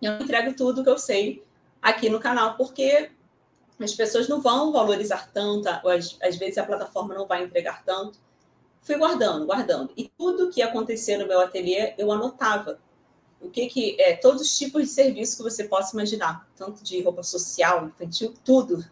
[0.01, 1.45] eu entrego tudo que eu sei
[1.83, 3.11] aqui no canal, porque
[3.79, 7.85] as pessoas não vão valorizar tanto, ou às, às vezes a plataforma não vai entregar
[7.85, 8.19] tanto.
[8.85, 9.93] Fui guardando, guardando.
[9.97, 12.79] E tudo que acontecia no meu ateliê, eu anotava.
[13.41, 17.03] O que que é, todos os tipos de serviço que você possa imaginar, tanto de
[17.03, 18.85] roupa social, infantil, tudo.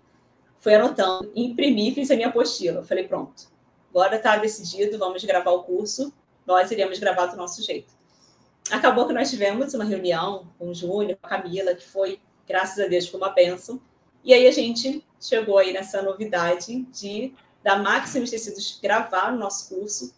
[0.58, 2.82] Fui anotando, imprimi, fiz a minha apostila.
[2.82, 3.48] Falei, pronto,
[3.90, 6.12] agora está decidido, vamos gravar o curso,
[6.46, 7.92] nós iremos gravar do nosso jeito.
[8.70, 12.82] Acabou que nós tivemos uma reunião com o Júnior, com a Camila, que foi, graças
[12.84, 13.80] a Deus, foi uma bênção
[14.24, 19.68] e aí a gente chegou aí nessa novidade de da Maximus Tecidos gravar o nosso
[19.68, 20.14] curso.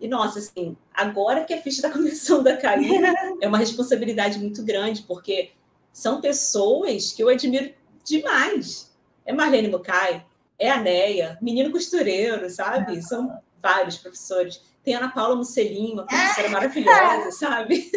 [0.00, 3.02] E, nossa, assim, agora que a ficha está começando a cair,
[3.40, 5.52] é uma responsabilidade muito grande, porque
[5.92, 7.72] são pessoas que eu admiro
[8.04, 8.92] demais.
[9.24, 10.22] É Marlene Mucay,
[10.58, 13.02] é a Neia, menino costureiro, sabe?
[13.02, 14.60] São vários professores.
[14.84, 17.90] Tem a Ana Paula Musselin, uma professora maravilhosa, sabe?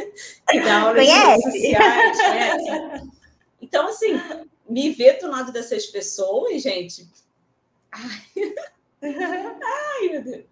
[0.50, 2.18] Que dá aulas sociais.
[2.18, 3.12] Conhece?
[3.62, 4.20] Então, assim,
[4.70, 7.08] me ver do lado dessas pessoas, gente.
[7.92, 8.54] Ai.
[9.02, 10.46] Ai, meu Deus.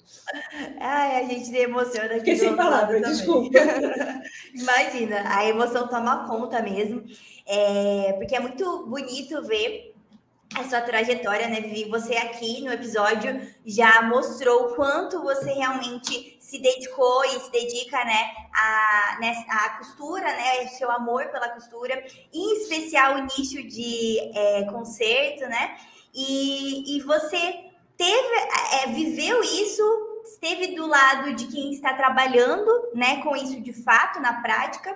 [0.79, 2.19] Ai, a gente se emociona aqui.
[2.19, 3.57] Fiquei sem palavras, desculpa.
[4.53, 7.03] Imagina, a emoção toma conta mesmo.
[7.47, 9.95] É, porque é muito bonito ver
[10.53, 11.89] a sua trajetória, né, Vivi?
[11.89, 18.05] Você aqui no episódio já mostrou o quanto você realmente se dedicou e se dedica,
[18.05, 24.19] né, a, né, a costura, né, seu amor pela costura, em especial o nicho de
[24.33, 25.75] é, concerto, né?
[26.13, 27.64] E, e você
[27.97, 28.35] teve,
[28.81, 29.83] é, viveu isso,
[30.25, 34.95] esteve do lado de quem está trabalhando, né, com isso de fato na prática,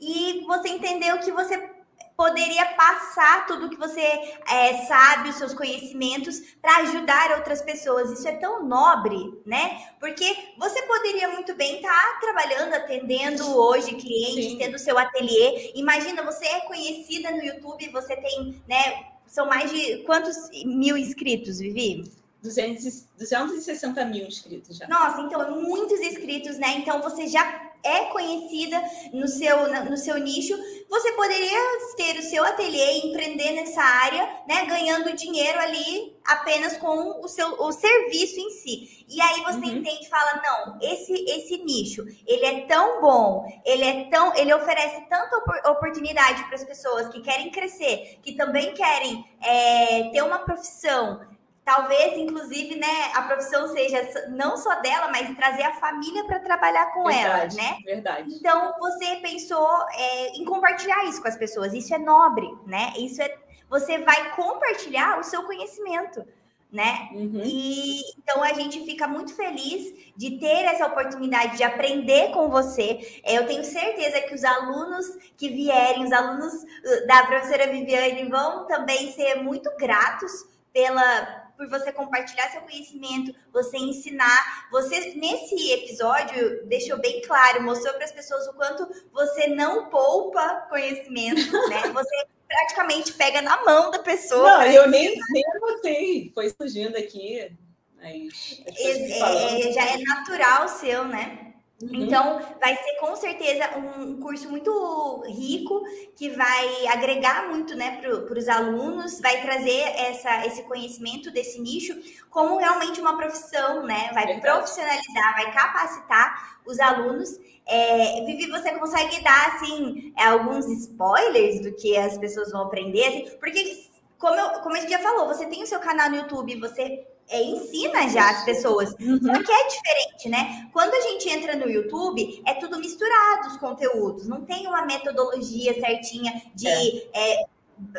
[0.00, 1.70] e você entendeu que você
[2.16, 8.10] poderia passar tudo que você é, sabe, os seus conhecimentos, para ajudar outras pessoas.
[8.10, 9.88] Isso é tão nobre, né?
[9.98, 14.58] Porque você poderia muito bem estar tá trabalhando, atendendo hoje clientes, Sim.
[14.58, 15.72] tendo seu ateliê.
[15.74, 19.06] Imagina, você é conhecida no YouTube, você tem, né?
[19.26, 22.04] São mais de quantos mil inscritos, Vivi?
[22.44, 24.86] 200, 260 mil inscritos já.
[24.86, 26.74] Nossa, então muitos inscritos, né?
[26.76, 30.54] Então você já é conhecida no seu, no seu nicho,
[30.88, 31.58] você poderia
[31.96, 34.66] ter o seu ateliê e empreender nessa área, né?
[34.66, 39.06] Ganhando dinheiro ali apenas com o seu o serviço em si.
[39.08, 39.76] E aí você uhum.
[39.76, 44.34] entende e fala: não, esse, esse nicho, ele é tão bom, ele é tão.
[44.36, 50.22] ele oferece tanta oportunidade para as pessoas que querem crescer, que também querem é, ter
[50.22, 51.20] uma profissão
[51.64, 56.92] Talvez, inclusive, né, a profissão seja não só dela, mas trazer a família para trabalhar
[56.92, 57.78] com verdade, ela, né?
[57.82, 58.34] Verdade.
[58.34, 61.72] Então, você pensou é, em compartilhar isso com as pessoas.
[61.72, 62.92] Isso é nobre, né?
[62.98, 63.34] Isso é.
[63.70, 66.22] Você vai compartilhar o seu conhecimento,
[66.70, 67.08] né?
[67.12, 67.40] Uhum.
[67.42, 73.22] E então a gente fica muito feliz de ter essa oportunidade de aprender com você.
[73.24, 75.06] É, eu tenho certeza que os alunos
[75.38, 80.30] que vierem, os alunos uh, da professora Viviane, vão também ser muito gratos
[80.74, 84.68] pela por você compartilhar seu conhecimento, você ensinar.
[84.70, 90.66] Você, nesse episódio, deixou bem claro, mostrou para as pessoas o quanto você não poupa
[90.68, 91.82] conhecimento, né?
[91.92, 94.58] Você praticamente pega na mão da pessoa.
[94.58, 97.50] Não, eu nem, nem anotei, foi surgindo aqui.
[97.96, 101.43] Mas, é, é, já é natural seu, né?
[101.82, 101.88] Uhum.
[101.92, 105.82] Então, vai ser com certeza um curso muito rico,
[106.14, 111.94] que vai agregar muito né, para os alunos, vai trazer essa, esse conhecimento desse nicho
[112.30, 114.10] como realmente uma profissão, né?
[114.12, 117.38] Vai profissionalizar, vai capacitar os alunos.
[117.66, 123.06] É, Vivi, você consegue dar assim alguns spoilers do que as pessoas vão aprender?
[123.06, 123.88] Assim, porque,
[124.18, 127.06] como, eu, como a gente já falou, você tem o seu canal no YouTube, você
[127.28, 128.94] é, ensina já as pessoas.
[129.00, 129.20] Uhum.
[129.20, 130.68] Só que é diferente, né?
[130.72, 134.28] Quando a gente entra no YouTube, é tudo misturado os conteúdos.
[134.28, 137.08] Não tem uma metodologia certinha de é.
[137.12, 137.46] É,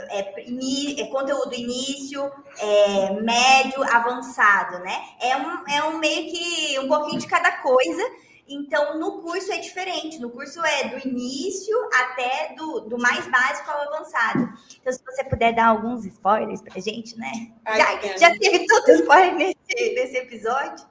[0.10, 5.03] é, é conteúdo início, é, médio, avançado, né?
[5.19, 8.03] É um, é um meio que um pouquinho de cada coisa.
[8.48, 10.20] Então, no curso é diferente.
[10.20, 14.54] No curso é do início até do, do mais básico ao avançado.
[14.80, 17.52] Então, se você puder dar alguns spoilers pra gente, né?
[17.66, 20.86] Ai, já, já teve tanto spoiler nesse, nesse episódio?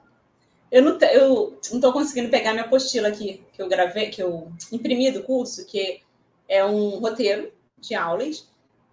[0.71, 4.51] Eu não, eu não tô conseguindo pegar minha apostila aqui, que eu gravei, que eu
[4.71, 6.01] imprimi do curso, que
[6.49, 8.49] é um roteiro de aulas.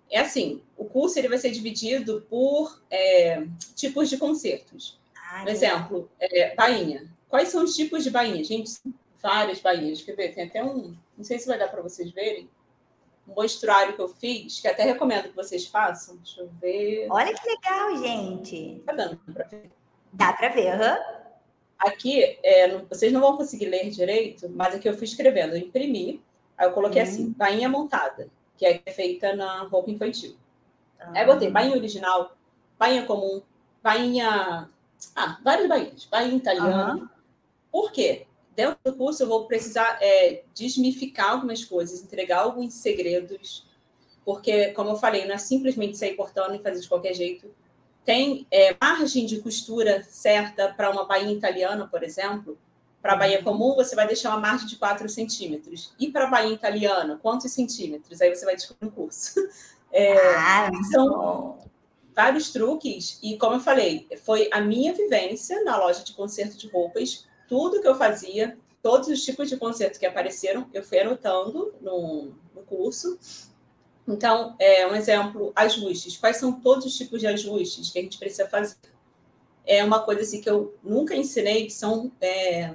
[0.08, 3.42] É assim, o curso ele vai ser dividido por é,
[3.74, 5.00] tipos de concertos.
[5.40, 7.11] Por exemplo, é, bainha.
[7.32, 8.44] Quais são os tipos de bainha?
[8.44, 8.78] Gente,
[9.22, 10.02] várias bainhas.
[10.02, 10.34] Quer ver?
[10.34, 10.94] Tem até um.
[11.16, 12.46] Não sei se vai dar para vocês verem.
[13.26, 16.16] Um mostruário que eu fiz, que até recomendo que vocês façam.
[16.16, 17.06] Deixa eu ver.
[17.10, 18.82] Olha que legal, gente.
[18.84, 19.70] Tá dando para ver?
[20.12, 20.92] Dá para ver, aham.
[20.92, 21.22] Uhum.
[21.78, 25.54] Aqui, é, vocês não vão conseguir ler direito, mas aqui eu fui escrevendo.
[25.54, 26.22] Eu imprimi,
[26.58, 27.08] aí eu coloquei uhum.
[27.08, 28.28] assim, bainha montada,
[28.58, 30.36] que é feita na roupa infantil.
[31.00, 31.16] Uhum.
[31.16, 32.36] Aí eu botei bainha original,
[32.78, 33.40] bainha comum,
[33.82, 34.68] bainha.
[35.16, 36.04] Ah, várias bainhas.
[36.04, 37.10] Bainha italiana,
[37.72, 38.26] por quê?
[38.54, 43.66] Dentro do curso eu vou precisar é, desmificar algumas coisas, entregar alguns segredos,
[44.24, 47.50] porque, como eu falei, não é simplesmente sair cortando e fazer de qualquer jeito.
[48.04, 52.58] Tem é, margem de costura certa para uma bainha italiana, por exemplo.
[53.00, 55.92] Para a bainha comum, você vai deixar uma margem de 4 centímetros.
[55.98, 58.20] E para a bainha italiana, quantos centímetros?
[58.20, 59.34] Aí você vai descobrir no curso.
[59.94, 61.58] É, ah, são
[62.16, 63.18] vários truques.
[63.22, 67.82] E, como eu falei, foi a minha vivência na loja de conserto de roupas tudo
[67.82, 72.62] que eu fazia, todos os tipos de concerto que apareceram, eu fui anotando no, no
[72.62, 73.18] curso.
[74.08, 76.16] Então, é, um exemplo, ajustes.
[76.16, 78.76] Quais são todos os tipos de ajustes que a gente precisa fazer?
[79.66, 82.74] É uma coisa assim que eu nunca ensinei, que são é,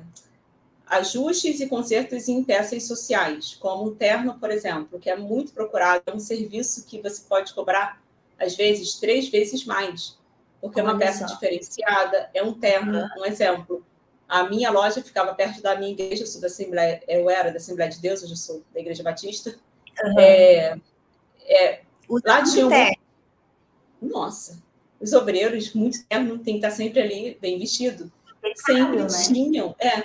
[0.85, 6.03] ajustes e consertos em peças sociais, como um terno, por exemplo, que é muito procurado,
[6.05, 7.99] é um serviço que você pode cobrar,
[8.37, 10.19] às vezes, três vezes mais,
[10.61, 11.33] porque Olha é uma peça só.
[11.33, 13.83] diferenciada, é um terno, um exemplo.
[14.27, 17.57] A minha loja ficava perto da minha igreja, eu sou da Assembleia, eu era da
[17.57, 19.55] Assembleia de Deus, hoje eu sou da Igreja Batista.
[20.03, 20.19] Uhum.
[20.19, 20.77] É,
[21.45, 21.81] é,
[22.25, 22.71] lá tinha um...
[24.01, 24.61] Nossa,
[24.99, 28.11] os obreiros, muito terno, tem que estar sempre ali bem vestido.
[28.55, 29.07] sempre né?
[29.07, 30.03] tinham, é,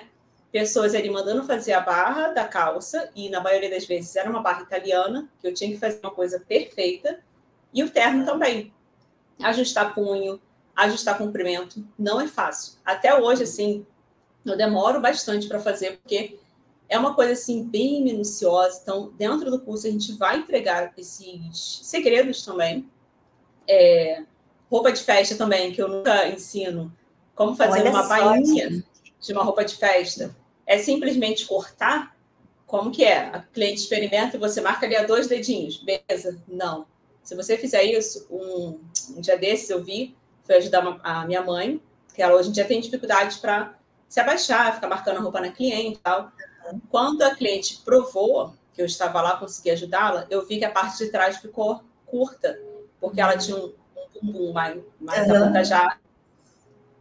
[0.52, 4.40] pessoas ali mandando fazer a barra da calça, e na maioria das vezes era uma
[4.40, 7.18] barra italiana, que eu tinha que fazer uma coisa perfeita,
[7.72, 8.72] e o terno também.
[9.42, 10.40] Ajustar punho,
[10.76, 12.74] ajustar comprimento, não é fácil.
[12.84, 13.86] Até hoje, assim,
[14.44, 16.38] eu demoro bastante para fazer, porque
[16.88, 18.80] é uma coisa assim bem minuciosa.
[18.82, 22.88] Então, dentro do curso, a gente vai entregar esses segredos também.
[23.68, 24.22] É,
[24.70, 26.92] roupa de festa também, que eu nunca ensino.
[27.34, 28.84] Como fazer Olha uma bainha
[29.20, 30.34] de uma roupa de festa.
[30.66, 32.16] É simplesmente cortar.
[32.66, 33.18] Como que é?
[33.18, 35.78] A cliente experimenta e você marca ali a dois dedinhos.
[35.78, 36.42] Beleza?
[36.48, 36.86] Não.
[37.22, 38.80] Se você fizer isso, um,
[39.16, 41.80] um dia desses eu vi fui ajudar a minha mãe,
[42.14, 43.74] que ela hoje em dia tem dificuldades para
[44.12, 46.30] se abaixar, ficar marcando a roupa na cliente e tal.
[46.90, 50.98] Quando a cliente provou que eu estava lá, consegui ajudá-la, eu vi que a parte
[50.98, 52.60] de trás ficou curta,
[53.00, 55.36] porque ela tinha um, um bumbum mais, mais uhum.
[55.36, 55.98] avantajado.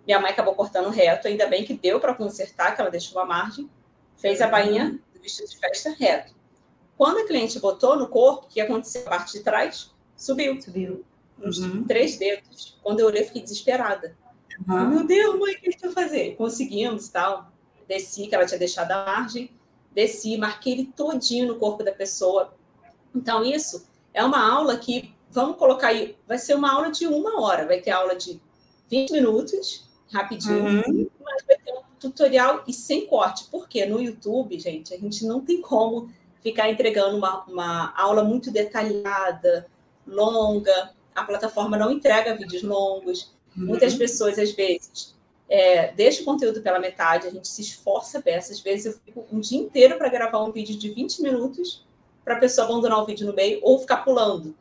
[0.08, 3.26] Minha mãe acabou cortando reto, ainda bem que deu para consertar, que ela deixou a
[3.26, 3.70] margem,
[4.16, 6.34] fez a bainha do vestido de festa reto.
[6.98, 9.02] Quando a cliente botou no corpo, o que aconteceu?
[9.06, 10.62] A parte de trás subiu.
[10.62, 11.04] Subiu.
[11.44, 11.84] Uns uhum.
[11.84, 12.80] três dedos.
[12.82, 14.16] Quando eu olhei, fiquei desesperada.
[14.68, 14.90] Uhum.
[14.90, 16.36] Meu Deus, mãe, o que eu fazer?
[16.36, 17.52] Conseguimos tal.
[17.88, 19.50] Desci, que ela tinha deixado a margem.
[19.94, 22.54] Desci, marquei ele todinho no corpo da pessoa.
[23.14, 27.42] Então, isso é uma aula que, vamos colocar aí, vai ser uma aula de uma
[27.42, 27.66] hora.
[27.66, 28.40] Vai ter aula de
[28.90, 31.10] 20 minutos, rapidinho, uhum.
[31.24, 33.46] mas vai ter um tutorial e sem corte.
[33.52, 36.10] Porque no YouTube, gente, a gente não tem como
[36.42, 39.68] ficar entregando uma, uma aula muito detalhada,
[40.06, 40.92] longa.
[41.14, 43.34] A plataforma não entrega vídeos longos.
[43.58, 43.68] Uhum.
[43.68, 45.16] Muitas pessoas, às vezes,
[45.50, 48.54] é, deixa o conteúdo pela metade, a gente se esforça peça.
[48.54, 51.86] Às vezes eu fico um dia inteiro para gravar um vídeo de 20 minutos
[52.24, 54.56] para a pessoa abandonar o vídeo no meio ou ficar pulando.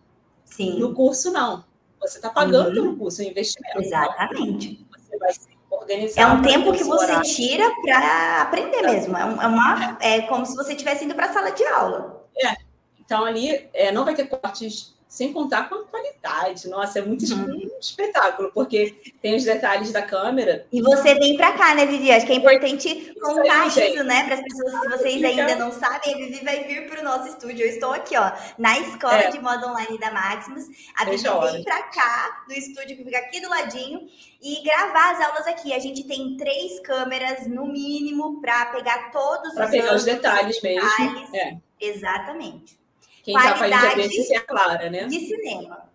[0.45, 0.79] Sim.
[0.79, 1.65] No curso, não.
[2.01, 2.75] Você está pagando uhum.
[2.75, 3.79] pelo curso, é um investimento.
[3.79, 4.85] Exatamente.
[4.91, 6.23] Você vai se organizar.
[6.23, 7.31] É um tempo que você horário.
[7.31, 9.17] tira para aprender mesmo.
[9.17, 12.27] É, é, uma, é como se você estivesse indo para a sala de aula.
[12.37, 12.57] É.
[12.99, 16.69] Então, ali é, não vai ter cortes sem contar com a qualidade.
[16.69, 17.69] Nossa, é muito uhum.
[17.81, 20.69] espetáculo, porque tem os detalhes da câmera.
[20.73, 22.12] E você vem para cá, né, Vivi?
[22.12, 24.73] Acho que é importante contar isso, isso né, para as pessoas.
[24.73, 27.66] Se vocês ainda não sabem, a Vivi vai vir para o nosso estúdio.
[27.66, 29.31] Eu estou aqui, ó, na escola é.
[29.31, 30.66] de moda online da Maximus.
[30.97, 34.07] A Vivi vem para cá, no estúdio que fica aqui do ladinho,
[34.41, 35.73] e gravar as aulas aqui.
[35.73, 39.70] A gente tem três câmeras, no mínimo, para pegar todos pra os.
[39.70, 40.89] Para pegar os detalhes mesmo.
[40.89, 41.35] Detalhes.
[41.35, 41.57] É.
[41.81, 42.80] Exatamente.
[43.23, 45.05] Quem qualidade desses é a Clara, né?
[45.05, 45.89] De cinema.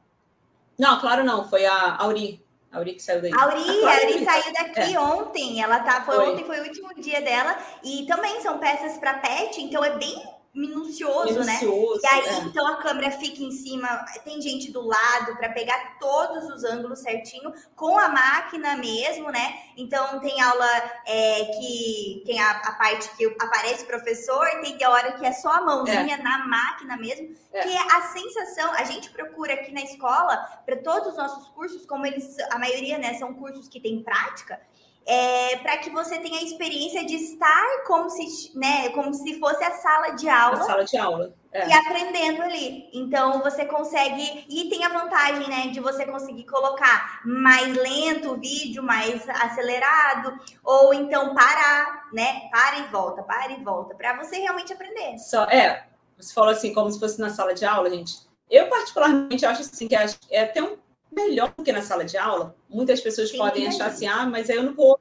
[0.78, 2.44] Não, claro não, foi a Auri.
[2.72, 3.32] A Auri que saiu daí.
[3.34, 5.00] Auri, a, a Auri saiu daqui é.
[5.00, 5.62] ontem.
[5.62, 7.58] Ela tá, foi, foi, ontem, foi o último dia dela.
[7.84, 11.60] E também são peças para pet, então é bem minucioso, né?
[11.60, 12.02] minucioso, né?
[12.04, 12.40] E aí, é.
[12.44, 13.88] então, a câmera fica em cima,
[14.24, 19.60] tem gente do lado para pegar todos os ângulos certinho, com a máquina mesmo, né?
[19.76, 20.66] Então, tem aula
[21.06, 25.34] é, que tem a, a, parte que aparece o professor, tem a hora que é
[25.34, 26.22] só a mãozinha é.
[26.22, 27.62] na máquina mesmo, é.
[27.62, 31.86] que é a sensação, a gente procura aqui na escola, para todos os nossos cursos,
[31.86, 34.62] como eles, a maioria, né, são cursos que tem prática,
[35.08, 39.64] é, para que você tenha a experiência de estar como se, né, como se fosse
[39.64, 40.58] a sala de aula.
[40.58, 41.34] A sala de aula.
[41.52, 41.70] É.
[41.70, 42.90] E aprendendo ali.
[42.92, 44.46] Então você consegue.
[44.50, 50.38] E tem a vantagem, né, de você conseguir colocar mais lento o vídeo, mais acelerado,
[50.64, 52.50] ou então parar, né?
[52.52, 55.18] Para e volta, para e volta, para você realmente aprender.
[55.20, 55.86] Só, é,
[56.18, 58.26] você falou assim, como se fosse na sala de aula, gente.
[58.50, 60.78] Eu, particularmente, acho assim que é até um
[61.16, 62.56] melhor do que na sala de aula.
[62.70, 65.00] Muitas pessoas Sim, podem achar assim, ah, mas eu não vou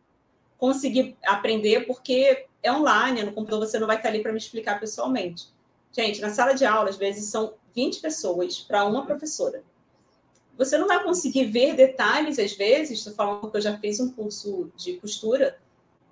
[0.56, 4.80] conseguir aprender porque é online, no computador você não vai estar ali para me explicar
[4.80, 5.48] pessoalmente.
[5.92, 9.62] Gente, na sala de aula, às vezes são 20 pessoas para uma professora.
[10.56, 14.10] Você não vai conseguir ver detalhes, às vezes, estou falando que eu já fiz um
[14.10, 15.58] curso de costura,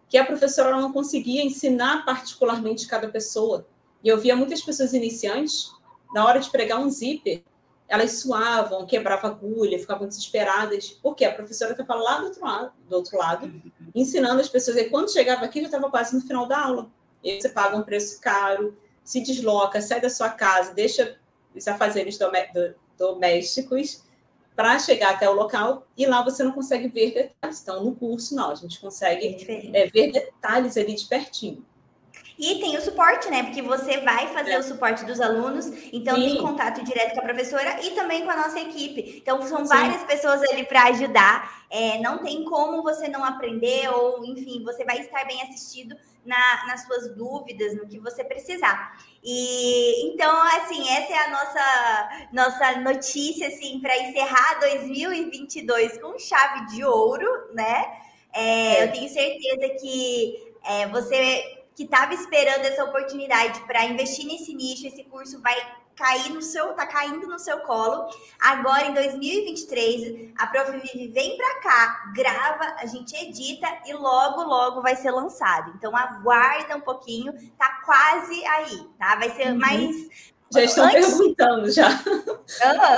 [0.09, 3.67] que a professora não conseguia ensinar particularmente cada pessoa.
[4.03, 5.73] E eu via muitas pessoas iniciantes,
[6.13, 7.43] na hora de pregar um zíper,
[7.93, 12.97] elas suavam, quebravam agulha, ficavam desesperadas, porque a professora estava lá do outro lado, do
[12.97, 13.63] outro lado
[13.95, 14.79] ensinando as pessoas.
[14.79, 16.91] E quando chegava aqui, já estava quase no final da aula.
[17.23, 18.75] E você paga um preço caro,
[19.05, 21.19] se desloca, sai da sua casa, deixa
[21.55, 22.19] os afazeres
[22.97, 24.03] domésticos
[24.57, 27.61] para chegar até o local e lá você não consegue ver detalhes.
[27.61, 29.37] Então, no curso, não, a gente consegue
[29.75, 31.63] é, ver detalhes ali de pertinho.
[32.43, 33.45] E tem o suporte, né?
[33.45, 34.59] Porque você vai fazer é.
[34.59, 36.23] o suporte dos alunos, então Sim.
[36.23, 39.19] tem contato direto com a professora e também com a nossa equipe.
[39.23, 39.67] Então, são Sim.
[39.67, 41.65] várias pessoas ali para ajudar.
[41.71, 45.95] É, não tem como você não aprender, ou enfim, você vai estar bem assistido
[46.27, 48.99] na, nas suas dúvidas, no que você precisar.
[49.23, 56.67] E então, assim, essa é a nossa nossa notícia assim para encerrar 2022 com chave
[56.75, 57.85] de ouro, né?
[58.33, 58.85] É, é.
[58.85, 64.87] Eu tenho certeza que é, você que estava esperando essa oportunidade para investir nesse nicho,
[64.87, 65.55] esse curso vai
[65.95, 68.09] cair no seu, tá caindo no seu colo.
[68.41, 70.71] Agora em 2023, a Prof
[71.13, 75.73] vem para cá, grava, a gente edita e logo logo vai ser lançado.
[75.77, 79.17] Então aguarda um pouquinho, tá quase aí, tá?
[79.17, 79.59] Vai ser uhum.
[79.59, 81.07] mais já estão antes...
[81.07, 81.89] perguntando já.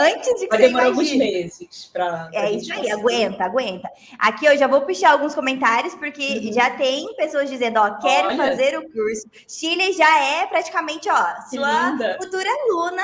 [0.00, 2.28] Antes de Vai demorar alguns meses para.
[2.32, 3.88] É isso aí, aguenta, aguenta.
[4.18, 6.52] Aqui eu já vou puxar alguns comentários, porque uhum.
[6.52, 8.36] já tem pessoas dizendo, ó, quero Olha.
[8.36, 9.26] fazer o curso.
[9.48, 13.02] Chile já é praticamente, ó, sua futura aluna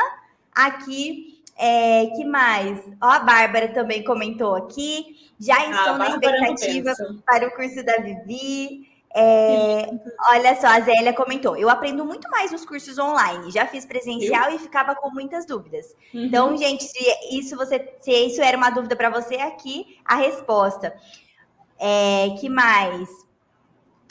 [0.54, 2.80] aqui É, que mais?
[3.02, 5.18] Ó, a Bárbara também comentou aqui.
[5.38, 6.92] Já ah, estou ah, na expectativa
[7.26, 8.89] para o curso da Vivi.
[9.12, 9.90] É,
[10.30, 13.50] olha só, a Zélia comentou: eu aprendo muito mais nos cursos online.
[13.50, 14.56] Já fiz presencial eu?
[14.56, 15.86] e ficava com muitas dúvidas.
[16.14, 16.24] Uhum.
[16.24, 16.98] Então, gente, se
[17.32, 20.94] isso você, se isso era uma dúvida para você, aqui a resposta.
[21.78, 23.08] É, que mais?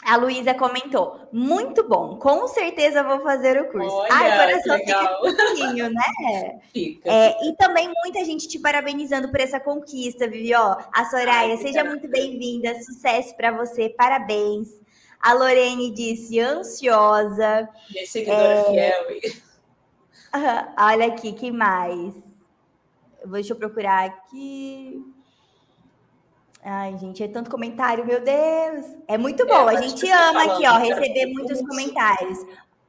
[0.03, 3.93] A Luísa comentou, muito bom, com certeza vou fazer o curso.
[3.93, 6.59] Olha, Ai, coração fica um pouquinho, né?
[6.73, 7.11] Fica.
[7.11, 10.55] É, e também muita gente te parabenizando por essa conquista, Vivi.
[10.55, 14.69] Ó, a Soraya, Ai, seja muito bem-vinda, sucesso para você, parabéns.
[15.19, 17.67] A Lorene disse ansiosa.
[17.91, 18.63] Minha seguidora é...
[18.63, 19.33] fiel.
[20.77, 22.13] Olha aqui, que mais?
[23.25, 25.03] Deixa eu procurar aqui.
[26.63, 28.85] Ai, gente, é tanto comentário, meu Deus.
[29.07, 29.69] É muito bom.
[29.69, 32.37] É, a gente ama falando, aqui, ó, receber muitos comentários.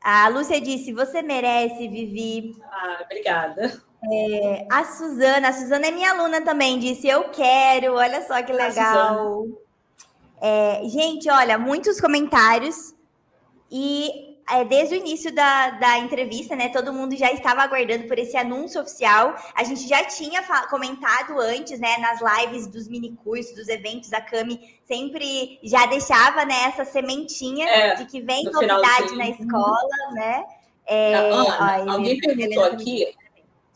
[0.00, 2.56] A Lúcia disse: Você merece, Vivi.
[2.64, 3.80] Ah, obrigada.
[4.12, 7.94] É, a Suzana, a Suzana é minha aluna também, disse: Eu quero.
[7.94, 9.46] Olha só que legal.
[10.40, 12.94] É, gente, olha, muitos comentários.
[13.70, 16.68] E é, desde o início da, da entrevista, né?
[16.70, 19.36] Todo mundo já estava aguardando por esse anúncio oficial.
[19.54, 21.96] A gente já tinha comentado antes, né?
[21.98, 27.68] Nas lives dos mini cursos, dos eventos, a Cami sempre já deixava né, essa sementinha
[27.68, 30.44] é, de que vem novidade na escola, né?
[30.84, 33.14] É, Ana, ó, alguém perguntou aqui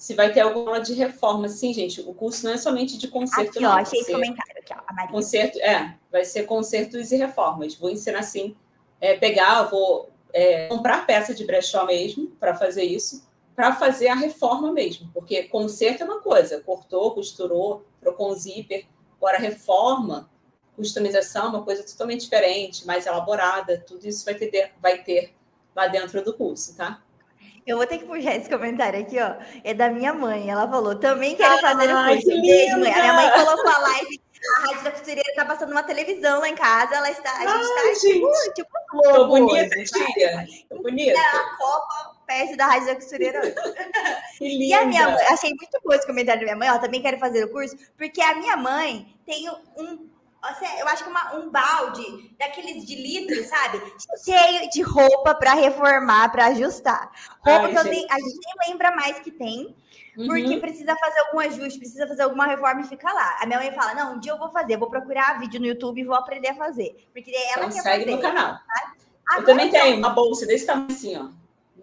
[0.04, 1.48] se vai ter alguma de reforma.
[1.48, 3.52] Sim, gente, o curso não é somente de concerto.
[3.52, 5.10] Aqui, não, ó, achei esse comentário aqui, ó, a Maria.
[5.10, 7.74] Concerto, é, vai ser concertos e reformas.
[7.74, 8.54] Vou ensinar assim,
[9.00, 13.26] é, pegar, vou é, comprar peça de brechó mesmo para fazer isso,
[13.56, 18.84] para fazer a reforma mesmo, porque conserto é uma coisa, cortou, costurou, trocou um zíper,
[19.16, 20.28] agora reforma,
[20.76, 25.32] customização é uma coisa totalmente diferente, mais elaborada, tudo isso vai ter, vai ter
[25.74, 27.02] lá dentro do curso, tá?
[27.66, 29.34] Eu vou ter que puxar esse comentário aqui, ó.
[29.62, 30.50] É da minha mãe.
[30.50, 32.42] Ela falou: também quero fazer o curso.
[32.42, 32.92] Beijo, mãe.
[32.92, 36.48] A minha mãe colocou a live a Rádio da Costureira tá passando uma televisão lá
[36.48, 36.96] em casa.
[36.96, 38.14] Ela está, a gente Ai, tá gente.
[38.14, 39.14] tipo, tipo Globo.
[39.14, 40.46] Tô bonita, tia.
[40.68, 41.18] Tô bonita.
[41.18, 43.54] a Copa perto da Rádio da Costureira hoje.
[44.40, 47.18] E a minha mãe, achei muito bom esse comentário da minha mãe, ó, também quero
[47.18, 50.08] fazer o curso, porque a minha mãe tem um
[50.78, 53.80] eu acho que uma, um balde daqueles de litro, sabe?
[54.24, 57.10] Cheio de roupa para reformar, para ajustar.
[57.40, 59.74] Roupa Ai, que tenho, a gente nem lembra mais que tem,
[60.14, 60.60] porque uhum.
[60.60, 63.38] precisa fazer algum ajuste, precisa fazer alguma reforma e fica lá.
[63.40, 66.00] A minha mãe fala: não, um dia eu vou fazer, vou procurar vídeo no YouTube
[66.00, 67.08] e vou aprender a fazer.
[67.12, 68.16] Porque ela então, quer segue fazer.
[68.16, 68.54] no canal.
[68.54, 69.38] Tá?
[69.38, 71.28] Eu também tenho uma bolsa desse tamanho assim, ó.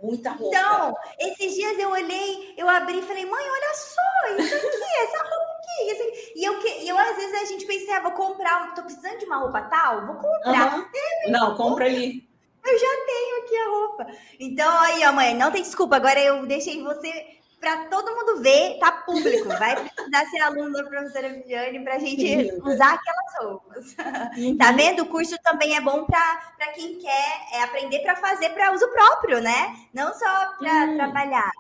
[0.02, 0.58] Muita roupa.
[0.58, 4.66] Então, esses dias eu olhei, eu abri e falei, mãe, olha só, isso aqui,
[5.04, 6.34] essa roupa aqui, isso aqui.
[6.36, 9.26] E eu, e eu, às vezes, a gente pensa, ah, vou comprar, tô precisando de
[9.26, 10.78] uma roupa tal, vou comprar.
[10.78, 10.86] Uhum.
[11.26, 12.28] É, não, compra ali.
[12.66, 14.08] Eu já tenho aqui a roupa.
[14.40, 15.96] Então, aí, ó, mãe, não tem desculpa.
[15.96, 19.48] Agora eu deixei você para todo mundo ver, tá público.
[19.50, 23.96] Vai precisar ser aluno da professora Viviane para a gente usar aquelas roupas.
[24.36, 24.58] Uhum.
[24.58, 25.04] Tá vendo?
[25.04, 29.40] O curso também é bom para quem quer é, aprender para fazer para uso próprio,
[29.40, 29.76] né?
[29.94, 30.96] Não só para uhum.
[30.98, 31.52] trabalhar.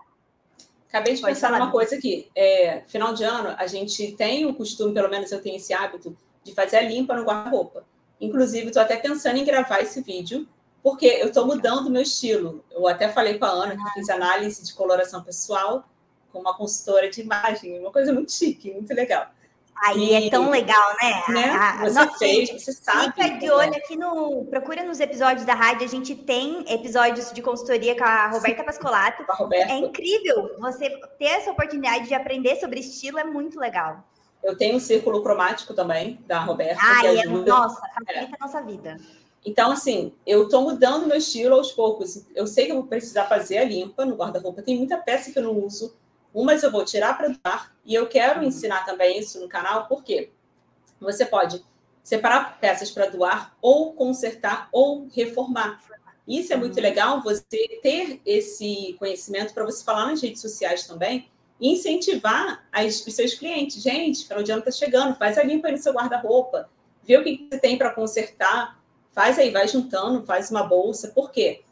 [0.92, 2.30] Acabei de Pode pensar numa coisa aqui.
[2.36, 6.16] É, final de ano, a gente tem o costume, pelo menos eu tenho esse hábito,
[6.44, 7.86] de fazer a limpa no guarda-roupa.
[8.20, 10.46] Inclusive, estou até pensando em gravar esse vídeo,
[10.84, 12.62] porque eu estou mudando o meu estilo.
[12.70, 15.86] Eu até falei com a Ana, que fiz análise de coloração pessoal,
[16.30, 19.32] com uma consultora de imagem, uma coisa muito chique, muito legal.
[19.84, 21.24] Aí e, é tão legal, né?
[21.30, 21.49] né?
[21.49, 23.14] A, você nossa, fez, gente, você sabe.
[23.14, 24.45] Fica de olho aqui no.
[24.45, 25.86] Procura nos episódios da rádio.
[25.86, 29.26] A gente tem episódios de consultoria com a Roberta Pascolato.
[29.26, 29.74] Com a Roberta.
[29.74, 34.03] É incrível você ter essa oportunidade de aprender sobre estilo, é muito legal.
[34.44, 36.80] Eu tenho um círculo cromático também, da Roberta.
[36.80, 38.38] Ah, é, nossa, facilita é.
[38.40, 38.98] a nossa vida.
[39.44, 42.24] Então, assim, eu estou mudando meu estilo aos poucos.
[42.36, 44.62] Eu sei que eu vou precisar fazer a limpa no guarda-roupa.
[44.62, 45.95] Tem muita peça que eu não uso
[46.34, 48.48] Umas eu vou tirar para dar e eu quero uhum.
[48.48, 50.32] ensinar também isso no canal, porque
[50.99, 51.64] você pode
[52.03, 55.80] separar peças para doar ou consertar ou reformar.
[56.28, 56.82] Isso é muito uhum.
[56.82, 61.30] legal, você ter esse conhecimento para você falar nas redes sociais também
[61.60, 63.82] e incentivar as, os seus clientes.
[63.82, 66.70] Gente, final de ano está chegando, faz a limpa no seu guarda-roupa,
[67.03, 68.80] vê o que você tem para consertar,
[69.12, 71.10] faz aí, vai juntando, faz uma bolsa.
[71.10, 71.64] Por quê?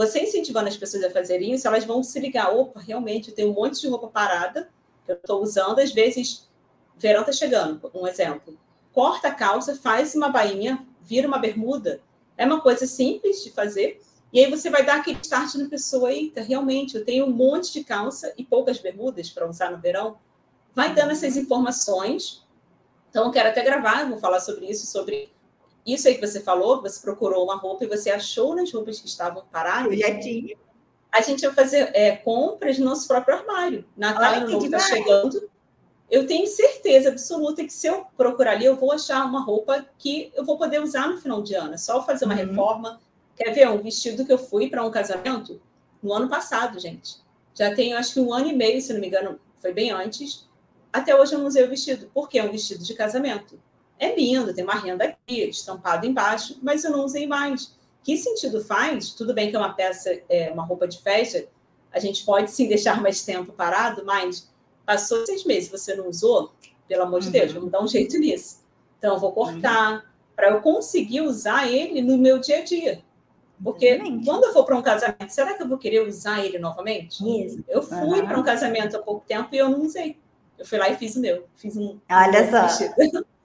[0.00, 3.50] Você incentivando as pessoas a fazerem isso, elas vão se ligar, opa, realmente, eu tenho
[3.50, 4.70] um monte de roupa parada
[5.04, 6.48] que eu estou usando, às vezes,
[6.96, 8.58] verão está chegando, um exemplo.
[8.94, 12.00] Corta a calça, faz uma bainha, vira uma bermuda.
[12.34, 14.00] É uma coisa simples de fazer.
[14.32, 17.70] E aí você vai dar aquele start na pessoa, eita, realmente, eu tenho um monte
[17.70, 20.16] de calça e poucas bermudas para usar no verão.
[20.74, 22.42] Vai dando essas informações.
[23.10, 25.30] Então, eu quero até gravar, vou falar sobre isso, sobre
[25.94, 29.06] isso aí que você falou, você procurou uma roupa e você achou nas roupas que
[29.06, 29.92] estavam paradas.
[29.92, 30.56] Eu já tinha.
[31.10, 33.84] a gente vai fazer é, compras no nosso próprio armário.
[33.96, 35.48] Natal Novo está chegando.
[36.10, 40.32] Eu tenho certeza absoluta que se eu procurar ali, eu vou achar uma roupa que
[40.34, 41.74] eu vou poder usar no final de ano.
[41.74, 42.46] É só fazer uma uhum.
[42.46, 43.00] reforma.
[43.36, 45.62] Quer ver um vestido que eu fui para um casamento
[46.02, 47.18] no ano passado, gente.
[47.54, 50.48] Já tem, acho que um ano e meio, se não me engano, foi bem antes.
[50.92, 53.60] Até hoje eu não usei o vestido, porque é um vestido de casamento.
[54.00, 57.76] É lindo, tem uma renda aqui, estampado embaixo, mas eu não usei mais.
[58.02, 59.10] Que sentido faz?
[59.10, 61.46] Tudo bem que é uma peça, é uma roupa de festa,
[61.92, 64.50] a gente pode sim deixar mais tempo parado, mas
[64.86, 66.52] passou seis meses, você não usou,
[66.88, 67.32] pelo amor de uhum.
[67.32, 68.60] Deus, vamos dar um jeito nisso.
[68.98, 70.02] Então, eu vou cortar uhum.
[70.34, 73.02] para eu conseguir usar ele no meu dia a dia.
[73.62, 74.24] Porque Exatamente.
[74.24, 77.22] quando eu for para um casamento, será que eu vou querer usar ele novamente?
[77.44, 77.62] Isso.
[77.68, 78.26] Eu fui uhum.
[78.26, 80.18] para um casamento há pouco tempo e eu não usei.
[80.58, 81.44] Eu fui lá e fiz o meu.
[81.56, 81.98] Fiz um.
[82.10, 82.86] Olha um só.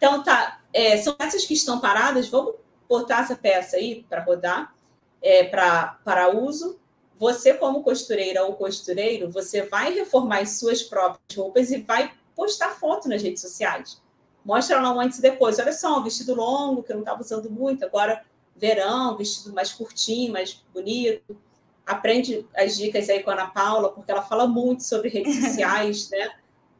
[0.00, 0.62] Então, tá.
[0.72, 2.26] É, são peças que estão paradas.
[2.28, 2.54] Vamos
[2.88, 4.74] botar essa peça aí para rodar,
[5.20, 6.80] é, para uso.
[7.18, 12.70] Você, como costureira ou costureiro, você vai reformar as suas próprias roupas e vai postar
[12.70, 14.00] foto nas redes sociais.
[14.42, 15.58] Mostra lá um antes e depois.
[15.58, 18.24] Olha só, um vestido longo que eu não estava usando muito, agora
[18.56, 21.36] verão, vestido mais curtinho, mais bonito.
[21.84, 26.08] Aprende as dicas aí com a Ana Paula, porque ela fala muito sobre redes sociais,
[26.08, 26.32] né?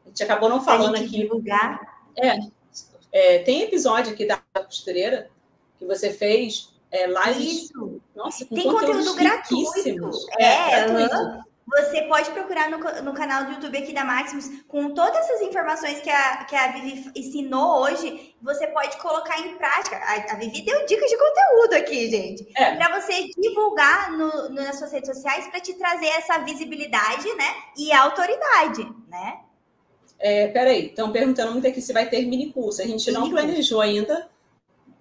[0.03, 1.21] A gente acabou não falando aqui.
[1.21, 1.79] Divulgar.
[2.17, 2.39] É,
[3.11, 5.29] é, tem episódio aqui da costureira
[5.77, 7.63] que você fez é, lives.
[7.63, 8.01] Isso.
[8.15, 10.09] Nossa, tem conteúdo gratuito.
[10.37, 11.51] É, é gratuito.
[11.67, 16.01] Você pode procurar no, no canal do YouTube aqui da Maximus com todas essas informações
[16.01, 18.35] que a, que a Vivi ensinou hoje.
[18.41, 19.95] Você pode colocar em prática.
[19.95, 22.45] A, a Vivi deu dicas de conteúdo aqui, gente.
[22.57, 22.75] É.
[22.75, 27.55] Para você divulgar no, no, nas suas redes sociais para te trazer essa visibilidade, né?
[27.77, 29.39] E autoridade, né?
[30.21, 32.81] É, peraí, estão perguntando muito aqui se vai ter mini curso.
[32.81, 34.29] A gente mini não planejou ainda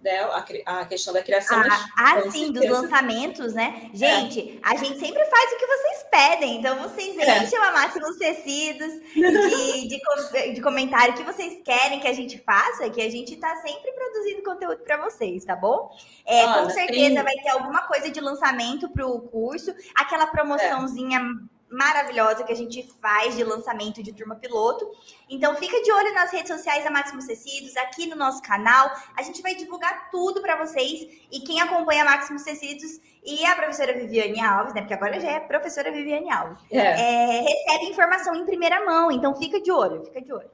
[0.03, 1.61] né, a, a, questão da criação.
[1.61, 3.91] Ah, ah sim, dos lançamentos, né?
[3.93, 4.59] Gente, é.
[4.63, 7.43] a gente sempre faz o que vocês pedem, então vocês é.
[7.43, 7.63] enchem é.
[7.63, 12.89] a máxima os tecidos de, de, de, comentário que vocês querem que a gente faça,
[12.89, 15.95] que a gente tá sempre produzindo conteúdo para vocês, tá bom?
[16.25, 17.23] É, Olha, com certeza tem...
[17.23, 21.19] vai ter alguma coisa de lançamento para o curso, aquela promoçãozinha.
[21.19, 24.91] É maravilhosa que a gente faz de lançamento de turma piloto.
[25.29, 28.91] Então fica de olho nas redes sociais da Máximos Tecidos, aqui no nosso canal.
[29.17, 31.09] A gente vai divulgar tudo para vocês.
[31.31, 34.81] E quem acompanha Máximos Tecidos e a professora Viviane Alves, né?
[34.81, 36.79] Porque agora já é professora Viviane Alves, é.
[36.79, 39.11] É, recebe informação em primeira mão.
[39.11, 40.51] Então fica de olho, fica de olho.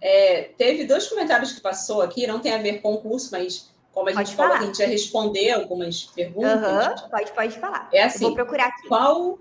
[0.00, 3.68] É, teve dois comentários que passou aqui, não tem a ver com o curso, mas
[3.92, 4.62] como a gente pode falou, falar.
[4.62, 7.02] a gente ia responder algumas perguntas.
[7.02, 7.88] Uhum, pode, pode falar.
[7.92, 8.24] É assim.
[8.24, 8.86] Eu vou procurar aqui.
[8.86, 9.38] Qual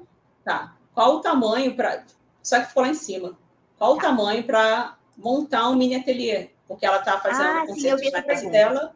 [0.48, 0.78] Tá.
[0.94, 2.06] Qual o tamanho para.
[2.42, 3.38] Só que ficou lá em cima.
[3.78, 3.98] Qual tá.
[3.98, 6.52] o tamanho para montar um mini ateliê?
[6.66, 8.96] Porque ela está fazendo ah, concertos na casa dela.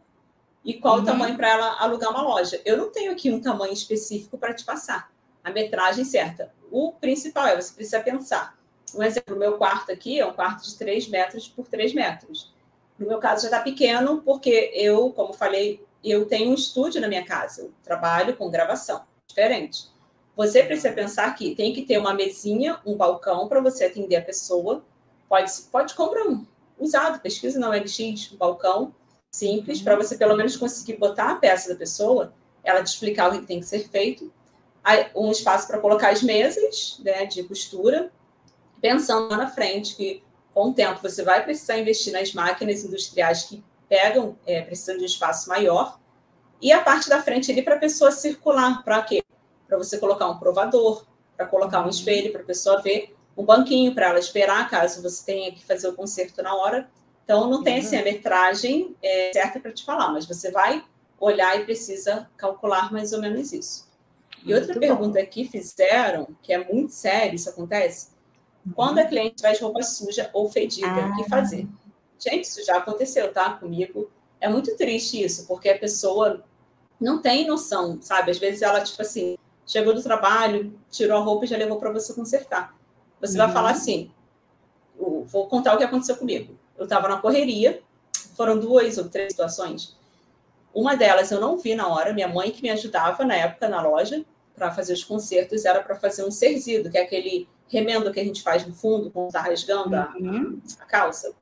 [0.64, 1.02] E qual uhum.
[1.02, 2.62] o tamanho para ela alugar uma loja?
[2.64, 5.12] Eu não tenho aqui um tamanho específico para te passar.
[5.44, 6.54] A metragem certa.
[6.72, 8.58] O principal é você precisa pensar.
[8.96, 12.54] Um exemplo, o meu quarto aqui é um quarto de 3 metros por 3 metros.
[12.98, 17.10] No meu caso já está pequeno, porque eu, como falei, eu tenho um estúdio na
[17.10, 17.64] minha casa.
[17.64, 19.91] Eu trabalho com gravação, diferente.
[20.42, 24.24] Você precisa pensar que tem que ter uma mesinha, um balcão para você atender a
[24.24, 24.84] pessoa.
[25.30, 26.48] Pode, pode comprar um
[26.80, 28.92] usado, pesquisa na OLX, um balcão
[29.32, 33.40] simples, para você pelo menos conseguir botar a peça da pessoa, ela te explicar o
[33.40, 34.34] que tem que ser feito.
[35.16, 38.12] Um espaço para colocar as mesas né, de costura,
[38.82, 40.24] pensando lá na frente que
[40.56, 45.04] com o tempo você vai precisar investir nas máquinas industriais que pegam, é, precisando de
[45.04, 46.00] um espaço maior,
[46.60, 49.22] e a parte da frente ali para a pessoa circular, para quê?
[49.72, 51.06] Para você colocar um provador,
[51.38, 51.90] para colocar um uhum.
[51.90, 55.88] espelho para a pessoa ver, um banquinho para ela esperar, caso você tenha que fazer
[55.88, 56.92] o conserto na hora.
[57.24, 58.04] Então, não tem assim, a uhum.
[58.04, 60.84] metragem é, certa para te falar, mas você vai
[61.18, 63.90] olhar e precisa calcular mais ou menos isso.
[64.44, 65.26] E outra muito pergunta bom.
[65.28, 68.10] que fizeram, que é muito sério, isso acontece,
[68.66, 68.74] uhum.
[68.74, 71.08] quando a cliente traz roupa suja ou fedida, ah.
[71.08, 71.30] o que ah.
[71.30, 71.66] fazer?
[72.20, 73.52] Gente, isso já aconteceu, tá?
[73.52, 74.12] Comigo.
[74.42, 76.44] É muito triste isso, porque a pessoa
[77.00, 78.32] não tem noção, sabe?
[78.32, 79.38] Às vezes ela, tipo assim,
[79.72, 82.76] chegou do trabalho, tirou a roupa e já levou para você consertar.
[83.22, 83.46] Você uhum.
[83.46, 84.12] vai falar assim:
[85.26, 86.58] vou contar o que aconteceu comigo.
[86.78, 87.82] Eu estava na correria,
[88.36, 89.98] foram duas ou três situações.
[90.74, 93.82] Uma delas eu não vi na hora, minha mãe que me ajudava na época na
[93.82, 98.20] loja para fazer os consertos era para fazer um serzido, que é aquele remendo que
[98.20, 100.62] a gente faz no fundo quando está rasgando uhum.
[100.80, 101.34] a, a calça.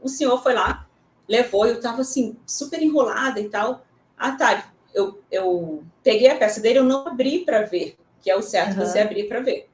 [0.00, 0.86] O senhor foi lá,
[1.26, 3.84] levou, eu estava assim, super enrolada e tal.
[4.16, 8.36] Ah, tá, eu, eu peguei a peça dele, eu não abri para ver, que é
[8.36, 8.86] o certo uhum.
[8.86, 9.68] você abrir para ver.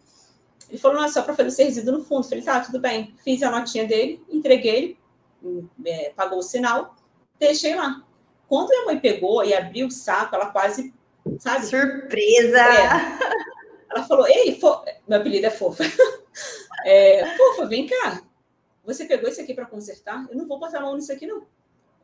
[0.69, 2.24] Ele falou, não, é só para fazer o serviço no fundo.
[2.24, 3.15] Eu falei, tá, tudo bem.
[3.23, 4.99] Fiz a notinha dele, entreguei
[5.43, 6.97] ele, é, pagou o sinal,
[7.39, 8.03] deixei lá.
[8.49, 10.93] Quando minha mãe pegou e abriu o saco, ela quase
[11.39, 11.66] sabe?
[11.66, 12.59] Surpresa!
[12.59, 13.35] É.
[13.91, 14.85] Ela falou, ei, fo...
[15.09, 15.85] meu apelido é fofa.
[16.86, 18.20] É, fofa, vem cá.
[18.85, 20.27] Você pegou isso aqui para consertar?
[20.28, 21.47] Eu não vou botar a mão nisso aqui, não.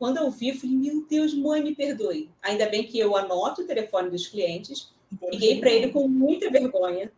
[0.00, 2.30] Quando eu vi, eu falei, meu Deus, mãe, me perdoe.
[2.40, 4.90] Ainda bem que eu anoto o telefone dos clientes,
[5.30, 7.12] liguei para ele com muita vergonha.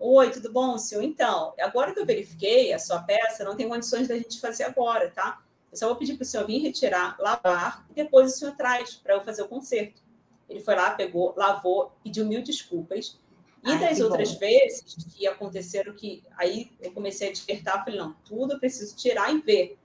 [0.00, 1.02] Oi, tudo bom, senhor?
[1.02, 5.10] Então, agora que eu verifiquei a sua peça, não tem condições da gente fazer agora,
[5.10, 5.42] tá?
[5.70, 8.94] Eu só vou pedir para o senhor vir retirar, lavar, e depois o senhor traz
[8.94, 10.00] para eu fazer o conserto.
[10.48, 13.20] Ele foi lá, pegou, lavou, pediu mil desculpas.
[13.62, 14.38] E Ai, das outras bom.
[14.38, 19.34] vezes que aconteceram que aí eu comecei a despertar, falei, não, tudo eu preciso tirar
[19.34, 19.76] e ver.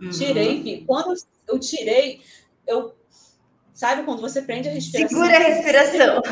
[0.00, 0.10] Uhum.
[0.10, 0.84] Tirei e vi.
[0.84, 1.16] Quando eu
[1.58, 2.20] tirei,
[2.66, 2.94] eu
[3.72, 5.08] sabe quando você prende a respiração?
[5.08, 6.22] Segura a respiração.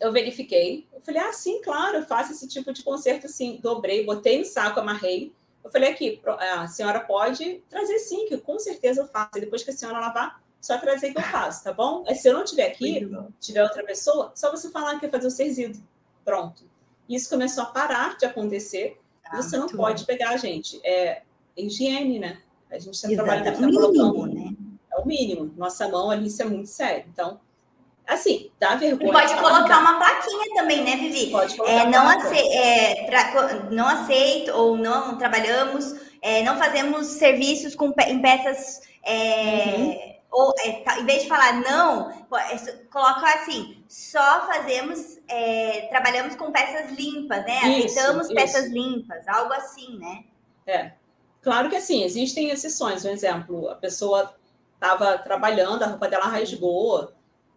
[0.00, 0.86] Eu verifiquei.
[0.92, 3.58] Eu falei, ah, sim, claro, eu faço esse tipo de conserto assim.
[3.62, 5.32] Dobrei, botei no saco, amarrei.
[5.64, 9.36] Eu falei aqui, a senhora pode trazer sim, que com certeza eu faço.
[9.36, 12.04] E depois que a senhora lavar, só trazer que eu faço, tá bom?
[12.06, 13.08] Aí, se eu não estiver aqui,
[13.40, 15.82] tiver outra pessoa, só você falar que quer fazer o serviço.
[16.24, 16.64] Pronto.
[17.08, 18.98] Isso começou a parar de acontecer.
[19.24, 20.06] Ah, você não pode bom.
[20.06, 20.80] pegar, gente.
[20.84, 21.22] É
[21.56, 22.40] higiene, né?
[22.70, 24.34] A gente está trabalhando, está colocando.
[24.34, 24.52] Né?
[24.92, 25.52] É o mínimo.
[25.56, 27.04] Nossa mão ali, isso é muito sério.
[27.12, 27.40] Então,
[28.06, 29.10] assim, dá vergonha.
[29.10, 31.30] E pode colocar uma plaquinha também, né, Vivi?
[31.30, 31.72] Pode colocar.
[31.72, 37.92] É, não, ace é, pra, não aceito ou não trabalhamos, é, não fazemos serviços com,
[38.06, 38.80] em peças.
[39.04, 42.56] É, uhum ou é, tá, em vez de falar não, é,
[42.90, 47.60] coloca assim, só fazemos, é, trabalhamos com peças limpas, né?
[47.70, 48.34] Isso, Aceitamos isso.
[48.34, 50.24] peças limpas, algo assim, né?
[50.66, 50.92] É.
[51.42, 53.04] Claro que assim, existem exceções.
[53.04, 54.34] Um exemplo, a pessoa
[54.74, 57.12] estava trabalhando, a roupa dela rasgou,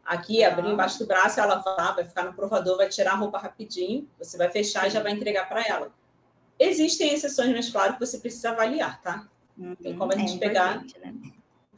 [0.06, 0.50] aqui, ah.
[0.50, 4.08] abriu embaixo do braço, ela vai, vai ficar no provador, vai tirar a roupa rapidinho,
[4.18, 4.88] você vai fechar Sim.
[4.88, 5.92] e já vai entregar para ela.
[6.60, 9.28] Existem exceções, mas claro que você precisa avaliar, tá?
[9.58, 9.76] Uhum.
[9.76, 11.14] Tem como a gente é pegar né?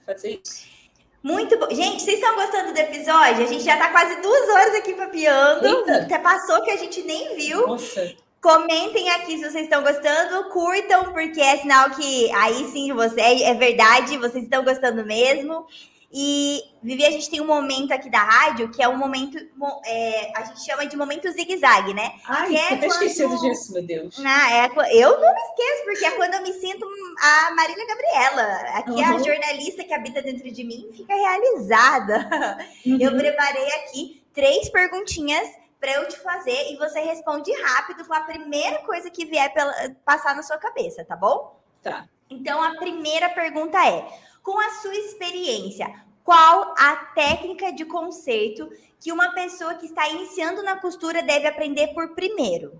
[0.06, 0.74] fazer isso.
[1.22, 1.70] Muito bom.
[1.70, 3.46] Gente, vocês estão gostando do episódio?
[3.46, 5.66] A gente já está quase duas horas aqui papiando.
[5.66, 5.98] Eita.
[6.02, 7.66] Até passou que a gente nem viu.
[7.66, 8.14] Nossa.
[8.44, 13.54] Comentem aqui se vocês estão gostando, curtam, porque é sinal que aí sim você é
[13.54, 15.66] verdade, vocês estão gostando mesmo.
[16.12, 19.38] E, Vivi, a gente tem um momento aqui da rádio que é um momento,
[19.86, 22.12] é, a gente chama de momento zigue-zague, né?
[22.26, 22.84] Ai, que é quando...
[22.84, 24.22] esquecido disso, meu Deus.
[24.24, 26.86] Ah, é, eu não me esqueço, porque é quando eu me sinto
[27.22, 28.44] a Marília Gabriela.
[28.78, 29.16] Aqui uhum.
[29.16, 32.58] a jornalista que habita dentro de mim fica realizada.
[32.86, 32.98] Uhum.
[33.00, 38.22] Eu preparei aqui três perguntinhas para eu te fazer e você responde rápido com a
[38.22, 39.74] primeira coisa que vier pela,
[40.06, 41.60] passar na sua cabeça, tá bom?
[41.82, 42.08] Tá.
[42.30, 44.08] Então a primeira pergunta é:
[44.42, 45.94] com a sua experiência,
[46.24, 51.88] qual a técnica de conceito que uma pessoa que está iniciando na costura deve aprender
[51.88, 52.80] por primeiro?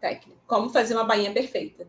[0.00, 0.38] Técnica.
[0.46, 1.88] Como fazer uma bainha perfeita.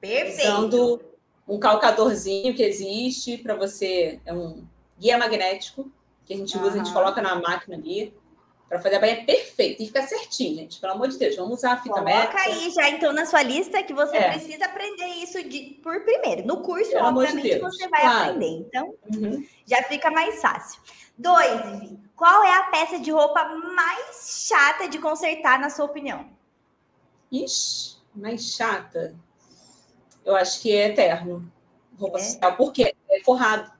[0.00, 0.50] Perfeito.
[0.50, 1.04] Usando
[1.46, 4.66] um calcadorzinho que existe para você, é um
[4.98, 5.92] guia magnético
[6.24, 6.72] que a gente usa, uhum.
[6.72, 8.14] a gente coloca na máquina ali
[8.68, 10.80] para fazer a bainha perfeita e ficar certinho, gente.
[10.80, 12.42] Pelo amor de Deus, vamos usar a fita Coloca métrica.
[12.42, 14.30] aí já então na sua lista que você é.
[14.30, 16.46] precisa aprender isso de, por primeiro.
[16.46, 18.30] No curso, Pelo obviamente, de você vai claro.
[18.30, 18.66] aprender.
[18.66, 19.46] Então, uhum.
[19.66, 20.80] já fica mais fácil.
[21.16, 21.98] Dois, Vivi.
[22.16, 26.26] Qual é a peça de roupa mais chata de consertar, na sua opinião?
[27.30, 29.14] Ixi, mais chata?
[30.24, 31.52] Eu acho que é eterno.
[31.98, 32.22] Roupa é.
[32.22, 33.70] social, porque é forrado.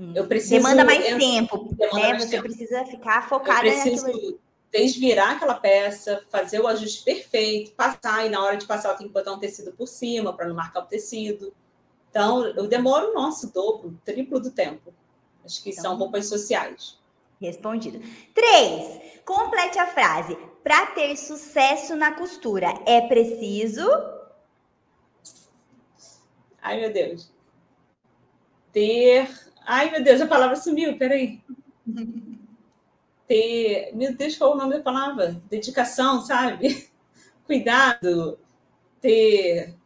[0.00, 0.14] Hum.
[0.16, 0.54] Eu preciso.
[0.54, 2.08] Demanda mais eu, tempo, demanda né?
[2.08, 2.44] Mais você tempo.
[2.44, 4.40] precisa ficar focada eu preciso naquilo.
[4.72, 9.10] Desvirar aquela peça, fazer o ajuste perfeito, passar, e na hora de passar eu tenho
[9.10, 11.52] que botar um tecido por cima para não marcar o tecido.
[12.08, 14.94] Então, eu demoro, nosso dobro, triplo do tempo.
[15.44, 16.98] Acho que então, são roupas sociais.
[17.40, 18.00] Respondido.
[18.32, 19.00] Três.
[19.24, 20.36] Complete a frase.
[20.62, 23.86] Para ter sucesso na costura, é preciso.
[26.62, 27.32] Ai, meu Deus.
[28.72, 31.40] Ter Ai, meu Deus, a palavra sumiu, peraí.
[33.28, 33.92] Ter.
[33.94, 35.40] Meu Deus, qual é o nome da palavra?
[35.48, 36.90] Dedicação, sabe?
[37.46, 38.36] Cuidado.
[39.00, 39.76] Ter.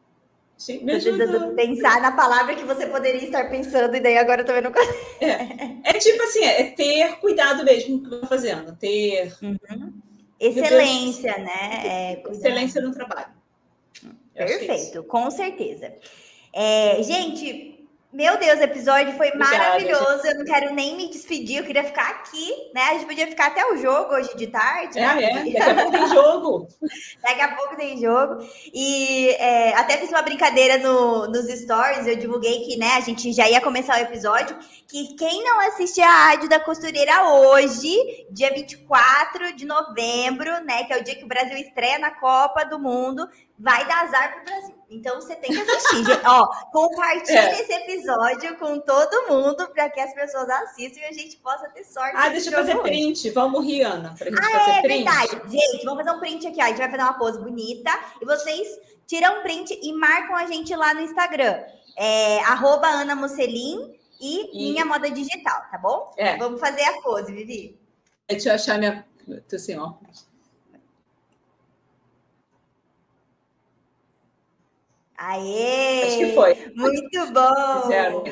[0.80, 1.52] Me ajuda.
[1.54, 4.72] pensar na palavra que você poderia estar pensando, e daí agora eu também não
[5.20, 8.74] é, é tipo assim, é ter cuidado mesmo com o que eu estou fazendo.
[8.76, 9.36] Ter.
[9.42, 10.00] Uhum.
[10.40, 11.82] Excelência, né?
[11.84, 13.34] É, Excelência no trabalho.
[14.32, 15.92] Perfeito, com certeza.
[16.54, 17.73] É, gente,
[18.14, 20.22] meu Deus, o episódio foi Obrigada, maravilhoso.
[20.22, 20.28] Gente.
[20.28, 22.82] Eu não quero nem me despedir, eu queria ficar aqui, né?
[22.82, 25.00] A gente podia ficar até o jogo hoje de tarde.
[25.00, 25.24] É, né?
[25.24, 25.52] é.
[25.52, 26.68] Daqui a pouco tem jogo.
[27.20, 28.48] Daqui a pouco tem jogo.
[28.72, 33.32] E é, até fiz uma brincadeira no, nos stories, eu divulguei que, né, a gente
[33.32, 34.56] já ia começar o episódio.
[34.86, 40.84] Que quem não assistir a Rádio da Costureira hoje, dia 24 de novembro, né?
[40.84, 43.28] Que é o dia que o Brasil estreia na Copa do Mundo,
[43.58, 44.74] vai dar azar pro Brasil.
[44.90, 46.04] Então você tem que assistir.
[46.26, 47.60] Ó, compartilhe É.
[47.60, 51.84] esse episódio com todo mundo para que as pessoas assistam e a gente possa ter
[51.84, 52.16] sorte.
[52.16, 52.82] Ah, de deixa eu fazer hoje.
[52.82, 53.30] print.
[53.30, 55.04] Vamos rir, Ana, pra gente Ah, fazer é print.
[55.04, 55.50] verdade.
[55.50, 56.64] Gente, vamos fazer um print aqui, ó.
[56.64, 57.90] A gente vai fazer uma pose bonita
[58.20, 58.68] e vocês
[59.06, 61.62] tiram um print e marcam a gente lá no Instagram.
[61.96, 66.12] É, arroba Ana Mocelin e, E- Minha Moda Digital, tá bom?
[66.16, 67.78] É, Vamos fazer a pose, Vivi.
[68.28, 69.04] deixa eu achar minha.
[69.48, 70.26] Tô sem óculos.
[75.16, 76.02] Aê!
[76.06, 76.72] Acho que foi.
[76.74, 78.24] Muito bom!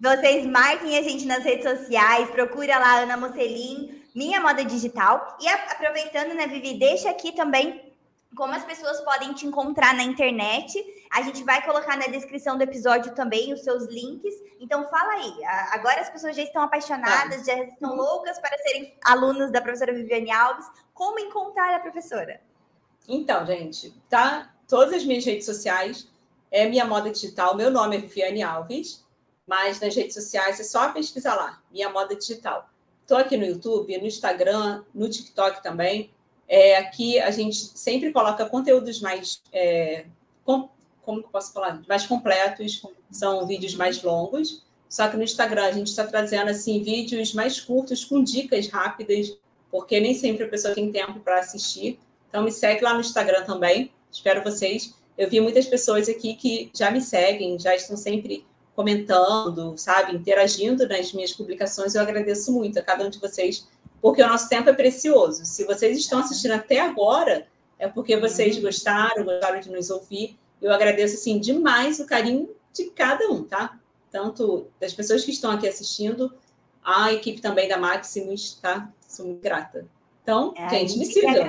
[0.00, 5.38] Vocês marquem a gente nas redes sociais, procura lá Ana Mocelin, Minha Moda Digital.
[5.40, 7.92] E aproveitando, né, Vivi, deixa aqui também
[8.34, 10.82] como as pessoas podem te encontrar na internet.
[11.12, 14.34] A gente vai colocar na descrição do episódio também os seus links.
[14.58, 15.34] Então fala aí.
[15.70, 20.30] Agora as pessoas já estão apaixonadas, já estão loucas para serem alunos da professora Viviane
[20.30, 20.66] Alves.
[20.94, 22.40] Como encontrar a professora?
[23.06, 24.50] Então, gente, tá?
[24.66, 26.08] Todas as minhas redes sociais
[26.52, 27.56] é minha moda digital.
[27.56, 29.04] Meu nome é Viviane Alves,
[29.46, 32.68] mas nas redes sociais é só pesquisar lá, minha moda digital.
[33.00, 36.10] Estou aqui no YouTube, no Instagram, no TikTok também.
[36.46, 39.42] É, aqui a gente sempre coloca conteúdos mais.
[39.52, 40.04] é,
[40.44, 40.68] com-
[41.02, 41.82] como posso falar?
[41.88, 42.80] Mais completos,
[43.10, 44.62] são vídeos mais longos.
[44.88, 49.36] Só que no Instagram a gente está trazendo assim vídeos mais curtos, com dicas rápidas,
[49.70, 51.98] porque nem sempre a pessoa tem tempo para assistir.
[52.28, 53.90] Então me segue lá no Instagram também.
[54.12, 54.94] Espero vocês.
[55.22, 58.44] Eu vi muitas pessoas aqui que já me seguem, já estão sempre
[58.74, 61.94] comentando, sabe, interagindo nas minhas publicações.
[61.94, 63.68] Eu agradeço muito a cada um de vocês,
[64.00, 65.44] porque o nosso tempo é precioso.
[65.44, 67.46] Se vocês estão assistindo até agora,
[67.78, 70.36] é porque vocês gostaram, gostaram de nos ouvir.
[70.60, 73.78] Eu agradeço assim demais o carinho de cada um, tá?
[74.10, 76.34] Tanto das pessoas que estão aqui assistindo,
[76.82, 78.90] a equipe também da Maximus, tá?
[79.06, 79.86] Sou muito grata.
[80.24, 81.46] Então, É, gente, me sigam.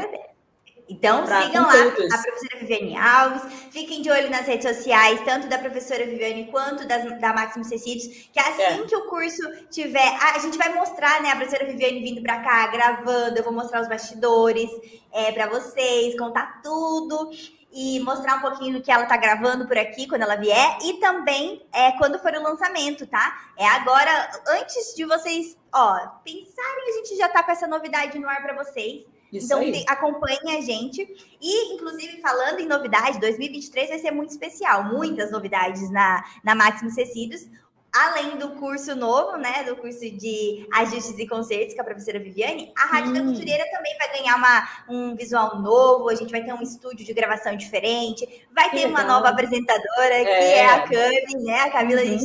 [0.93, 2.13] Então, Pra sigam lá conteúdos.
[2.13, 3.41] a professora Viviane Alves.
[3.71, 8.05] Fiquem de olho nas redes sociais, tanto da professora Viviane quanto das, da Maximus Tecidos.
[8.31, 8.83] Que assim É.
[8.85, 9.41] que o curso
[9.71, 10.07] tiver.
[10.21, 11.31] A, a gente vai mostrar, né?
[11.31, 13.37] A professora Viviane vindo pra cá, gravando.
[13.37, 14.69] Eu vou mostrar os bastidores
[15.11, 17.31] é, para vocês, contar tudo.
[17.75, 20.77] E mostrar um pouquinho do que ela tá gravando por aqui quando ela vier.
[20.83, 23.35] E também é, quando for o lançamento, tá?
[23.57, 28.29] É agora, antes de vocês, ó, pensarem, a gente já tá com essa novidade no
[28.29, 29.03] ar para vocês.
[29.37, 29.83] Isso Então, aí.
[29.87, 31.01] acompanhe a gente.
[31.41, 34.83] E, inclusive, falando em novidade, 2023 vai ser muito especial.
[34.85, 37.47] Muitas novidades na, na Máximos Tecidos.
[37.95, 39.63] Além do curso novo, né?
[39.65, 43.27] Do curso de ajustes e concertos com a professora Viviane, a Rádio da Hum.
[43.29, 46.09] Costureira também vai ganhar uma, um visual novo.
[46.09, 48.27] A gente vai ter um estúdio de gravação diferente.
[48.51, 50.57] Vai ter uma nova apresentadora, que É.
[50.57, 51.59] é a Cami, né?
[51.59, 52.17] A Camila Uhum.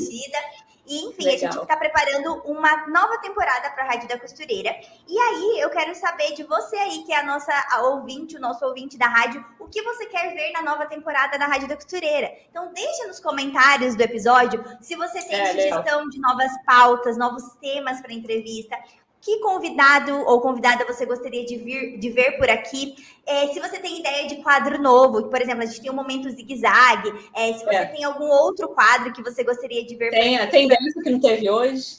[0.88, 1.62] E, enfim, a gente Legal.
[1.62, 4.74] está preparando uma nova temporada para a Rádio da Costureira.
[5.06, 8.40] E aí, eu quero saber de você aí, que é a nossa a ouvinte, o
[8.40, 11.74] nosso ouvinte da rádio, o que você quer ver na nova temporada da Rádio da
[11.76, 12.32] Costureira.
[12.50, 15.80] Então, deixa nos comentários do episódio se você tem É, legal.
[15.80, 18.76] sugestão de novas pautas, novos temas para entrevista.
[19.20, 22.94] Que convidado ou convidada você gostaria de, vir, de ver por aqui?
[23.26, 26.30] É, se você tem ideia de quadro novo, por exemplo, a gente tem um momento
[26.30, 27.12] zigue-zague.
[27.34, 27.84] É, se você É.
[27.86, 31.20] tem algum outro quadro que você gostaria de ver por Tem, tem dança que não
[31.20, 31.98] teve hoje.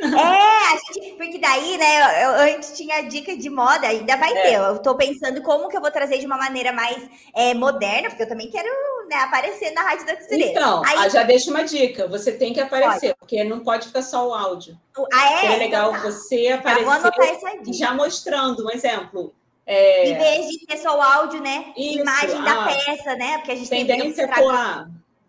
[0.00, 4.32] É, a gente, porque daí, né, eu, eu antes tinha dica de moda, ainda vai
[4.32, 4.42] É.
[4.42, 4.54] ter.
[4.54, 6.96] Eu tô pensando como que eu vou trazer de uma maneira mais
[7.34, 8.68] é, moderna, porque eu também quero
[9.08, 10.50] né, aparecer na Rádio da Costureira.
[10.50, 12.06] Então, Aí- ah, já deixo uma dica.
[12.08, 14.78] Você tem que aparecer, porque não pode ficar só o áudio.
[15.12, 15.40] ah, é?
[15.40, 16.10] Seria legal Então tá.
[16.10, 17.72] você Já vou anotar aparecer essa dica.
[17.72, 19.34] já mostrando um exemplo.
[19.70, 21.72] É, Em vez de ter só o áudio, né?
[21.76, 22.42] Isso, imagem ah.
[22.42, 23.36] da peça, né?
[23.38, 24.88] Porque a gente tem tendência é lá.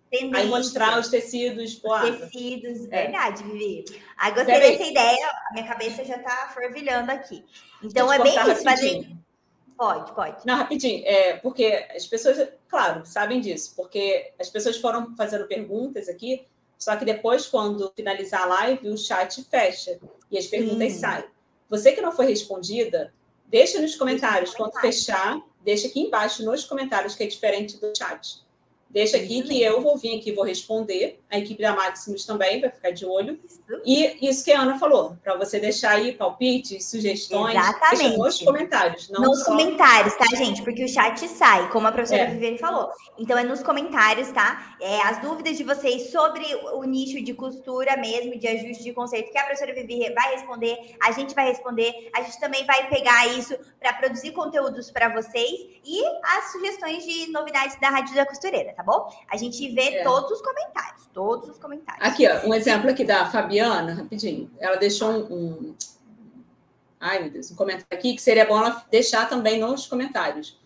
[0.10, 2.88] Tendência, Aí mostrar os tecidos, ah, tecidos.
[2.92, 3.04] É.
[3.04, 3.86] Verdade, Vivi.
[4.18, 4.78] Aí gostei Peraí.
[4.78, 5.28] dessa ideia.
[5.50, 7.46] A minha cabeça já tá fervilhando aqui.
[7.84, 8.64] Então deixa é bem isso.
[8.64, 8.70] Fazer...
[8.70, 9.20] rapidinho.
[9.78, 10.46] Pode, pode.
[10.46, 11.06] Não, rapidinho.
[11.06, 16.46] É, porque as pessoas, claro, sabem disso, porque as pessoas foram fazendo perguntas aqui,
[16.78, 19.98] só que depois, quando finalizar a live, o chat fecha
[20.30, 21.00] e as perguntas Hum.
[21.00, 21.26] saem.
[21.70, 23.14] Você que não foi respondida,
[23.46, 24.52] deixa nos comentários.
[24.54, 25.06] Quando comentários.
[25.06, 28.44] fechar, deixa aqui embaixo nos comentários, que é diferente do chat.
[28.90, 31.20] Deixa aqui que eu vou vir aqui e vou responder.
[31.30, 33.40] A equipe da Maximus também vai ficar de olho.
[33.46, 33.60] Isso.
[33.86, 38.18] E isso que a Ana falou, para você deixar aí palpites, sugestões, Exatamente.
[38.18, 39.10] nos comentários.
[39.10, 39.52] Não nos só...
[39.52, 40.64] comentários, tá, gente?
[40.64, 42.28] Porque o chat sai, como a professora É.
[42.32, 42.90] Viviane falou.
[43.18, 44.76] Então é nos comentários, tá?
[44.82, 46.44] É, as dúvidas de vocês sobre
[46.74, 50.96] o nicho de costura mesmo, de ajuste de conceito, que a professora Vivi vai responder,
[51.02, 55.52] a gente vai responder, a gente também vai pegar isso para produzir conteúdos para vocês
[55.86, 59.12] e as sugestões de novidades da Rádio da Costureira, tá bom?
[59.30, 60.04] A gente vê É.
[60.04, 62.06] todos os comentários, todos os comentários.
[62.08, 64.50] Aqui, ó, um exemplo aqui da Fabiana, rapidinho.
[64.58, 65.76] Ela deixou um, um-
[66.98, 70.58] Ai, meu Deus, um comentário aqui que seria bom ela deixar também nos comentários.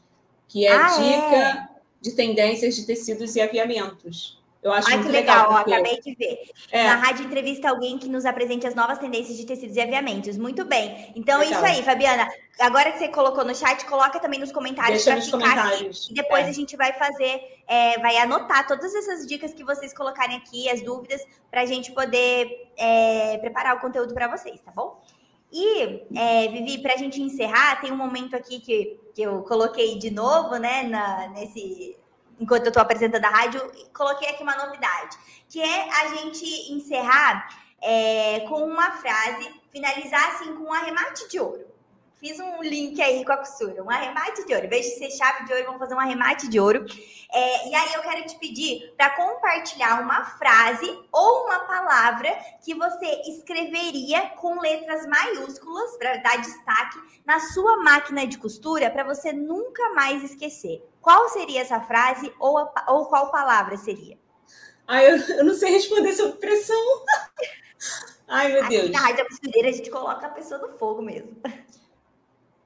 [0.47, 1.69] Que é Ah, dica
[2.01, 4.39] de tendências de tecidos e aviamentos.
[4.63, 5.71] Eu acho Ai, muito que legal, legal porque...
[5.71, 6.37] ó, acabei de ver.
[6.71, 6.83] É.
[6.85, 10.37] Na rádio entrevista alguém que nos apresente as novas tendências de tecidos e aviamentos.
[10.37, 11.11] Muito bem.
[11.15, 11.53] Então, legal.
[11.53, 12.29] isso aí, Fabiana.
[12.59, 16.05] Agora que você colocou no chat, coloca também nos comentários para ficar comentários.
[16.05, 16.11] aqui.
[16.11, 16.49] E depois é.
[16.49, 20.81] a gente vai fazer, é, vai anotar todas essas dicas que vocês colocarem aqui, as
[20.81, 21.21] dúvidas,
[21.51, 25.03] para a gente poder é, preparar o conteúdo para vocês, tá bom?
[25.51, 29.99] E, é, Vivi, para a gente encerrar, tem um momento aqui que, que eu coloquei
[29.99, 31.95] de novo, né, na, nesse,
[32.39, 33.61] enquanto eu estou apresentando a rádio,
[33.93, 35.17] coloquei aqui uma novidade,
[35.49, 37.47] que é a gente encerrar
[37.81, 41.72] é, com uma frase, finalizar assim com um arremate de ouro.
[42.23, 44.65] Fiz um link aí com a costura, um arremate de ouro.
[44.65, 46.85] Em vez de ser chave de ouro, vamos fazer um arremate de ouro.
[47.29, 52.29] É, e aí eu quero te pedir para compartilhar uma frase ou uma palavra
[52.63, 59.03] que você escreveria com letras maiúsculas para dar destaque na sua máquina de costura para
[59.03, 60.81] você nunca mais esquecer.
[61.01, 64.17] Qual seria essa frase ou, a, ou qual palavra seria?
[64.87, 67.03] Ah, eu, eu não sei responder sob pressão.
[68.29, 68.91] Ai, meu Deus.
[68.91, 71.35] Na rádio costureira a gente coloca a pessoa no fogo mesmo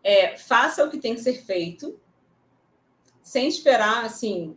[0.08, 2.00] é, faça o que tem que ser feito,
[3.22, 4.56] sem esperar, assim,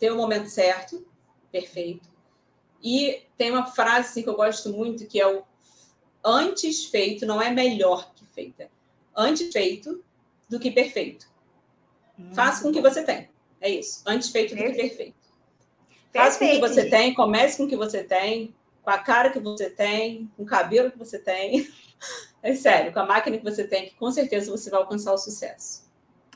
[0.00, 1.06] ter o momento certo,
[1.52, 2.10] perfeito.
[2.82, 5.44] E tem uma frase assim, que eu gosto muito, que é o
[6.24, 8.68] antes feito não é melhor que feita.
[9.16, 10.04] Antes feito
[10.48, 11.30] do que perfeito.
[12.18, 13.30] Hum, Faça com o que você tem.
[13.60, 14.02] É isso.
[14.04, 14.72] Antes feito perfeito.
[14.72, 15.20] do que perfeito.
[16.12, 18.52] Faça com o que você tem, comece com o que você tem,
[18.82, 21.70] com a cara que você tem, com o cabelo que você tem.
[22.42, 25.18] É sério, com a máquina que você tem, que com certeza você vai alcançar o
[25.18, 25.90] sucesso.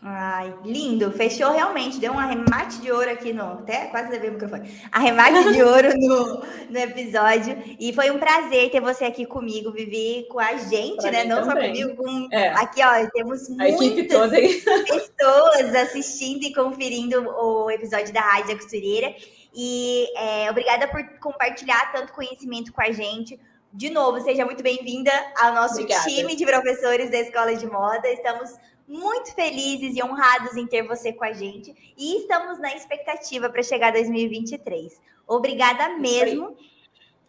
[0.06, 1.10] Ai, lindo.
[1.12, 1.98] Fechou realmente.
[1.98, 3.42] Deu um arremate de ouro aqui no.
[3.42, 4.70] Até quase levei o microfone.
[4.92, 7.56] Arremate de ouro no, no episódio.
[7.80, 11.24] E foi um prazer ter você aqui comigo, Vivi, com a gente, pra né?
[11.24, 11.74] Não também.
[11.74, 12.28] só comigo, com.
[12.30, 12.48] É.
[12.48, 14.60] Aqui, ó, temos a aí.
[14.60, 19.14] pessoas assistindo e conferindo o episódio da Rádio da Costureira.
[19.54, 23.40] E é, obrigada por compartilhar tanto conhecimento com a gente.
[23.74, 26.08] De novo, seja muito bem-vinda ao nosso Obrigada.
[26.08, 28.08] time de professores da Escola de Moda.
[28.08, 28.54] Estamos
[28.86, 33.64] muito felizes e honrados em ter você com a gente e estamos na expectativa para
[33.64, 35.00] chegar 2023.
[35.26, 36.56] Obrigada mesmo.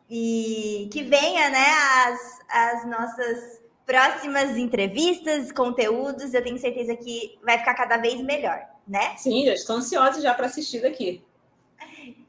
[0.07, 1.65] E que venha, né,
[2.05, 6.31] as, as nossas próximas entrevistas, conteúdos.
[6.31, 9.17] Eu tenho certeza que vai ficar cada vez melhor, né?
[9.17, 11.23] Sim, eu estou ansiosa já para assistir daqui.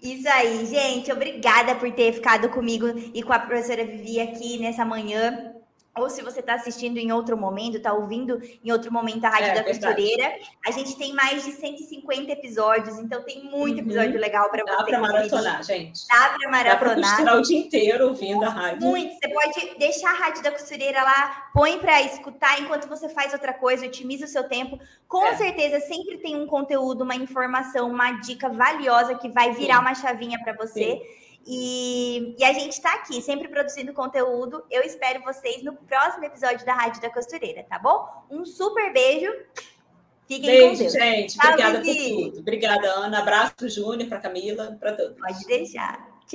[0.07, 1.11] Isso aí, gente.
[1.11, 5.56] Obrigada por ter ficado comigo e com a professora Vivi aqui nessa manhã
[5.97, 9.51] ou se você está assistindo em outro momento, está ouvindo em outro momento a Rádio
[9.51, 10.35] é, da Costureira.
[10.67, 13.85] A gente tem mais de 150 episódios, então tem muito uhum.
[13.85, 14.77] episódio legal para você.
[14.77, 16.07] Dá para maratonar, gente.
[16.07, 17.17] Dá para maratonar.
[17.19, 18.87] Dá para o dia inteiro ouvindo a rádio.
[18.87, 19.15] Muito.
[19.15, 23.53] Você pode deixar a Rádio da Costureira lá, põe para escutar enquanto você faz outra
[23.53, 24.79] coisa, otimiza o seu tempo.
[25.09, 25.37] Com é.
[25.37, 29.81] certeza, sempre tem um conteúdo, uma informação, uma dica valiosa que vai virar Sim.
[29.81, 31.01] uma chavinha para você.
[31.01, 31.26] Sim.
[31.47, 34.65] E, e, a gente está aqui, sempre produzindo conteúdo.
[34.69, 38.05] Eu espero vocês no próximo episódio da Rádio da Costureira, tá bom?
[38.29, 39.33] Um super beijo.
[40.27, 40.93] Fiquem beijo, com Deus.
[40.93, 41.39] gente.
[41.39, 42.41] Obrigada por tudo.
[42.41, 43.21] Obrigada, Ana.
[43.21, 45.17] Abraço para o Júnior, para Camila, para todos.
[45.17, 46.16] Pode deixar.